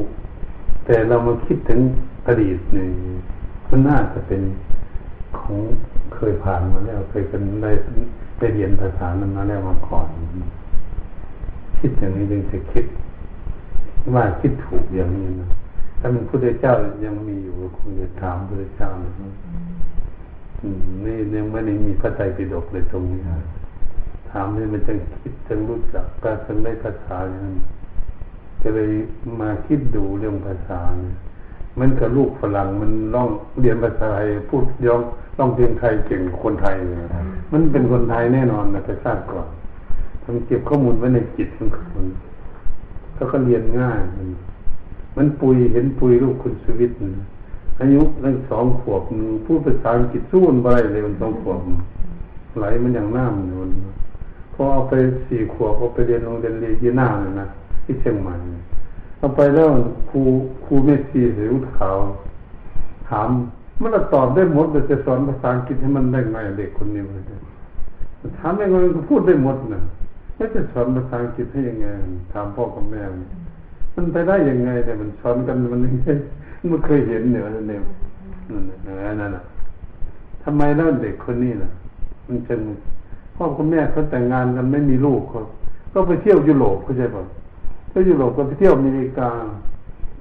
[0.84, 1.80] แต่เรามาคิดถึง
[2.26, 2.90] อดีตหนึ่ง
[3.68, 4.42] มันน่าจะเป็น
[5.38, 5.56] ของ
[6.14, 7.72] เคยผ่านมาแล้ว เคยเป็นได้
[8.38, 10.06] ได้เรียนภาษานั้นมาแล้วมาก่อน
[11.78, 12.84] คิดอย่างนี้จึงจะคิด
[14.14, 15.48] ว่าคิดถูกอย่างนี้นะ
[15.98, 16.72] ถ้ามันพระเจ้า
[17.04, 19.12] ยังมีอยู่คงจะถามพระเจ้านะ
[21.04, 23.20] นี่ยังไม่ได้มีพระไตรปิฎกเลยตรงนี้
[24.30, 27.56] ถามให้มันจังคิดจังรู้จักก็จังได้ภาษาอย่างนั้น
[28.60, 28.90] จะเลย
[29.40, 31.14] มาคิดดูเรื่องภาษาเนี่ย
[31.78, 33.28] มันกับลูกฝรั่งมันร้อง
[33.60, 35.00] เรียนภาษาไทยพูดย้อง
[35.38, 36.98] ร้องเพลงไทยเก่งคนไทยเลย
[37.52, 39.48] มันเป็นคนไทยแน่นอนนะแต่ทราบก่อน
[40.22, 42.06] ทำเก็บข้อมูลไว้ในจิตของคน
[43.14, 44.00] แล้วก็เรียนง่าย
[45.16, 47.26] มันปุยเห็นปุยลูกคุณชีวิตนะ
[47.82, 49.02] อายุตั้งสองขวบ
[49.46, 51.58] พูดภาษาอังกฤษสู้นไปเลยมันสองขวบ
[52.58, 53.58] ไหลมันอย่างน้ำอยู่
[54.54, 54.94] พอเอาไป
[55.26, 57.46] สี่ขวบเอาไปเรียนโรงเรียนเรียนหน้าเลยนะ
[57.84, 58.34] ที่เชียงใหม่
[59.18, 59.68] เอาไปแล้ว
[60.10, 60.20] ครู
[60.64, 61.98] ครูเมสซีเสียวขาว
[63.08, 63.28] ถาม
[63.80, 67.24] มันตอบได้หมดแต่จะสอนภาษาอังกฤษให้มันได้ไงเด็กคนนี้เลย
[68.38, 69.82] ถามยังไงมันก็พูดได้หมดนะ
[70.36, 71.86] แล้วจะสอนภาษาอังกฤษให้ยังไง
[72.32, 73.02] ถามพ่อกับแม่
[73.94, 76.08] มันไปได้ยังไงแต่มันสอนกันมันยังไง
[76.70, 77.82] มันเคยเห็นเนี่ยนั่นเอง
[78.50, 79.44] นั่นน่ะ
[80.42, 81.70] ทำไมแล้วเด็กคนนี้ล่ะ
[82.28, 82.60] มันเป็น
[83.36, 85.40] พ่อกับแม่เขาแต่งงานกันไม่มีลูกเขา
[85.92, 87.22] ก็ไปเที่ยวยุโรปเข้าใจป่ะ
[87.92, 89.28] ถ้ายุโรปก็ไปเที่ยวอเมริกา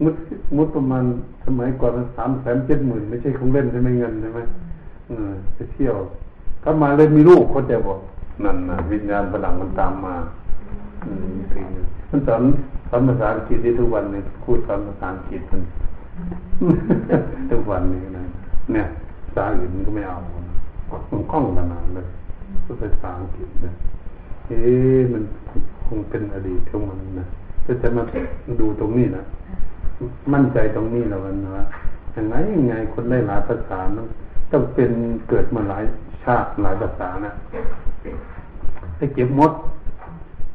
[0.03, 0.15] มุด
[0.57, 1.03] มุดประมาณ
[1.45, 4.39] สมัยก่อนสามแสนเจ็ดหมื่นไม่ใช่ของเล่นใช่ไหมเงินใช่ไหม
[5.55, 5.95] ไปเที่ยว
[6.63, 7.99] ถ้ามาเลยมีลูกเขาจะบอก
[8.43, 10.15] นั่นนะวิญญาณพลังมันตามมา
[11.05, 11.35] อืม
[12.09, 12.41] มันสอน
[12.89, 15.61] สอนภาษาอังกฤษได้ทุกวันเนี่ยครูสอนภาษาอังกฤษมัน
[17.49, 18.23] ทุกวันนี้นะ
[18.73, 18.85] เนี่ย
[19.23, 20.17] ภาษาอื่นมันก็ไม่เอา
[21.11, 22.07] มันคล่องขนาดเลย
[22.81, 23.71] ภาษาอังกฤษนะ
[24.47, 24.61] เอ๊
[25.13, 25.23] มัน
[25.85, 27.25] คงเป็นอดีตของมันนะ
[27.65, 28.03] ก็จะมา
[28.59, 29.23] ดูตรงนี้นะ
[30.33, 31.63] มั่นใจตรงนี้แล้วมันว่า
[32.13, 34.03] อย่างไรยังไงคนได้หลายภาษานะ
[34.51, 34.91] ต้องเป็น
[35.29, 35.83] เกิดมาหลาย
[36.23, 37.31] ชาติหลายภาษานะ
[38.97, 39.51] ให้เก็บมด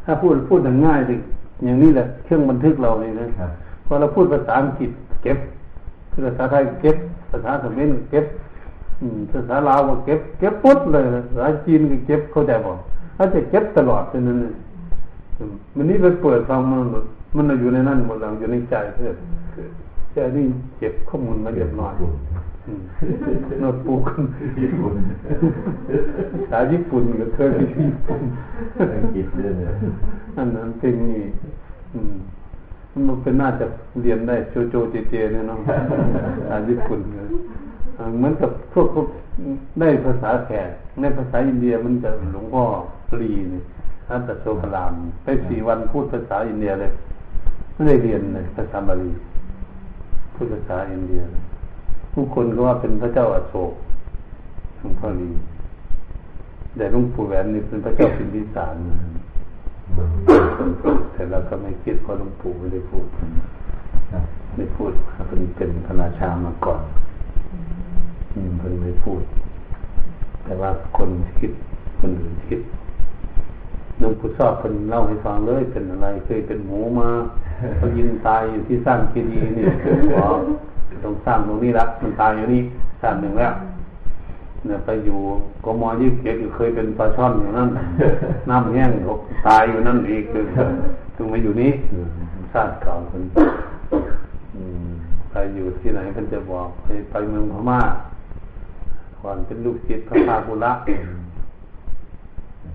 [0.04, 1.16] ถ้าพูดพูดง่ายดิ
[1.64, 3.26] อย่างนี้แหละ เครื่องบันทึกเราเนี่ยนะ
[3.86, 4.90] พอเราพูดภาษาอังกฤษ
[5.22, 5.38] เก็บ
[6.12, 6.96] ภาษาไทยเก็บ
[7.30, 8.26] ภาษาเขมรเก็บ
[9.32, 12.78] ภาษาลาวก็เก็บ เก็บปุ๊บเลยภาษาจีนก็เก็บเข้าใจบอก
[13.16, 14.38] ถ้าจะเก็บตลอดเป็นนั้น
[15.76, 16.80] มันนี่ไปเปิดฟังมัน
[17.36, 19.16] มันอยู่ในนั้นหมดแล้วอยู่ในใจเพื่อน
[20.12, 20.44] แต่นี่
[20.78, 21.94] เก็บข้อมูลมาเรียบร้อย
[23.60, 24.02] โน้ตบุ๊ก
[24.62, 24.94] ญี่ปุ่น
[26.32, 28.20] ภาษาญี่ปุ่นก็เคยไปที่ญี่ปุ่น
[28.94, 29.72] อังกฤษด้วยนะ
[30.36, 31.20] อันนั้นเป็นนี่
[33.08, 33.66] มันเป็นน่าจะ
[34.02, 37.00] เรียนได้โจโจเจเจเนี่ยเนาะภาษาญี่ปุ่น
[38.16, 38.88] เหมือนกับพวก
[39.80, 40.70] ได้ภาษาแขก
[41.00, 42.64] ในภาษาอินเดียมันจะหลวงพ่อ
[43.10, 43.62] ปรีนี่
[44.08, 44.92] ท่านตะโซกลาม
[45.22, 46.90] ไปสี่วันพูดภาษาอินเดียเลย
[47.72, 49.10] ไม่ได้เรียนเลยภาษาบาลี
[50.34, 51.22] พูดภาษาอินเดีย
[52.12, 53.72] ผู้คนก็ว่าเป็นพระเจ้าอโศก
[54.78, 55.30] หลวงพ่อลี
[56.76, 58.74] แต่หลวงปู่แหวนนี่เป็นพระเจ้าพิมพิสาร
[61.12, 63.06] แต่เราก็ไม่คิดเพราะหลวงปู่ไม่ได้พูด
[64.56, 64.92] ไม่พูด
[65.28, 66.82] เป็นเป็นพระราชามาก่อน
[68.34, 69.22] อืมเพิ่นไม่พูด
[70.44, 71.52] แต่ว่าคนคิด
[72.00, 72.60] คนอื่นคิด
[73.98, 77.08] หลวงปู่ชอบเป็นเล่าให้ฟังเลยเป็นอะไรเคยเป็นหมูมา
[77.76, 79.64] เขายินตายอยู่ที่สร้างคีดีนี่
[80.12, 80.38] บอก
[81.04, 82.62] ต้องสร้างตรงนี้ละมันตายอยู่นี่
[83.02, 83.52] สร้างหนึ่งแล้ว
[84.64, 85.18] เนี่ยไปอยู่
[85.64, 87.68] กมยี่เกียอยู่เคยเป็นปลาช่อนอยู่นั่น
[88.50, 88.90] น้ำแห้ง
[89.46, 90.42] ตายอยู่นั่นอีกคือ
[91.14, 91.72] ถึงมาอยู่นี้
[92.52, 93.22] ชาติเก่าคน
[95.30, 97.80] ไปอยู่ที่ไหนกันจะบอกไปไปเมืองพม่า
[99.20, 100.72] ก่อนเป็นลูกศิษย์พระพาบุระ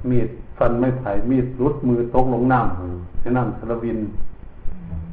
[0.10, 4.00] มีดฟันไม่ไผ่มีดรุดมือตกลงน้ำในน้ำสารวิน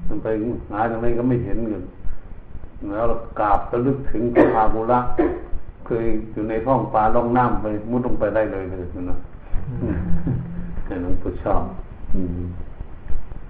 [0.07, 0.27] มันไป
[0.73, 1.82] หาตรงไหนก็ไม่เห็นเงิน
[2.93, 3.05] แล้ว
[3.40, 5.01] กราบระลึกถึงพระพาบุระ
[5.90, 9.19] เคยอยู่ในท้องปลาล่องน้ำไปมุดลงไปได้เลยเลยนะ
[10.85, 11.62] แต่หลวงปู่ชอบ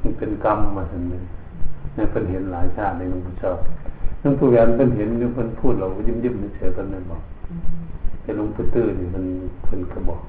[0.03, 1.23] มันเป็นกรรมมาถึงเลย
[1.95, 3.59] เนี่ยเป็นเห็นหลายชาติในหลวงปู่ชอบ
[4.21, 7.23] หลวงปู่แหวนเป็นเห็นเพิ่นพูดเรายิ้มยิ้มเฉยๆกันเลยบอก
[8.23, 9.25] แต่หลวงปู่ตื้อนี่มัน
[9.65, 10.23] เพิ่นก็บอก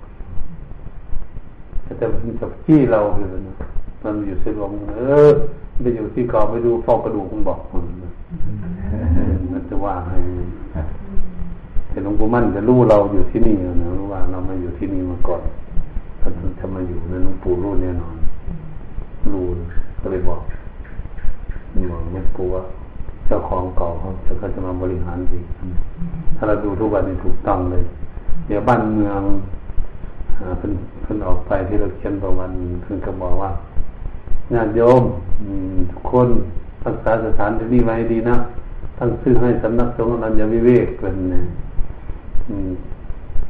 [1.98, 3.28] แต่มันจะที่เราคือ
[4.04, 5.30] มันอยู่เสลงเออ
[5.82, 7.86] ไปอยู่ที่เก่าไปดูฟอกกระดูกมันบอกมัน
[9.52, 10.20] มันจะว่าให้
[11.90, 15.42] แต่หลวงปู่มั่นจะรู้เราอยู่ที่นี่นะรู้ว่าเรามาอยู่ที่นี่มาก่อน
[16.22, 16.30] ถ้า
[16.60, 18.16] จะมาอยู่ในหลวงปู่รู้แน่นอน
[19.34, 19.46] รู้
[20.02, 20.42] ก็เลยบอก
[21.92, 22.64] บอกหลวงปู่ว่า
[23.26, 25.40] เจ้าของเก่าเขาจะก็จะมาบริหารดี
[26.36, 27.84] ถ้าเราดูทุกวันนี้ถูกต้องเลย
[28.48, 29.22] เดี๋ยวบ้านเมือง
[30.58, 32.52] เพิ่นเพิ่นออกไปที่เราเขียนประวัน
[32.84, 33.52] เพิ่นก็บอกว่า
[34.54, 35.04] ญาติโยม
[35.92, 36.30] ทุกคน
[36.86, 38.36] รักษาสถานที่นี้ไว้ดีนะ
[38.98, 41.46] ตั้งชื่อให้สำนักสงฆ์อนัญญวิเวกเป็นเนี่ย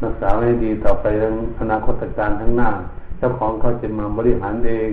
[0.03, 2.69] รักษาไว้ดีต่อไปทั้งอนาคตการทั้งหน้า
[3.17, 4.91] เจ้าของเขาจะมาบริหารเอง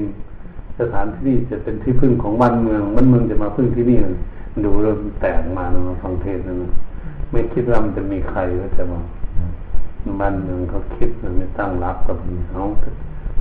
[0.79, 3.99] สถานที่นี้จะเป็นที่พึ่งของบ้านเมืองบ้านเมืองจะมาพึ่งที่นี่
[4.65, 6.71] ดูเริ่มแต่งมานะฟังเทศนะ
[7.31, 9.01] ไม่คิดว่ามันจะมีใครก็จะมา
[10.21, 12.17] บ้านเมืองเขาคิดมันไม่ตั้งรับกับ
[12.51, 12.63] เขา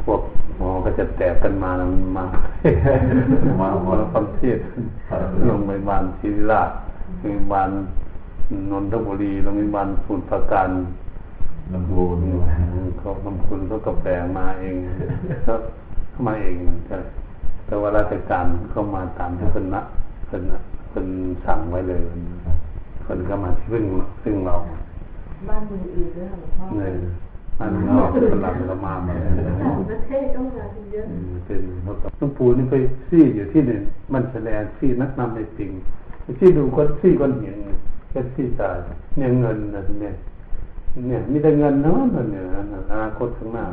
[0.04, 0.22] พวก
[0.58, 1.88] หมอก็จะแตกกันมาแล้ว
[2.18, 2.26] มา
[3.62, 4.58] มาหมอฟังเทศ
[5.46, 6.70] โรงพยาบาลศิริราช
[7.22, 7.70] โรงพยาบาล
[8.72, 10.70] นนทบุรีโรงพยาบาลสุนทรการ
[11.74, 12.18] ลำพูน
[13.00, 14.76] เขาลำพูนเขาก็แปลมาเอง
[15.48, 15.56] ก็
[16.12, 16.56] เข้ามาเอง
[16.88, 16.98] ใช่
[17.66, 19.82] แต่ว่าราชการเข้ามาตามที่เป็นนะ
[20.28, 20.44] เป็น
[20.92, 21.08] เป็น
[21.46, 22.02] สั่งไว้เลย
[23.06, 23.84] คนก็มาซึ่ง
[24.24, 24.56] ซึ่งเรา
[25.50, 26.94] บ้านเมืองอื่นด้วยค่ะหลวงพ่อเนี่ย
[27.60, 29.16] บ้านเมืองเราเป็นหลังเรามามา
[29.92, 31.06] ประเทศก็มาเยอะ
[31.46, 32.76] เป็นเขากับหลวงปู่นี่ไป
[33.10, 33.82] ซี่อยู่ที่หนึ่ง
[34.14, 35.72] มันแสดงซี่นักนำในจริง
[36.40, 37.58] ซี่ดูคนซี่คนเห็น
[38.16, 38.78] แค่ซี่ตาย
[39.18, 40.14] เนี่ยเงินนะเนี่ย
[41.08, 42.00] เนี่ย มีแต่เงินเนาะ
[42.32, 42.44] เนี่ย
[42.92, 43.66] อนาคตข้างหน้า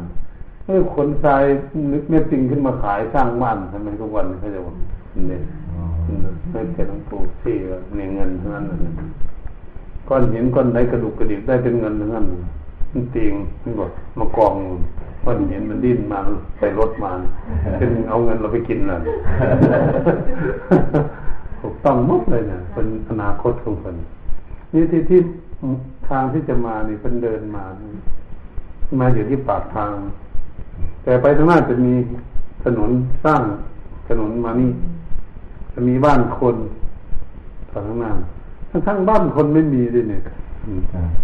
[0.67, 1.45] เออขนทราย
[1.93, 4.75] นึกเม็ดจริงขึ้นมาขายสร้างบ้านทำไมทุกวันเขาจะว่า
[5.29, 5.43] เนี่ย
[6.51, 7.57] ไม่เป็นหลวงปู่ซี่
[7.97, 8.93] เนี่ยเงินเท่านั้นเลย
[10.09, 12.27] ก้อนหินก้อนไหนกระดูกกระดิกได้เป็นเงินทั้งนั้น
[12.93, 13.33] มันตีง
[13.63, 14.55] มันบอกมากอง
[15.25, 16.19] ก้อนหินมันดิ้นมา
[16.59, 17.11] ใส่รถมา
[17.79, 18.99] เป็นเอาเงินเราไปกินเลย
[21.61, 23.97] ถูกต้องมุดเลยเนี่ยเป็นอนาคตของคน
[24.73, 25.21] นี่ที่ที่
[26.09, 27.65] ทางที่จะมานี่เป็นเดินมา
[29.01, 29.95] มาอยู่ที่ปากทาง
[31.03, 31.95] แต่ไปทางหน้าจะมี
[32.65, 32.91] ถนน
[33.25, 33.43] สร้าง
[34.09, 34.71] ถนนมานี่
[35.73, 36.57] จะมีบ้านคน
[37.73, 38.11] ทางหน้า
[38.71, 40.23] ทั้งทั้งบ้านคนไม่มีเลยเนี่ย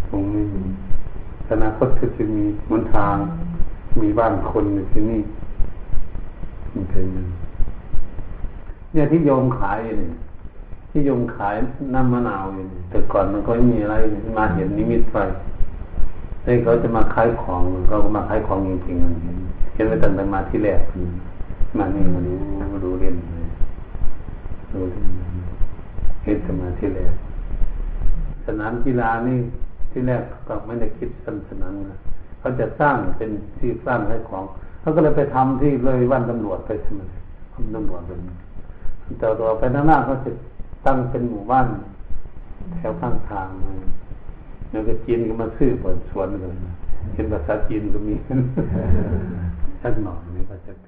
[0.08, 0.44] ตรงนี้
[1.48, 3.16] อนาคตก็จะมีมันทาง
[4.00, 5.20] มีบ้านคนในที่นี่
[6.72, 7.06] มันเป็น
[8.92, 10.12] เนี่ยที่โยมขายเนี่ย
[10.90, 11.56] ที่ยมขาย
[11.94, 13.96] น้ำมะนาวอยู่แต่ก่อนมันก็ไม่มีอะไร
[14.36, 15.16] มาเห็นนิมิตไฟ
[16.46, 20.80] นี่เขาจะมาขายของเขาก็มาขายของจริงๆเห็นไปตั้งแต่มาที่แรก
[21.78, 22.32] มานี่มาดู
[22.72, 23.16] มาดูเล่น
[24.72, 24.80] ดู
[26.24, 27.12] เห็นแต่มาที่แรก
[28.46, 29.38] สนามกีฬานี่
[29.90, 31.98] ที่แรกก็ไม่ได้คิดสนสนามนะ
[32.40, 34.44] เขาจะสร้างเป็นที่สร้างให้ของ
[34.80, 37.02] เขาก็เลยไปทำที่เลยวันตำรวจไปใช่ไหม
[37.76, 38.20] ตำรวจเป็น
[39.18, 40.30] แต่ต่อไปหน้าเขาจะ
[40.86, 41.68] ตั้งเป็นหมู่บ้าน
[42.76, 43.78] แถวข้างทางเลย
[44.70, 46.54] แล้วก็จีนก็มาซื้อเปิดสวนเลย
[47.14, 48.14] เห็นภาษาจีนก็มี
[49.82, 50.86] ชักหนอยนี่ก็จะเป